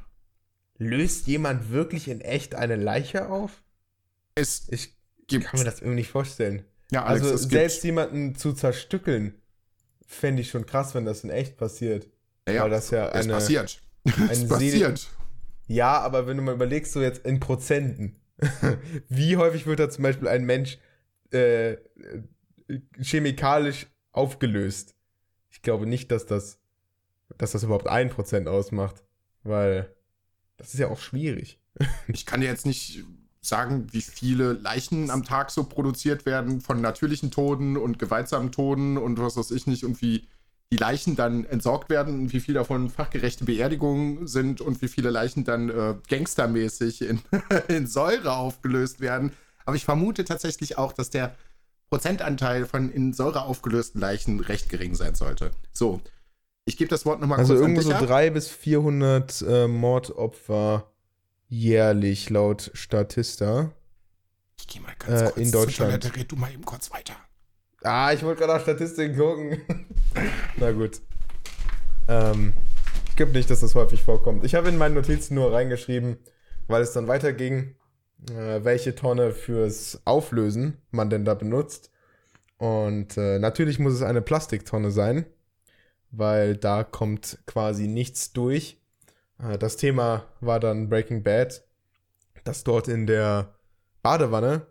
[0.78, 3.62] Löst jemand wirklich in echt eine Leiche auf?
[4.36, 4.96] Es Ich
[5.28, 5.46] gibt.
[5.46, 6.64] kann mir das irgendwie nicht vorstellen.
[6.92, 7.84] ja, Alex, also es selbst gibt.
[7.86, 9.36] jemanden zu zerstückeln,
[10.08, 12.08] fände ich schon krass, wenn das in echt passiert.
[12.50, 13.82] Ja, weil das ja es eine- passiert.
[14.30, 15.10] es Seele- passiert.
[15.68, 18.16] Ja, aber wenn du mal überlegst, so jetzt in Prozenten,
[19.10, 20.80] wie häufig wird da zum Beispiel ein Mensch
[21.32, 21.80] äh, äh,
[23.02, 24.96] chemikalisch aufgelöst?
[25.50, 26.60] Ich glaube nicht, dass das,
[27.38, 29.04] dass das überhaupt ein Prozent ausmacht,
[29.44, 29.94] weil
[30.58, 31.60] das ist ja auch schwierig.
[32.08, 33.04] Ich kann dir jetzt nicht
[33.42, 38.98] sagen, wie viele Leichen am Tag so produziert werden von natürlichen Toden und gewaltsamen Toden
[38.98, 40.28] und was weiß ich nicht und wie
[40.72, 45.10] die Leichen dann entsorgt werden und wie viel davon fachgerechte Beerdigungen sind und wie viele
[45.10, 47.22] Leichen dann äh, gangstermäßig in,
[47.68, 49.34] in Säure aufgelöst werden.
[49.66, 51.36] Aber ich vermute tatsächlich auch, dass der
[51.90, 55.52] Prozentanteil von in Säure aufgelösten Leichen recht gering sein sollte.
[55.74, 56.00] So,
[56.66, 58.06] ich gebe das Wort nochmal Also kurz an irgendwo so ab.
[58.06, 60.92] drei bis 400 äh, Mordopfer
[61.48, 63.72] jährlich laut Statista.
[64.58, 65.92] Ich gehe mal ganz äh, kurz in zur Deutschland.
[65.92, 67.14] Toilette, red du mal eben kurz weiter.
[67.84, 69.62] Ah, ich wollte gerade nach Statistiken gucken.
[70.58, 71.02] Na gut.
[72.08, 72.54] Ähm,
[73.10, 74.46] ich glaube nicht, dass das häufig vorkommt.
[74.46, 76.18] Ich habe in meinen Notizen nur reingeschrieben,
[76.68, 77.76] weil es dann weiterging,
[78.30, 81.90] äh, welche Tonne fürs Auflösen man denn da benutzt.
[82.58, 85.26] Und äh, natürlich muss es eine Plastiktonne sein,
[86.12, 88.82] weil da kommt quasi nichts durch.
[89.40, 91.64] Äh, das Thema war dann Breaking Bad,
[92.44, 93.54] dass dort in der
[94.02, 94.66] Badewanne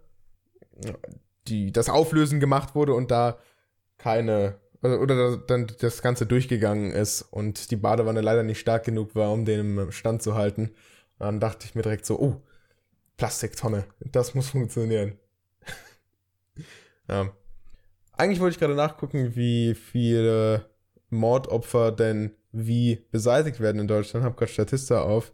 [1.47, 3.39] die, das Auflösen gemacht wurde und da
[3.99, 9.15] keine, oder, oder dann das Ganze durchgegangen ist und die Badewanne leider nicht stark genug
[9.15, 10.71] war, um den Stand zu halten.
[11.19, 12.43] Dann dachte ich mir direkt so, oh,
[13.17, 15.19] Plastiktonne, das muss funktionieren.
[17.09, 17.31] ja.
[18.13, 20.70] Eigentlich wollte ich gerade nachgucken, wie viele
[21.11, 24.25] Mordopfer denn wie beseitigt werden in Deutschland.
[24.25, 25.33] Hab gerade Statista auf,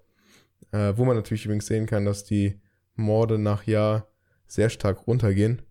[0.73, 2.61] äh, wo man natürlich übrigens sehen kann, dass die
[2.95, 4.09] Morde nach Jahr
[4.47, 5.63] sehr stark runtergehen.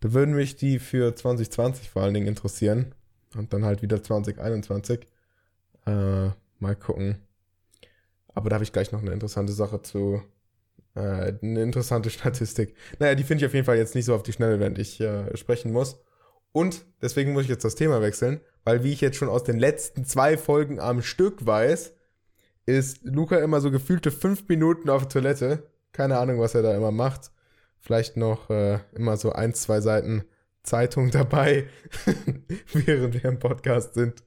[0.00, 2.94] Da würden mich die für 2020 vor allen Dingen interessieren.
[3.36, 5.06] Und dann halt wieder 2021.
[5.86, 6.28] Äh,
[6.58, 7.18] mal gucken.
[8.34, 10.22] Aber da habe ich gleich noch eine interessante Sache zu.
[10.94, 12.74] Äh, eine interessante Statistik.
[12.98, 15.00] Naja, die finde ich auf jeden Fall jetzt nicht so auf die Schnelle, während ich
[15.00, 16.00] äh, sprechen muss.
[16.52, 19.60] Und deswegen muss ich jetzt das Thema wechseln, weil wie ich jetzt schon aus den
[19.60, 21.92] letzten zwei Folgen am Stück weiß,
[22.66, 25.70] ist Luca immer so gefühlte fünf Minuten auf der Toilette.
[25.92, 27.30] Keine Ahnung, was er da immer macht.
[27.78, 30.24] Vielleicht noch äh, immer so ein, zwei Seiten
[30.64, 31.68] Zeitung dabei,
[32.72, 34.24] während wir im Podcast sind.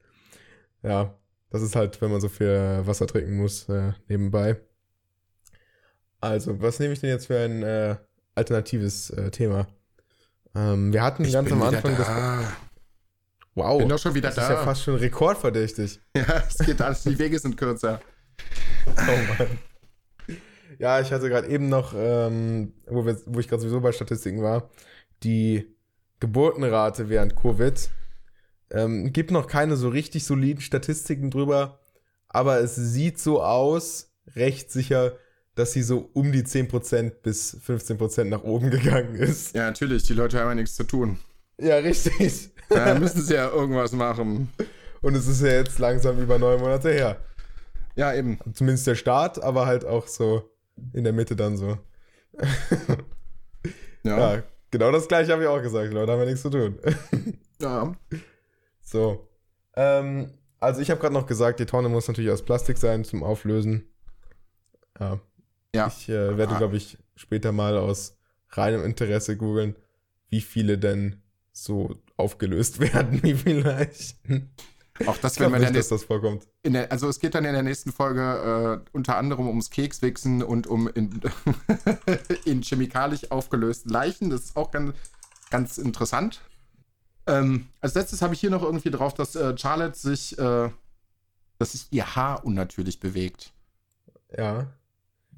[0.82, 1.18] Ja,
[1.50, 4.58] das ist halt, wenn man so viel Wasser trinken muss, äh, nebenbei.
[6.22, 7.96] Also, was nehme ich denn jetzt für ein äh,
[8.34, 9.68] alternatives äh, Thema?
[10.54, 12.08] Ähm, wir hatten Ich ganz am Anfang das.
[13.60, 14.42] Wow, Bin doch schon wieder das da.
[14.42, 16.00] ist ja fast schon rekordverdächtig.
[16.16, 18.00] Ja, es geht alles, die Wege sind kürzer.
[18.86, 19.58] Oh Mann.
[20.78, 24.42] Ja, ich hatte gerade eben noch, ähm, wo, wir, wo ich gerade sowieso bei Statistiken
[24.42, 24.70] war,
[25.22, 25.76] die
[26.20, 27.90] Geburtenrate während Covid.
[28.70, 31.80] Ähm, gibt noch keine so richtig soliden Statistiken drüber,
[32.28, 35.16] aber es sieht so aus, recht sicher,
[35.54, 39.54] dass sie so um die 10% bis 15% nach oben gegangen ist.
[39.54, 41.18] Ja, natürlich, die Leute haben ja nichts zu tun.
[41.60, 42.50] Ja, richtig.
[42.68, 44.48] Da müssen sie ja irgendwas machen.
[45.02, 47.16] Und es ist ja jetzt langsam über neun Monate her.
[47.96, 48.38] Ja, eben.
[48.54, 50.50] Zumindest der Start, aber halt auch so
[50.92, 51.78] in der Mitte dann so.
[54.02, 54.34] Ja.
[54.34, 56.78] Ja, genau das gleiche habe ich auch gesagt, Leute, haben wir nichts zu tun.
[57.60, 57.92] ja.
[58.80, 59.28] so.
[59.74, 63.22] Ähm, also ich habe gerade noch gesagt, die Tonne muss natürlich aus Plastik sein zum
[63.22, 63.86] Auflösen.
[64.98, 65.20] Ja.
[65.74, 65.86] Ja.
[65.88, 68.16] Ich äh, werde, glaube ich, später mal aus
[68.50, 69.76] reinem Interesse googeln,
[70.28, 74.16] wie viele denn so aufgelöst werden, wie vielleicht.
[74.98, 76.46] Ich Auch das, wenn wir dann nicht, dass das vorkommt.
[76.62, 80.42] in der, also es geht dann in der nächsten Folge äh, unter anderem ums Kekswichsen
[80.42, 81.20] und um in,
[82.44, 84.28] in chemikalisch aufgelösten Leichen.
[84.30, 84.94] Das ist auch ganz,
[85.50, 86.40] ganz interessant.
[87.26, 90.70] Ähm, als letztes habe ich hier noch irgendwie drauf, dass äh, Charlotte sich, äh,
[91.58, 93.52] dass sich ihr Haar unnatürlich bewegt.
[94.36, 94.66] Ja.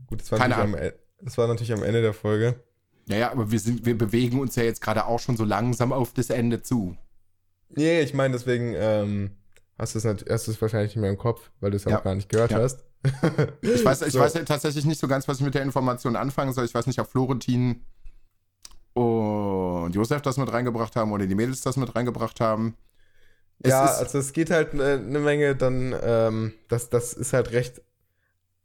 [0.06, 2.60] Gut, das war, Keine natürlich am, E- das war natürlich am Ende der Folge.
[3.12, 6.12] Naja, aber wir, sind, wir bewegen uns ja jetzt gerade auch schon so langsam auf
[6.12, 6.96] das Ende zu.
[7.70, 9.30] Nee, ich meine, deswegen ähm,
[9.78, 11.98] hast du es wahrscheinlich nicht mehr im Kopf, weil du es Ja.
[11.98, 12.58] auch gar nicht gehört Ja.
[12.58, 12.84] hast.
[13.62, 14.20] Ich weiß, ich So.
[14.20, 16.64] weiß ja tatsächlich nicht so ganz, was ich mit der Information anfangen soll.
[16.64, 17.84] Ich weiß nicht, ob Florentin
[18.94, 22.76] und Josef das mit reingebracht haben oder die Mädels das mit reingebracht haben.
[23.60, 27.52] Es ja, also es geht halt eine ne Menge dann, ähm, das, das ist halt
[27.52, 27.80] recht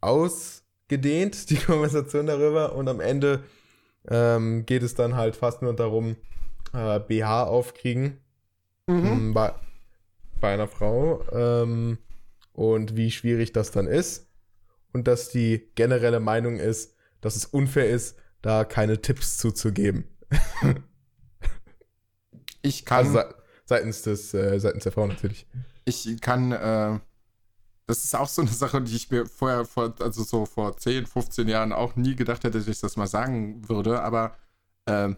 [0.02, 2.76] ausgedehnt, die Konversation darüber.
[2.76, 3.44] Und am Ende
[4.10, 6.16] ähm, geht es dann halt fast nur darum,
[6.74, 8.20] äh, BH aufkriegen
[8.90, 9.06] Mhm.
[9.06, 9.54] ähm, bei,
[10.40, 11.98] bei einer Frau ähm,
[12.54, 14.30] und wie schwierig das dann ist.
[14.94, 20.06] Und dass die generelle Meinung ist, dass es unfair ist, da keine Tipps zuzugeben.
[22.62, 25.48] Ich kann, Also se seitens des, äh, seitens der Frau natürlich.
[25.86, 27.00] ich kann, äh,
[27.88, 31.06] das ist auch so eine Sache, die ich mir vorher, vor, also so vor 10,
[31.06, 34.36] 15 Jahren auch nie gedacht hätte, dass ich das mal sagen würde, aber
[34.86, 35.16] ähm,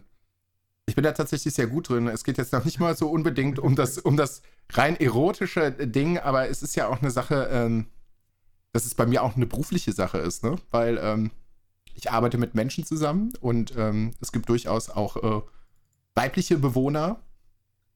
[0.86, 2.08] ich bin da tatsächlich sehr gut drin.
[2.08, 6.18] Es geht jetzt noch nicht mal so unbedingt um das, um das rein erotische Ding,
[6.18, 7.86] aber es ist ja auch eine Sache, ähm,
[8.72, 10.56] dass es bei mir auch eine berufliche Sache ist, ne?
[10.70, 11.32] Weil ähm,
[11.94, 15.42] ich arbeite mit Menschen zusammen und ähm, es gibt durchaus auch äh,
[16.14, 17.20] weibliche Bewohner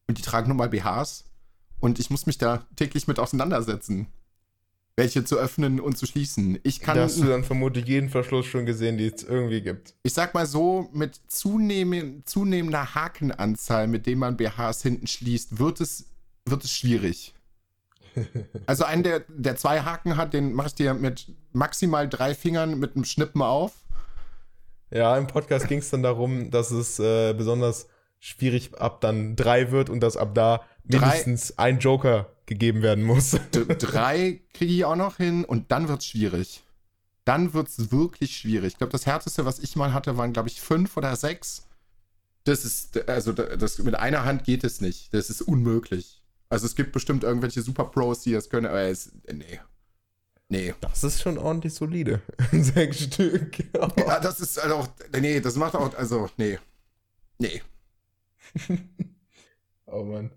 [0.08, 1.24] und die tragen nun mal BHs
[1.80, 4.08] und ich muss mich da täglich mit auseinandersetzen,
[4.96, 6.58] welche zu öffnen und zu schließen.
[6.62, 9.94] Ich kann, da hast du dann vermutlich jeden Verschluss schon gesehen, die es irgendwie gibt.
[10.02, 15.80] ich sag mal so, mit zunehmend, zunehmender Hakenanzahl, mit dem man BHs hinten schließt, wird
[15.80, 16.06] es,
[16.44, 17.34] wird es schwierig.
[18.66, 22.78] Also einen, der, der zwei Haken hat, den mache ich dir mit maximal drei Fingern
[22.78, 23.72] mit einem Schnippen auf.
[24.92, 27.88] Ja, im Podcast ging es dann darum, dass es äh, besonders
[28.24, 33.04] schwierig ab dann drei wird und dass ab da Drei- mindestens ein Joker gegeben werden
[33.04, 33.32] muss.
[33.78, 36.62] Drei kriege ich auch noch hin und dann wird es schwierig.
[37.26, 38.72] Dann wird es wirklich schwierig.
[38.72, 41.66] Ich glaube, das härteste, was ich mal hatte, waren, glaube ich, fünf oder sechs.
[42.44, 45.12] Das ist, also das, mit einer Hand geht es nicht.
[45.12, 46.22] Das ist unmöglich.
[46.48, 49.60] Also es gibt bestimmt irgendwelche Super-Pros, die das können, aber es, nee.
[50.48, 50.74] Nee.
[50.80, 52.20] Das ist schon ordentlich solide.
[52.52, 53.58] Sechs Stück.
[53.96, 54.88] Ja, das ist also auch,
[55.18, 56.58] nee, das macht auch, also, nee.
[57.38, 57.62] Nee.
[59.86, 60.30] Oh Mann.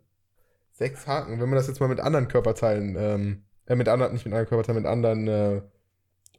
[0.73, 1.39] Sechs Haken.
[1.39, 4.47] Wenn man das jetzt mal mit anderen Körperteilen, ähm, äh, mit anderen, nicht mit anderen
[4.47, 5.61] Körperteilen, mit anderen äh,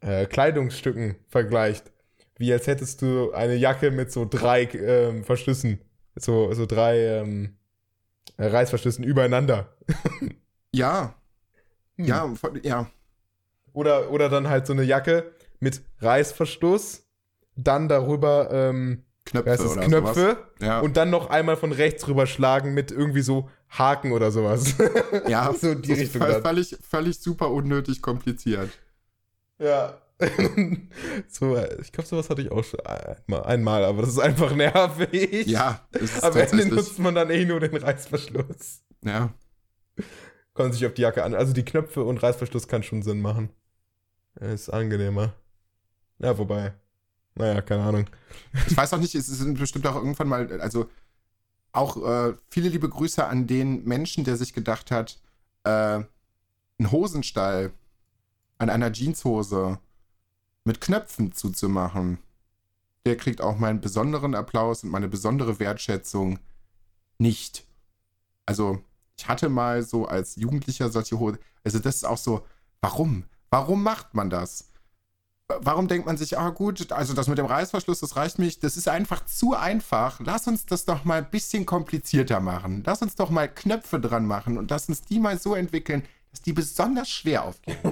[0.01, 1.91] äh, Kleidungsstücken vergleicht.
[2.37, 5.81] Wie als hättest du eine Jacke mit so drei ähm, Verschlüssen.
[6.15, 7.57] So, so drei ähm,
[8.37, 9.75] äh, Reißverschlüssen übereinander.
[10.71, 11.15] Ja.
[11.95, 12.05] Hm.
[12.05, 12.91] Ja, ja.
[13.73, 17.07] Oder, oder dann halt so eine Jacke mit Reißverschluss,
[17.55, 20.37] dann darüber ähm, Knöpfe heißt es, oder Knöpfe.
[20.61, 20.79] Ja.
[20.79, 24.75] und dann noch einmal von rechts rüberschlagen mit irgendwie so Haken oder sowas.
[25.27, 26.41] ja, so die das ist Richtung.
[26.41, 28.71] Völlig, völlig super unnötig kompliziert.
[29.59, 30.01] Ja.
[31.29, 35.47] so, ich glaube, sowas hatte ich auch schon einmal, einmal, aber das ist einfach nervig.
[35.47, 38.83] Ja, das ist Am Ende nutzt man dann eh nur den Reißverschluss.
[39.05, 39.33] Ja.
[40.53, 41.35] Kommt sich auf die Jacke an.
[41.35, 43.49] Also die Knöpfe und Reißverschluss kann schon Sinn machen.
[44.41, 45.33] Ist angenehmer.
[46.17, 46.73] Ja, wobei.
[47.35, 48.05] Naja, keine Ahnung.
[48.67, 50.89] Ich weiß auch nicht, es ist bestimmt auch irgendwann mal, also
[51.71, 55.19] auch äh, viele liebe Grüße an den Menschen, der sich gedacht hat,
[55.63, 55.69] äh,
[56.79, 57.71] einen Hosenstall
[58.57, 59.79] an einer Jeanshose
[60.63, 62.19] mit Knöpfen zuzumachen.
[63.05, 66.39] Der kriegt auch meinen besonderen Applaus und meine besondere Wertschätzung
[67.17, 67.65] nicht.
[68.45, 68.83] Also,
[69.17, 71.39] ich hatte mal so als Jugendlicher solche Hosen.
[71.63, 72.45] Also, das ist auch so,
[72.81, 73.25] warum?
[73.49, 74.68] Warum macht man das?
[75.61, 78.77] Warum denkt man sich, ah gut, also das mit dem Reißverschluss, das reicht mich, das
[78.77, 80.19] ist einfach zu einfach.
[80.23, 82.83] Lass uns das doch mal ein bisschen komplizierter machen.
[82.85, 86.43] Lass uns doch mal Knöpfe dran machen und lass uns die mal so entwickeln, dass
[86.43, 87.77] die besonders schwer aufgehen.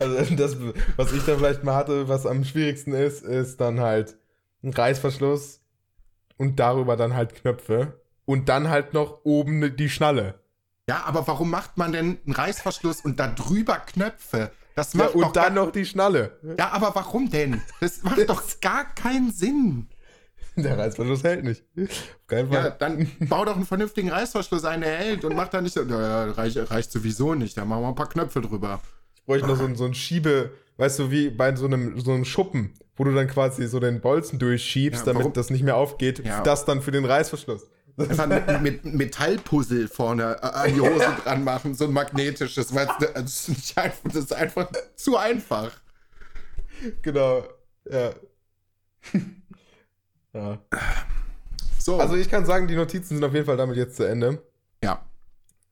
[0.00, 0.54] Also das,
[0.96, 4.18] was ich da vielleicht mal hatte, was am schwierigsten ist, ist dann halt
[4.62, 5.60] ein Reißverschluss
[6.36, 10.40] und darüber dann halt Knöpfe und dann halt noch oben die Schnalle.
[10.88, 14.50] Ja, aber warum macht man denn einen Reißverschluss und da drüber Knöpfe?
[14.78, 16.38] Das Ja, macht und doch dann noch die Schnalle.
[16.56, 17.60] Ja, aber warum denn?
[17.80, 19.88] Das macht doch gar keinen Sinn.
[20.54, 21.64] Der Reißverschluss hält nicht.
[21.76, 22.76] Auf keinen Ja, Fall.
[22.78, 26.24] dann bau doch einen vernünftigen Reißverschluss ein, der hält und mach da nicht so, ja,
[26.30, 28.80] reicht, reicht sowieso nicht, da machen wir ein paar Knöpfe drüber.
[29.16, 32.24] Ich bräuchte noch so so ein Schiebe, weißt du, wie bei so einem, so einem
[32.24, 36.24] Schuppen, wo du dann quasi so den Bolzen durchschiebst, Ja, damit das nicht mehr aufgeht.
[36.24, 36.40] Ja.
[36.42, 37.68] Das dann für den Reißverschluss.
[37.98, 42.88] Einfach mit, mit Metallpuzzle vorne äh, an die Hose dran machen, so ein magnetisches, weil
[43.00, 45.72] es- das ist, einfach, das ist einfach zu einfach.
[47.02, 47.42] Genau.
[47.90, 48.10] Ja.
[50.32, 50.58] ja.
[51.78, 54.42] So, Also ich kann sagen, die Notizen sind auf jeden Fall damit jetzt zu Ende.
[54.82, 55.02] ja.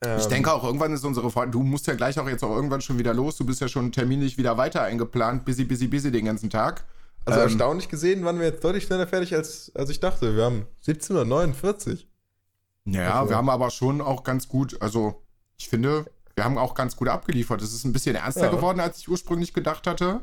[0.03, 2.55] Ähm, Ich denke auch, irgendwann ist unsere Freundin, du musst ja gleich auch jetzt auch
[2.55, 6.11] irgendwann schon wieder los, du bist ja schon terminlich wieder weiter eingeplant, busy, busy, busy
[6.11, 6.85] den ganzen Tag.
[7.25, 10.37] Also Ähm, erstaunlich gesehen waren wir jetzt deutlich schneller fertig, als, als ich dachte.
[10.37, 12.09] Wir haben 1749.
[12.87, 15.23] Ja, Also- wir haben aber schon auch ganz gut, also
[15.59, 17.63] ich finde, wir haben auch ganz gut abgeliefert.
[17.63, 18.51] Es ist ein bisschen ernster Ja.
[18.51, 20.21] geworden, als ich ursprünglich gedacht hatte.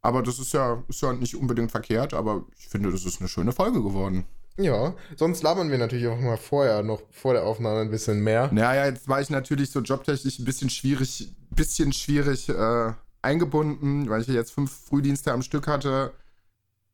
[0.00, 3.28] Aber das ist ja, ist ja nicht unbedingt verkehrt, aber ich finde, das ist eine
[3.28, 4.24] schöne Folge geworden.
[4.58, 8.48] Ja, sonst labern wir natürlich auch mal vorher, noch vor der Aufnahme ein bisschen mehr.
[8.52, 12.92] Naja, jetzt war ich natürlich so jobtechnisch ein bisschen schwierig, bisschen schwierig äh,
[13.22, 16.12] eingebunden, weil ich ja jetzt fünf Frühdienste am Stück hatte.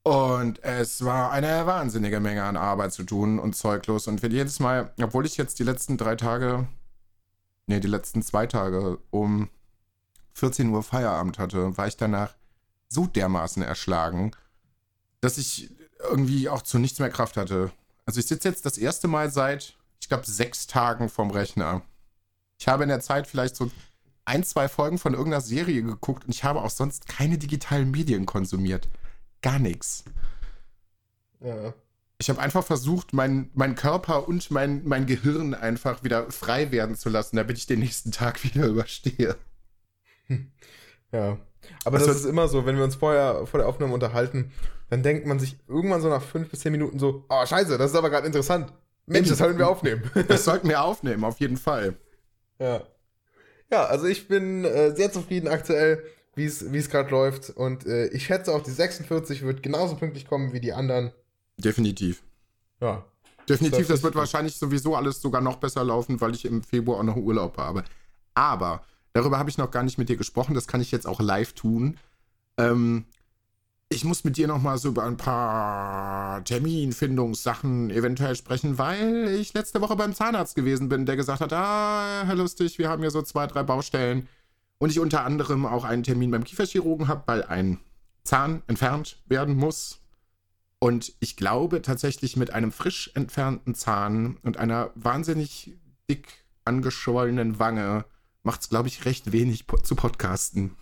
[0.09, 4.07] Und es war eine wahnsinnige Menge an Arbeit zu tun und zeuglos.
[4.07, 6.67] Und wenn jedes Mal, obwohl ich jetzt die letzten drei Tage,
[7.67, 9.51] nee, die letzten zwei Tage um
[10.33, 12.33] 14 Uhr Feierabend hatte, war ich danach
[12.89, 14.31] so dermaßen erschlagen,
[15.21, 15.71] dass ich
[16.09, 17.71] irgendwie auch zu nichts mehr Kraft hatte.
[18.07, 21.83] Also ich sitze jetzt das erste Mal seit, ich glaube, sechs Tagen vom Rechner.
[22.59, 23.71] Ich habe in der Zeit vielleicht so
[24.25, 28.25] ein, zwei Folgen von irgendeiner Serie geguckt und ich habe auch sonst keine digitalen Medien
[28.25, 28.89] konsumiert.
[29.43, 30.05] Gar nichts.
[31.41, 31.75] Ja.
[32.21, 36.97] Ich habe einfach versucht, mein, mein Körper und mein, mein Gehirn einfach wieder frei werden
[36.97, 39.37] zu lassen, damit ich den nächsten Tag wieder überstehe.
[41.11, 41.39] Ja.
[41.87, 44.53] Aber Also- das ist immer so, wenn wir uns vorher vor der Aufnahme unterhalten,
[44.91, 47.93] dann denkt man sich irgendwann so nach fünf bis zehn Minuten so, oh scheiße, das
[47.93, 48.73] ist aber gerade interessant.
[49.07, 50.03] Mensch, das sollten wir aufnehmen.
[50.29, 51.95] Das sollten wir aufnehmen, auf jeden Fall.
[52.59, 52.83] ja.
[53.71, 56.03] Ja, also ich bin äh, sehr zufrieden aktuell,
[56.39, 57.51] wie es gerade läuft.
[57.51, 61.13] Und äh, ich schätze auch, die 46 wird genauso pünktlich kommen wie die anderen.
[61.59, 62.23] Definitiv.
[62.81, 63.05] Ja.
[63.49, 67.01] Definitiv, Das das wird wahrscheinlich sowieso alles sogar noch besser laufen, weil ich im Februar
[67.01, 67.85] auch noch Urlaub habe.
[68.35, 68.83] Aber
[69.13, 71.55] darüber habe ich noch gar nicht mit dir gesprochen, das kann ich jetzt auch live
[71.55, 71.99] tun.
[72.59, 73.07] Ähm,
[73.91, 79.55] ich muss mit dir noch mal so über ein paar Terminfindungssachen eventuell sprechen, weil ich
[79.55, 83.11] letzte Woche beim Zahnarzt gewesen bin, der gesagt hat, ah, Herr Lustig, wir haben hier
[83.11, 84.29] so zwei, drei Baustellen.
[84.79, 87.81] Und ich unter anderem auch einen Termin beim Kieferchirurgen habe, weil ein
[88.23, 90.01] Zahn entfernt werden muss.
[90.79, 95.73] Und ich glaube tatsächlich mit einem frisch entfernten Zahn und einer wahnsinnig
[96.09, 96.29] dick
[96.65, 98.05] angeschwollenen Wange
[98.43, 100.77] macht es, glaube ich, recht wenig po zu podcasten.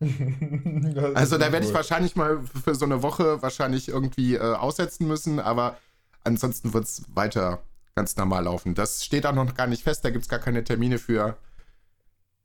[1.14, 5.38] Also da werde ich wahrscheinlich mal für so eine Woche wahrscheinlich irgendwie äh, aussetzen müssen,
[5.38, 5.78] aber
[6.24, 7.62] ansonsten wird es weiter
[7.94, 8.74] ganz normal laufen.
[8.74, 11.36] Das steht auch noch gar nicht fest, da gibt es gar keine Termine für.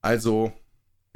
[0.01, 0.53] Also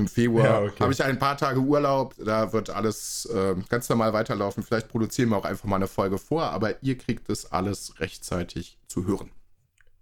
[0.02, 0.80] Im Februar Ja, okay.
[0.80, 2.15] habe ich ein paar Tage Urlaub.
[2.18, 4.64] Da wird alles äh, ganz normal weiterlaufen.
[4.64, 8.80] Vielleicht produzieren wir auch einfach mal eine Folge vor, aber ihr kriegt es alles rechtzeitig
[8.88, 9.30] zu hören.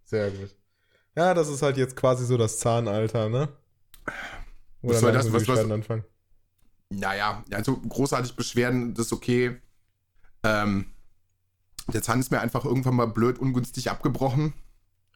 [0.05, 0.55] Sehr gut.
[1.17, 3.49] Ja, das ist halt jetzt quasi so das Zahnalter, ne?
[4.81, 5.33] Oder Was soll das?
[5.33, 6.05] Was- was- anfangen.
[6.91, 9.57] Naja, also großartig Beschwerden, das ist okay.
[10.43, 10.93] Ähm,
[11.93, 14.53] der Zahn ist mir einfach irgendwann mal blöd ungünstig abgebrochen.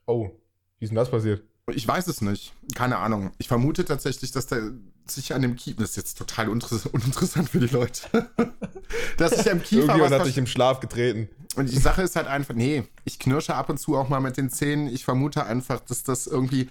[0.05, 0.29] Oh,
[0.77, 1.43] wie ist denn das passiert?
[1.71, 2.53] Ich weiß es nicht.
[2.75, 3.31] Keine Ahnung.
[3.37, 4.71] Ich vermute tatsächlich, dass der
[5.07, 5.81] sich an dem Kiefer.
[5.81, 8.29] Das ist jetzt total uninteress- uninteressant für die Leute.
[9.17, 11.29] dass sich am Kiefer Irgendjemand hat dich im Schlaf getreten.
[11.55, 14.37] Und die Sache ist halt einfach, nee, ich knirsche ab und zu auch mal mit
[14.37, 14.87] den Zähnen.
[14.87, 16.69] Ich vermute einfach, dass das irgendwie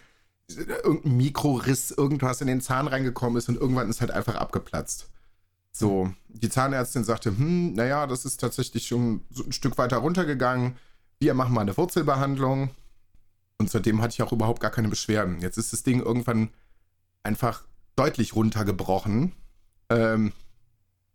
[0.48, 5.08] irgendein Mikroriss, irgendwas in den Zahn reingekommen ist und irgendwann ist halt einfach abgeplatzt.
[5.70, 10.76] So, die Zahnärztin sagte, hm, naja, das ist tatsächlich schon so ein Stück weiter runtergegangen.
[11.18, 12.70] Wir machen mal eine Wurzelbehandlung.
[13.58, 15.40] Und seitdem hatte ich auch überhaupt gar keine Beschwerden.
[15.40, 16.50] Jetzt ist das Ding irgendwann
[17.22, 17.64] einfach
[17.96, 19.32] deutlich runtergebrochen.
[19.88, 20.32] Ähm,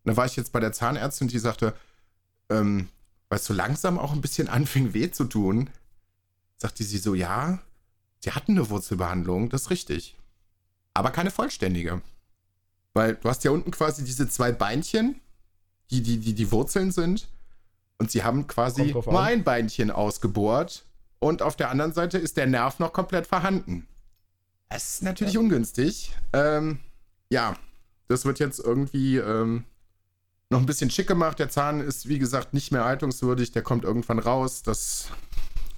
[0.05, 1.73] da war ich jetzt bei der Zahnärztin, die sagte,
[2.49, 2.88] ähm,
[3.30, 5.69] weil es so langsam auch ein bisschen anfing weh zu tun,
[6.57, 7.59] sagte sie so, ja,
[8.19, 10.18] sie hatten eine Wurzelbehandlung, das ist richtig.
[10.93, 12.01] Aber keine vollständige.
[12.93, 15.22] Weil du hast ja unten quasi diese zwei Beinchen,
[15.91, 17.27] die die, die, die Wurzeln sind.
[17.99, 20.86] Und sie haben quasi nur ein Beinchen ausgebohrt.
[21.19, 23.88] Und auf der anderen Seite ist der Nerv noch komplett vorhanden.
[24.69, 26.14] Das ist natürlich ungünstig.
[26.34, 26.80] Ähm,
[27.30, 27.56] ja,
[28.07, 29.64] das wird jetzt irgendwie ähm,
[30.49, 31.39] noch ein bisschen schick gemacht.
[31.39, 33.52] Der Zahn ist, wie gesagt, nicht mehr haltungswürdig.
[33.52, 34.64] Der kommt irgendwann raus.
[34.64, 35.10] Das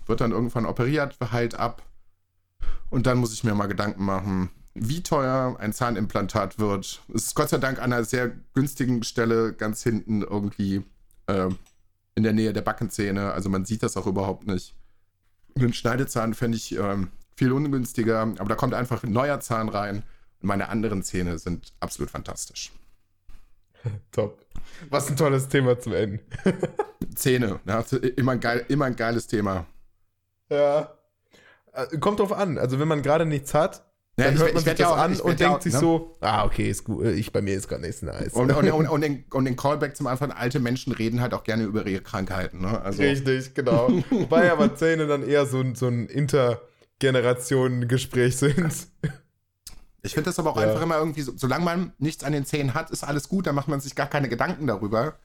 [0.08, 1.84] wird dann irgendwann operiert, heilt ab.
[2.90, 7.02] Und dann muss ich mir mal Gedanken machen, wie teuer ein Zahnimplantat wird.
[7.14, 10.84] Es ist Gott sei Dank an einer sehr günstigen Stelle ganz hinten irgendwie
[11.28, 11.50] äh,
[12.16, 13.32] in der Nähe der Backenzähne.
[13.32, 14.76] Also man sieht das auch überhaupt nicht.
[15.60, 20.04] Den Schneidezahn fände ich ähm, viel ungünstiger, aber da kommt einfach ein neuer Zahn rein.
[20.42, 22.72] Und meine anderen Zähne sind absolut fantastisch.
[24.12, 24.46] Top.
[24.90, 26.20] Was ein tolles Thema zum Ende.
[27.16, 27.84] Zähne, ja,
[28.16, 29.66] immer, ein geil, immer ein geiles Thema.
[30.50, 30.94] Ja.
[31.74, 32.58] Äh, Kommt drauf an.
[32.58, 33.84] Also wenn man gerade nichts hat,
[34.20, 35.74] Ja, dann ich- hört ich man sich das ja auch- an und denkt auch, sich
[35.74, 35.80] ne?
[35.80, 37.06] so, ah, okay, ist gut.
[37.06, 38.34] Ich bei mir ist gerade nichts nice.
[38.34, 41.44] Und, und, und, und, den, und den Callback zum Anfang, alte Menschen reden halt auch
[41.44, 42.62] gerne über ihre Krankheiten.
[42.62, 42.82] Ne?
[42.82, 43.90] Also, Richtig, genau.
[44.10, 48.88] Wobei aber Zähne dann eher so ein, so ein Intergenerationen-Gespräch sind.
[50.02, 50.68] ich finde das aber auch Ja.
[50.68, 53.54] einfach immer irgendwie, so, solange man nichts an den Zähnen hat, ist alles gut, da
[53.54, 55.16] macht man sich gar keine Gedanken darüber.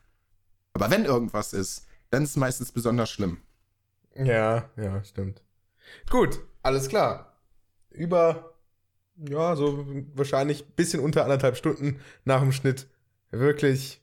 [0.72, 3.38] Aber wenn irgendwas ist, dann ist es meistens besonders schlimm.
[4.16, 5.42] Ja, ja, stimmt.
[6.10, 7.36] Gut, alles klar.
[7.90, 8.53] Über,
[9.16, 12.86] ja, so wahrscheinlich ein bisschen unter anderthalb Stunden nach dem Schnitt.
[13.30, 14.00] Wirklich,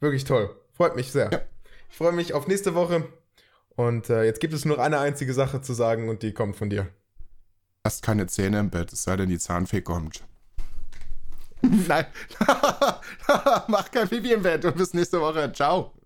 [0.00, 0.54] wirklich toll.
[0.72, 1.30] Freut mich sehr.
[1.32, 1.40] Ja.
[1.90, 3.06] Ich freue mich auf nächste Woche.
[3.76, 6.68] Und äh, jetzt gibt es nur eine einzige Sache zu sagen und die kommt von
[6.68, 6.88] dir.
[7.84, 10.24] Hast keine Zähne im Bett, es sei denn, die Zahnfee kommt.
[11.62, 12.06] Nein.
[13.68, 15.52] Mach kein Pipi im Bett und bis nächste Woche.
[15.52, 15.97] Ciao.